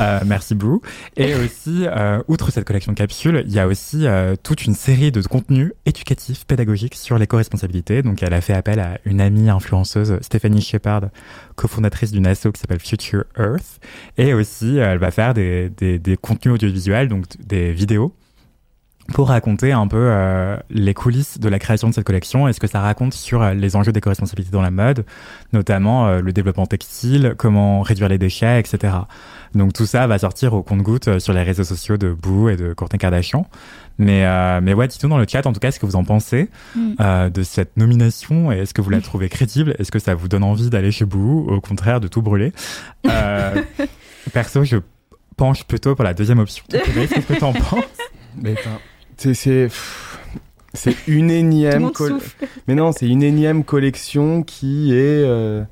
Euh, 0.00 0.20
merci 0.26 0.54
Boo. 0.54 0.80
Et 1.16 1.34
aussi, 1.44 1.86
outre 2.28 2.50
cette 2.50 2.64
collection 2.64 2.92
de 2.92 2.96
capsules, 2.96 3.42
il 3.46 3.52
y 3.52 3.58
a 3.58 3.66
aussi 3.66 4.06
toute 4.42 4.64
une 4.64 4.74
série 4.74 5.12
de 5.12 5.20
contenus 5.22 5.72
éducatifs, 5.84 6.46
pédagogiques 6.46 6.94
sur 6.94 7.18
l'éco-responsabilité. 7.18 8.02
Donc, 8.02 8.22
elle 8.22 8.34
a 8.34 8.40
fait 8.40 8.54
appel 8.54 8.80
à 8.80 8.98
une 9.04 9.20
amie 9.20 9.50
influenceuse, 9.50 10.18
Stéphanie 10.20 10.62
Shepard, 10.62 11.08
cofondatrice 11.54 12.12
d'une 12.12 12.26
asso 12.26 12.48
qui 12.52 12.60
s'appelle 12.60 12.80
Future 12.80 13.24
Earth. 13.38 13.80
Et 14.16 14.34
aussi, 14.34 14.76
elle 14.78 14.98
va 14.98 15.05
faire 15.10 15.34
des, 15.34 15.70
des, 15.70 15.98
des 15.98 16.16
contenus 16.16 16.54
audiovisuels, 16.54 17.08
donc 17.08 17.24
des 17.38 17.72
vidéos, 17.72 18.14
pour 19.12 19.28
raconter 19.28 19.72
un 19.72 19.86
peu 19.86 19.96
euh, 19.98 20.56
les 20.70 20.94
coulisses 20.94 21.38
de 21.38 21.48
la 21.48 21.58
création 21.58 21.88
de 21.88 21.94
cette 21.94 22.04
collection 22.04 22.48
et 22.48 22.52
ce 22.52 22.60
que 22.60 22.66
ça 22.66 22.80
raconte 22.80 23.14
sur 23.14 23.40
euh, 23.42 23.54
les 23.54 23.76
enjeux 23.76 23.92
d'éco-responsabilité 23.92 24.50
dans 24.52 24.62
la 24.62 24.70
mode, 24.70 25.04
notamment 25.52 26.08
euh, 26.08 26.20
le 26.20 26.32
développement 26.32 26.66
textile, 26.66 27.34
comment 27.36 27.82
réduire 27.82 28.08
les 28.08 28.18
déchets, 28.18 28.58
etc. 28.58 28.94
Donc 29.54 29.72
tout 29.72 29.86
ça 29.86 30.06
va 30.06 30.18
sortir 30.18 30.54
au 30.54 30.62
compte-goutte 30.62 31.18
sur 31.18 31.32
les 31.32 31.42
réseaux 31.42 31.64
sociaux 31.64 31.96
de 31.96 32.12
Boo 32.12 32.48
et 32.48 32.56
de 32.56 32.72
Kourtney 32.72 32.98
Kardashian. 32.98 33.46
Mais, 33.98 34.26
mais 34.60 34.74
ouais, 34.74 34.88
dites-nous 34.88 35.08
dans 35.08 35.16
le 35.16 35.24
chat 35.26 35.46
en 35.46 35.54
tout 35.54 35.60
cas 35.60 35.70
ce 35.70 35.80
que 35.80 35.86
vous 35.86 35.96
en 35.96 36.04
pensez 36.04 36.50
Mm. 36.74 37.30
de 37.30 37.42
cette 37.42 37.78
nomination 37.78 38.52
et 38.52 38.58
est-ce 38.58 38.74
que 38.74 38.82
vous 38.82 38.90
la 38.90 39.00
trouvez 39.02 39.30
crédible? 39.30 39.74
Est-ce 39.78 39.90
que 39.90 39.98
ça 39.98 40.14
vous 40.14 40.28
donne 40.28 40.44
envie 40.44 40.68
d'aller 40.68 40.90
chez 40.90 41.06
Boo 41.06 41.46
ou 41.48 41.54
au 41.54 41.60
contraire 41.62 42.00
de 42.00 42.08
tout 42.08 42.20
brûler? 42.20 42.52
Perso, 44.32 44.64
je 44.64 44.78
penche 45.36 45.64
plutôt 45.64 45.94
pour 45.94 46.04
la 46.04 46.14
deuxième 46.14 46.38
option. 46.38 46.64
Qu'est-ce 46.70 47.20
que 47.26 47.38
t'en 47.38 47.52
penses 47.52 47.84
Mais 48.42 48.54
c'est 50.74 50.96
une 51.06 51.30
énième 51.30 51.90
mais 52.66 52.74
non, 52.74 52.92
c'est 52.92 53.08
une 53.08 53.22
énième 53.22 53.64
collection 53.64 54.42
qui 54.42 54.92
est 54.92 55.24
euh, 55.24 55.62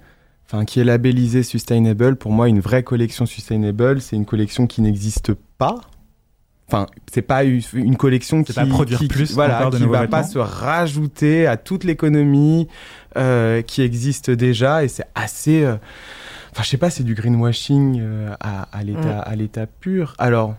enfin 0.47 0.65
qui 0.65 0.81
est 0.81 0.85
labellisée 0.85 1.43
sustainable. 1.43 2.17
Pour 2.17 2.33
moi, 2.33 2.49
une 2.49 2.61
vraie 2.61 2.83
collection 2.83 3.27
sustainable, 3.27 4.01
c'est 4.01 4.17
une 4.17 4.25
collection 4.25 4.67
qui 4.67 4.81
n'existe 4.81 5.33
pas. 5.59 5.81
Enfin, 6.69 6.87
c'est 7.13 7.21
pas 7.23 7.45
une 7.45 7.97
collection 7.99 8.43
qui 8.43 8.55
pas 8.55 8.65
produire 8.65 8.99
qui- 8.99 9.09
plus 9.09 9.35
voilà, 9.35 9.69
de 9.69 9.77
qui 9.77 9.85
va 9.85 10.07
pas 10.07 10.23
se 10.23 10.39
rajouter 10.39 11.47
à 11.47 11.59
toute 11.59 11.85
l'économie 11.85 12.69
euh, 13.19 13.61
qui 13.61 13.83
existe 13.83 14.31
déjà 14.31 14.83
et 14.83 14.89
c'est 14.89 15.05
assez 15.15 15.63
euh, 15.63 15.77
Enfin, 16.55 16.63
je 16.63 16.69
sais 16.69 16.77
pas, 16.77 16.89
c'est 16.89 17.03
du 17.03 17.15
greenwashing 17.15 17.99
euh, 18.01 18.35
à, 18.39 18.63
à 18.71 19.35
l'état 19.35 19.67
pur. 19.67 20.15
Alors, 20.19 20.55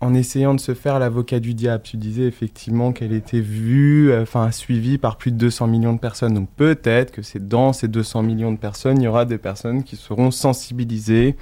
en 0.00 0.14
essayant 0.14 0.54
de 0.54 0.60
se 0.60 0.74
faire 0.74 0.98
l'avocat 0.98 1.40
du 1.40 1.54
diable. 1.54 1.82
Tu 1.82 1.96
disais 1.96 2.22
effectivement 2.22 2.92
qu'elle 2.92 3.12
était 3.12 3.40
vue, 3.40 4.12
euh, 4.12 4.22
enfin 4.22 4.52
suivie 4.52 4.96
par 4.98 5.16
plus 5.16 5.32
de 5.32 5.36
200 5.36 5.66
millions 5.66 5.92
de 5.92 5.98
personnes. 5.98 6.34
Donc 6.34 6.48
peut-être 6.56 7.10
que 7.10 7.22
c'est 7.22 7.46
dans 7.48 7.72
ces 7.72 7.88
200 7.88 8.22
millions 8.22 8.52
de 8.52 8.58
personnes, 8.58 9.00
il 9.00 9.04
y 9.04 9.08
aura 9.08 9.24
des 9.24 9.38
personnes 9.38 9.82
qui 9.82 9.96
seront 9.96 10.30
sensibilisées, 10.30 11.36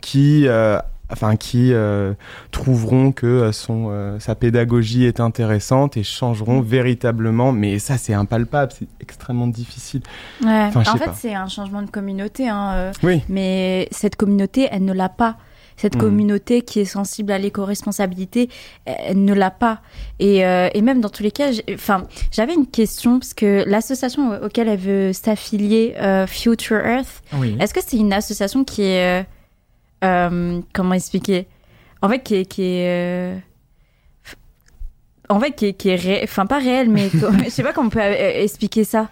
qui, 0.00 0.46
euh, 0.46 0.78
enfin, 1.10 1.36
qui 1.36 1.72
euh, 1.72 2.12
trouveront 2.50 3.12
que 3.12 3.26
euh, 3.26 3.52
son, 3.52 3.88
euh, 3.90 4.18
sa 4.18 4.34
pédagogie 4.34 5.04
est 5.04 5.20
intéressante 5.20 5.96
et 5.96 6.02
changeront 6.02 6.60
véritablement. 6.60 7.52
Mais 7.52 7.78
ça, 7.78 7.96
c'est 7.98 8.14
impalpable, 8.14 8.72
c'est 8.78 8.88
extrêmement 9.00 9.46
difficile. 9.46 10.02
Ouais. 10.44 10.50
Enfin, 10.68 10.82
je 10.84 10.90
en 10.90 10.96
fait, 10.96 11.10
c'est 11.14 11.34
un 11.34 11.48
changement 11.48 11.82
de 11.82 11.90
communauté. 11.90 12.48
Hein, 12.48 12.72
euh, 12.74 12.92
Oui. 13.02 13.22
mais 13.28 13.88
cette 13.90 14.16
communauté, 14.16 14.68
elle 14.70 14.84
ne 14.84 14.92
l'a 14.92 15.08
pas. 15.08 15.36
Cette 15.80 15.94
Mhm. 15.94 16.00
communauté 16.00 16.62
qui 16.62 16.80
est 16.80 16.84
sensible 16.84 17.30
à 17.30 17.38
l'éco-responsabilité, 17.38 18.48
elle 18.84 19.24
ne 19.24 19.32
l'a 19.32 19.52
pas. 19.52 19.80
Et, 20.18 20.38
et 20.38 20.82
même 20.82 21.00
dans 21.00 21.08
tous 21.08 21.22
les 21.22 21.30
cas, 21.30 21.50
j'avais 22.32 22.54
une 22.54 22.66
question 22.66 23.20
parce 23.20 23.32
que 23.32 23.62
l'association 23.64 24.30
au- 24.32 24.46
auquel 24.46 24.66
elle 24.68 24.78
veut 24.80 25.12
s'affilier, 25.12 25.94
Future 26.26 26.84
Earth, 26.84 27.22
Oui. 27.34 27.56
est-ce 27.60 27.72
que 27.72 27.80
c'est 27.86 27.96
une 27.96 28.12
association 28.12 28.64
qui 28.64 28.82
est, 28.82 29.24
euh, 30.04 30.60
comment 30.72 30.94
expliquer, 30.94 31.46
en 32.02 32.08
fait, 32.08 32.20
qui 32.22 32.34
est, 32.36 32.44
qui 32.44 32.62
est 32.62 32.88
euh, 32.88 33.38
en 35.28 35.40
fait, 35.40 35.52
qui 35.52 35.66
est, 35.66 35.72
qui 35.74 35.88
est 35.90 35.96
ré- 35.96 36.20
enfin 36.24 36.46
pas 36.46 36.58
réelle, 36.58 36.88
mais 36.88 37.08
je 37.44 37.50
sais 37.50 37.62
pas 37.62 37.72
comment 37.72 37.88
on 37.88 37.90
peut 37.90 38.00
euh, 38.00 38.42
expliquer 38.42 38.84
ça. 38.84 39.08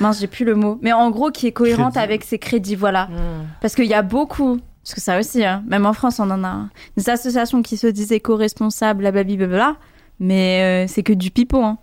Mince, 0.00 0.20
j'ai 0.20 0.26
plus 0.26 0.44
le 0.44 0.54
mot. 0.54 0.78
Mais 0.82 0.92
en 0.92 1.10
gros, 1.10 1.30
qui 1.30 1.46
est 1.46 1.52
cohérente 1.52 1.92
Crédit. 1.94 2.04
avec 2.04 2.24
ses 2.24 2.38
crédits, 2.38 2.74
voilà. 2.74 3.06
Hmm. 3.06 3.46
Parce 3.60 3.74
qu'il 3.74 3.84
y 3.86 3.94
a 3.94 4.02
beaucoup, 4.02 4.58
parce 4.82 4.94
que 4.94 5.00
ça 5.00 5.18
aussi, 5.18 5.44
hein, 5.44 5.62
même 5.66 5.86
en 5.86 5.92
France, 5.92 6.20
on 6.20 6.30
en 6.30 6.42
a 6.44 6.48
hein, 6.48 6.70
des 6.96 7.08
associations 7.10 7.62
qui 7.62 7.76
se 7.76 7.86
disent 7.86 8.12
éco-responsables, 8.12 9.00
blablabla, 9.00 9.76
mais 10.20 10.84
euh, 10.86 10.88
c'est 10.88 11.02
que 11.02 11.12
du 11.12 11.30
pipeau. 11.30 11.62
hein. 11.62 11.78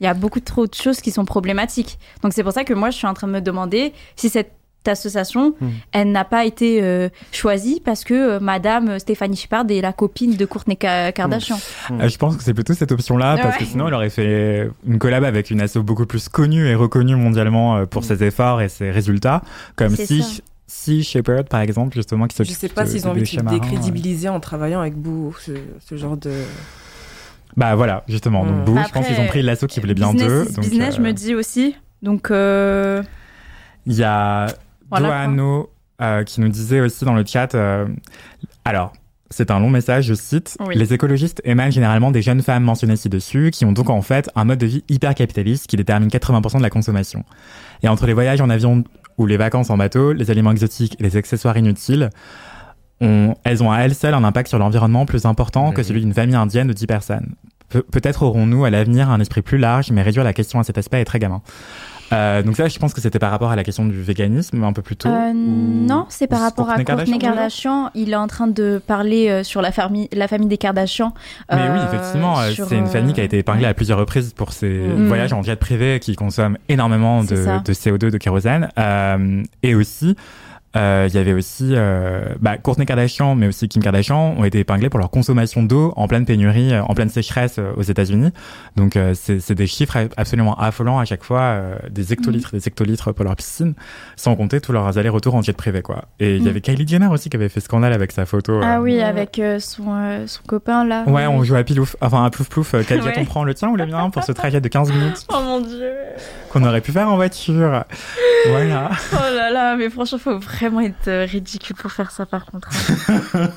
Il 0.00 0.04
y 0.04 0.06
a 0.08 0.14
beaucoup 0.14 0.40
trop 0.40 0.66
de 0.66 0.74
choses 0.74 1.00
qui 1.00 1.10
sont 1.12 1.24
problématiques. 1.24 1.98
Donc 2.22 2.32
c'est 2.32 2.42
pour 2.42 2.52
ça 2.52 2.64
que 2.64 2.74
moi, 2.74 2.90
je 2.90 2.96
suis 2.98 3.06
en 3.06 3.14
train 3.14 3.28
de 3.28 3.32
me 3.32 3.40
demander 3.40 3.92
si 4.16 4.28
cette 4.28 4.52
association, 4.88 5.54
Mm. 5.60 5.66
elle 5.92 6.12
n'a 6.12 6.24
pas 6.24 6.44
été 6.44 6.80
euh, 6.82 7.08
choisie 7.32 7.80
parce 7.84 8.04
que 8.04 8.14
euh, 8.14 8.40
Madame 8.40 8.98
Stéphanie 8.98 9.36
Shepard 9.36 9.64
est 9.70 9.80
la 9.80 9.92
copine 9.92 10.36
de 10.36 10.44
Courtney 10.44 10.76
Ka- 10.76 11.12
Kardashian. 11.12 11.58
Euh, 11.90 12.08
je 12.08 12.16
pense 12.18 12.36
que 12.36 12.42
c'est 12.42 12.54
plutôt 12.54 12.74
cette 12.74 12.92
option-là, 12.92 13.36
parce 13.40 13.56
que 13.56 13.62
Ouais. 13.64 13.68
sinon, 13.70 13.88
elle 13.88 13.94
aurait 13.94 14.10
fait 14.10 14.68
une 14.86 14.98
collab 14.98 15.24
avec 15.24 15.50
une 15.50 15.60
asso 15.60 15.78
beaucoup 15.78 16.06
plus 16.06 16.28
connue 16.28 16.66
et 16.66 16.74
reconnue 16.74 17.16
mondialement 17.16 17.76
euh, 17.76 17.86
pour 17.86 18.02
Mm. 18.02 18.04
ses 18.06 18.24
efforts 18.24 18.60
et 18.62 18.68
ses 18.68 18.90
résultats, 18.90 19.42
comme 19.76 19.94
si, 19.96 20.22
ça. 20.22 20.42
si 20.66 21.02
Shepard, 21.04 21.44
par 21.44 21.60
exemple, 21.60 21.94
justement, 21.94 22.26
qui 22.26 22.34
Je 22.34 22.44
s'occupe 22.44 22.56
sais 22.56 22.68
pas 22.68 22.86
s'ils 22.86 23.06
ont 23.06 23.10
envie 23.10 23.22
de 23.36 23.42
marins, 23.42 23.58
décrédibiliser 23.58 24.28
en 24.28 24.40
travaillant 24.40 24.80
avec 24.80 24.94
Boo, 24.94 25.34
ce, 25.40 25.52
ce 25.80 25.96
genre 25.96 26.16
de. 26.16 26.30
euh. 26.30 26.44
Bah 27.56 27.76
voilà, 27.76 28.02
justement. 28.08 28.44
Donc, 28.44 28.56
Mm. 28.56 28.64
Boo, 28.64 28.74
je 28.74 28.80
Après, 28.80 28.92
pense 29.00 29.06
qu'ils 29.08 29.20
ont 29.20 29.28
pris 29.28 29.42
l'assaut 29.42 29.66
qui 29.68 29.78
voulait 29.80 29.94
bien 29.94 30.12
business 30.12 30.28
d'eux. 30.28 30.46
is 30.50 30.54
donc, 30.54 30.64
business, 30.64 30.94
je 30.96 31.00
euh, 31.00 31.04
me 31.04 31.12
dis 31.12 31.34
aussi. 31.36 31.76
Donc, 32.02 32.30
euh, 32.30 33.02
Il 33.86 33.92
y 33.94 34.02
a 34.02 34.46
Voilà. 35.00 35.26
Doano 35.26 35.70
euh, 36.02 36.24
qui 36.24 36.40
nous 36.40 36.48
disait 36.48 36.80
aussi 36.80 37.04
dans 37.04 37.14
le 37.14 37.24
chat. 37.24 37.54
euh, 37.54 37.86
alors, 38.64 38.92
c'est 39.30 39.50
un 39.50 39.58
long 39.58 39.70
message, 39.70 40.04
je 40.04 40.14
cite. 40.14 40.56
Oui. 40.60 40.74
Les 40.76 40.92
écologistes 40.92 41.40
émanent 41.44 41.70
généralement 41.70 42.10
des 42.10 42.22
jeunes 42.22 42.42
femmes 42.42 42.62
mentionnées 42.64 42.96
ci-dessus, 42.96 43.50
qui 43.52 43.64
ont 43.64 43.72
donc 43.72 43.90
en 43.90 44.02
fait 44.02 44.30
un 44.36 44.44
mode 44.44 44.58
de 44.58 44.66
vie 44.66 44.84
hyper 44.88 45.14
capitaliste 45.14 45.66
qui 45.66 45.76
détermine 45.76 46.08
80% 46.08 46.58
de 46.58 46.62
la 46.62 46.70
consommation. 46.70 47.24
Et 47.82 47.88
entre 47.88 48.06
les 48.06 48.12
voyages 48.12 48.40
en 48.40 48.50
avion 48.50 48.84
ou 49.18 49.26
les 49.26 49.36
vacances 49.36 49.70
en 49.70 49.76
bateau, 49.76 50.12
les 50.12 50.30
aliments 50.30 50.50
exotiques 50.52 50.96
et 51.00 51.02
les 51.02 51.16
accessoires 51.16 51.56
inutiles, 51.56 52.10
ont- 53.00 53.34
elles 53.44 53.62
ont 53.62 53.70
à 53.72 53.78
elles 53.80 53.94
seules 53.94 54.14
un 54.14 54.24
impact 54.24 54.48
sur 54.48 54.58
l'environnement 54.58 55.04
plus 55.06 55.24
important 55.26 55.72
que 55.72 55.82
celui 55.82 56.00
d'une 56.00 56.14
famille 56.14 56.36
indienne 56.36 56.68
de 56.68 56.72
10 56.72 56.86
personnes. 56.86 57.34
Pe- 57.70 57.82
Peut-être 57.82 58.22
aurons-nous 58.22 58.64
à 58.64 58.70
l'avenir 58.70 59.10
un 59.10 59.20
esprit 59.20 59.42
plus 59.42 59.58
large, 59.58 59.90
mais 59.90 60.02
réduire 60.02 60.24
la 60.24 60.32
question 60.32 60.60
à 60.60 60.64
cet 60.64 60.78
aspect 60.78 61.00
est 61.00 61.04
très 61.04 61.18
gamin. 61.18 61.42
Euh, 62.14 62.42
donc 62.42 62.56
ça, 62.56 62.68
je 62.68 62.78
pense 62.78 62.94
que 62.94 63.00
c'était 63.00 63.18
par 63.18 63.30
rapport 63.30 63.50
à 63.50 63.56
la 63.56 63.64
question 63.64 63.84
du 63.84 64.00
véganisme 64.00 64.62
un 64.62 64.72
peu 64.72 64.82
plus 64.82 64.96
tôt. 64.96 65.08
Euh, 65.08 65.32
ou- 65.32 65.86
non, 65.86 66.06
c'est 66.08 66.26
par 66.26 66.40
rapport 66.40 66.70
à 66.70 66.82
Kourtney 66.84 67.18
Kardashian. 67.18 67.90
Il 67.94 68.12
est 68.12 68.16
en 68.16 68.26
train 68.28 68.46
de 68.46 68.80
parler 68.86 69.28
euh, 69.28 69.42
sur 69.42 69.60
la 69.62 69.72
famille, 69.72 70.08
la 70.12 70.28
famille 70.28 70.48
des 70.48 70.58
Kardashian. 70.58 71.12
Mais 71.52 71.68
oui, 71.72 71.78
effectivement, 71.86 72.36
c'est 72.68 72.76
une 72.76 72.86
famille 72.86 73.12
qui 73.12 73.20
a 73.20 73.24
été 73.24 73.38
épinglée 73.38 73.66
à 73.66 73.74
plusieurs 73.74 73.98
reprises 73.98 74.32
pour 74.32 74.52
ses 74.52 74.68
Mm. 74.84 75.08
voyages 75.08 75.32
en 75.32 75.42
jet 75.42 75.56
privé 75.56 75.98
qui 76.00 76.14
consomment 76.14 76.58
énormément 76.68 77.22
de, 77.24 77.62
de 77.64 77.72
CO2, 77.72 78.10
de 78.10 78.18
kérosène. 78.18 78.68
Et 79.62 79.74
aussi, 79.74 80.16
il 80.74 81.14
y 81.14 81.18
avait 81.18 81.32
aussi 81.32 81.68
euh, 81.72 82.24
bah, 82.40 82.56
Kourtney 82.58 82.84
Kardashian, 82.86 83.34
mais 83.34 83.46
aussi 83.46 83.68
Kim 83.68 83.82
Kardashian 83.82 84.34
ont 84.36 84.44
été 84.44 84.58
épinglés 84.58 84.88
pour 84.90 84.98
leur 84.98 85.10
consommation 85.10 85.62
d'eau 85.62 85.92
en 85.96 86.08
pleine 86.08 86.24
pénurie, 86.26 86.72
euh, 86.72 86.82
en 86.82 86.94
pleine 86.94 87.08
sécheresse 87.08 87.56
euh, 87.58 87.72
aux 87.76 87.82
États-Unis. 87.82 88.30
Donc, 88.76 88.96
euh, 88.96 89.14
c'est 89.14 89.54
des 89.54 89.66
chiffres 89.66 90.08
absolument 90.16 90.54
affolants 90.58 90.98
à 90.98 91.04
chaque 91.04 91.22
fois, 91.22 91.40
euh, 91.40 91.76
des 91.90 92.12
hectolitres, 92.12 92.50
des 92.52 92.66
hectolitres 92.66 93.12
pour 93.12 93.24
leur 93.24 93.36
piscine, 93.36 93.74
sans 94.16 94.34
compter 94.36 94.60
tous 94.60 94.72
leurs 94.72 94.98
allers-retours 94.98 95.34
en 95.36 95.42
jet 95.42 95.52
privé, 95.56 95.82
quoi. 95.82 96.06
Et 96.18 96.36
il 96.36 96.42
y 96.42 96.46
Mm. 96.46 96.48
avait 96.48 96.60
Kylie 96.60 96.88
Jenner 96.88 97.06
aussi 97.06 97.30
qui 97.30 97.36
avait 97.36 97.48
fait 97.48 97.60
scandale 97.60 97.92
avec 97.92 98.10
sa 98.12 98.26
photo. 98.26 98.60
Ah 98.62 98.76
euh, 98.78 98.80
oui, 98.82 99.00
avec 99.00 99.38
euh, 99.38 99.58
son, 99.60 99.84
euh, 99.94 100.26
son 100.26 100.42
copain 100.46 100.84
là. 100.84 101.04
Ouais, 101.06 101.26
on 101.26 101.44
joue 101.44 101.54
à 101.56 101.62
pilouf, 101.62 101.94
enfin 102.00 102.24
à 102.24 102.30
plouf 102.30 102.48
plouf. 102.48 102.74
Euh, 102.74 102.82
Quel 102.86 103.00
Ouais. 103.04 103.12
on 103.18 103.24
prend, 103.24 103.44
le 103.44 103.54
tien 103.54 103.68
ou 103.68 103.76
le 103.76 103.86
mien, 103.86 104.10
pour 104.10 104.22
ce 104.24 104.32
trajet 104.40 104.60
de 104.60 104.68
15 104.68 104.90
minutes 104.92 105.26
Oh 105.28 105.40
mon 105.42 105.60
dieu. 105.60 105.92
Qu'on 106.54 106.64
aurait 106.64 106.80
pu 106.80 106.92
faire 106.92 107.08
en 107.08 107.16
voiture 107.16 107.84
Voilà. 108.48 108.90
Oh 109.12 109.34
là 109.34 109.50
là, 109.50 109.76
mais 109.76 109.90
franchement, 109.90 110.18
faut 110.18 110.38
vraiment 110.38 110.80
être 110.80 111.08
euh, 111.08 111.24
ridicule 111.24 111.74
pour 111.74 111.90
faire 111.90 112.12
ça 112.12 112.26
par 112.26 112.46
contre. 112.46 112.68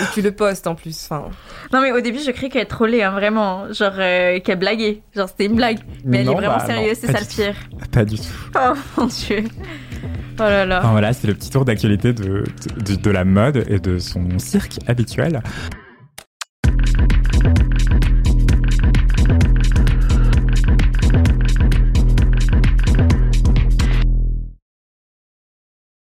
Et 0.00 0.04
tu 0.12 0.20
le 0.20 0.32
postes 0.32 0.66
en 0.66 0.74
plus. 0.74 1.06
Enfin, 1.08 1.30
non 1.72 1.80
mais 1.80 1.92
au 1.92 2.00
début, 2.00 2.18
je 2.18 2.32
croyais 2.32 2.50
qu'elle 2.50 2.66
trollait, 2.66 3.02
hein, 3.02 3.12
vraiment. 3.12 3.72
Genre 3.72 3.92
euh, 3.96 4.40
qu'elle 4.40 4.58
blaguait. 4.58 5.02
Genre 5.14 5.28
c'était 5.28 5.46
une 5.46 5.54
blague. 5.54 5.78
Mais 6.04 6.18
elle 6.18 6.28
est 6.28 6.34
vraiment 6.34 6.58
bah, 6.58 6.66
sérieuse, 6.66 6.98
c'est 7.00 7.12
ça 7.12 7.20
le 7.20 7.26
pire. 7.26 7.54
Pas 7.92 8.04
du 8.04 8.16
tout. 8.16 8.24
Oh 8.56 8.74
mon 8.96 9.06
dieu. 9.06 9.44
Oh 10.38 10.42
là 10.42 10.66
là. 10.66 10.80
Enfin, 10.80 10.90
voilà, 10.90 11.12
c'est 11.12 11.28
le 11.28 11.34
petit 11.34 11.50
tour 11.50 11.64
d'actualité 11.64 12.12
de, 12.12 12.44
de, 12.84 12.94
de 12.96 13.10
la 13.10 13.24
mode 13.24 13.64
et 13.68 13.78
de 13.78 13.98
son 13.98 14.38
cirque 14.38 14.78
habituel. 14.88 15.42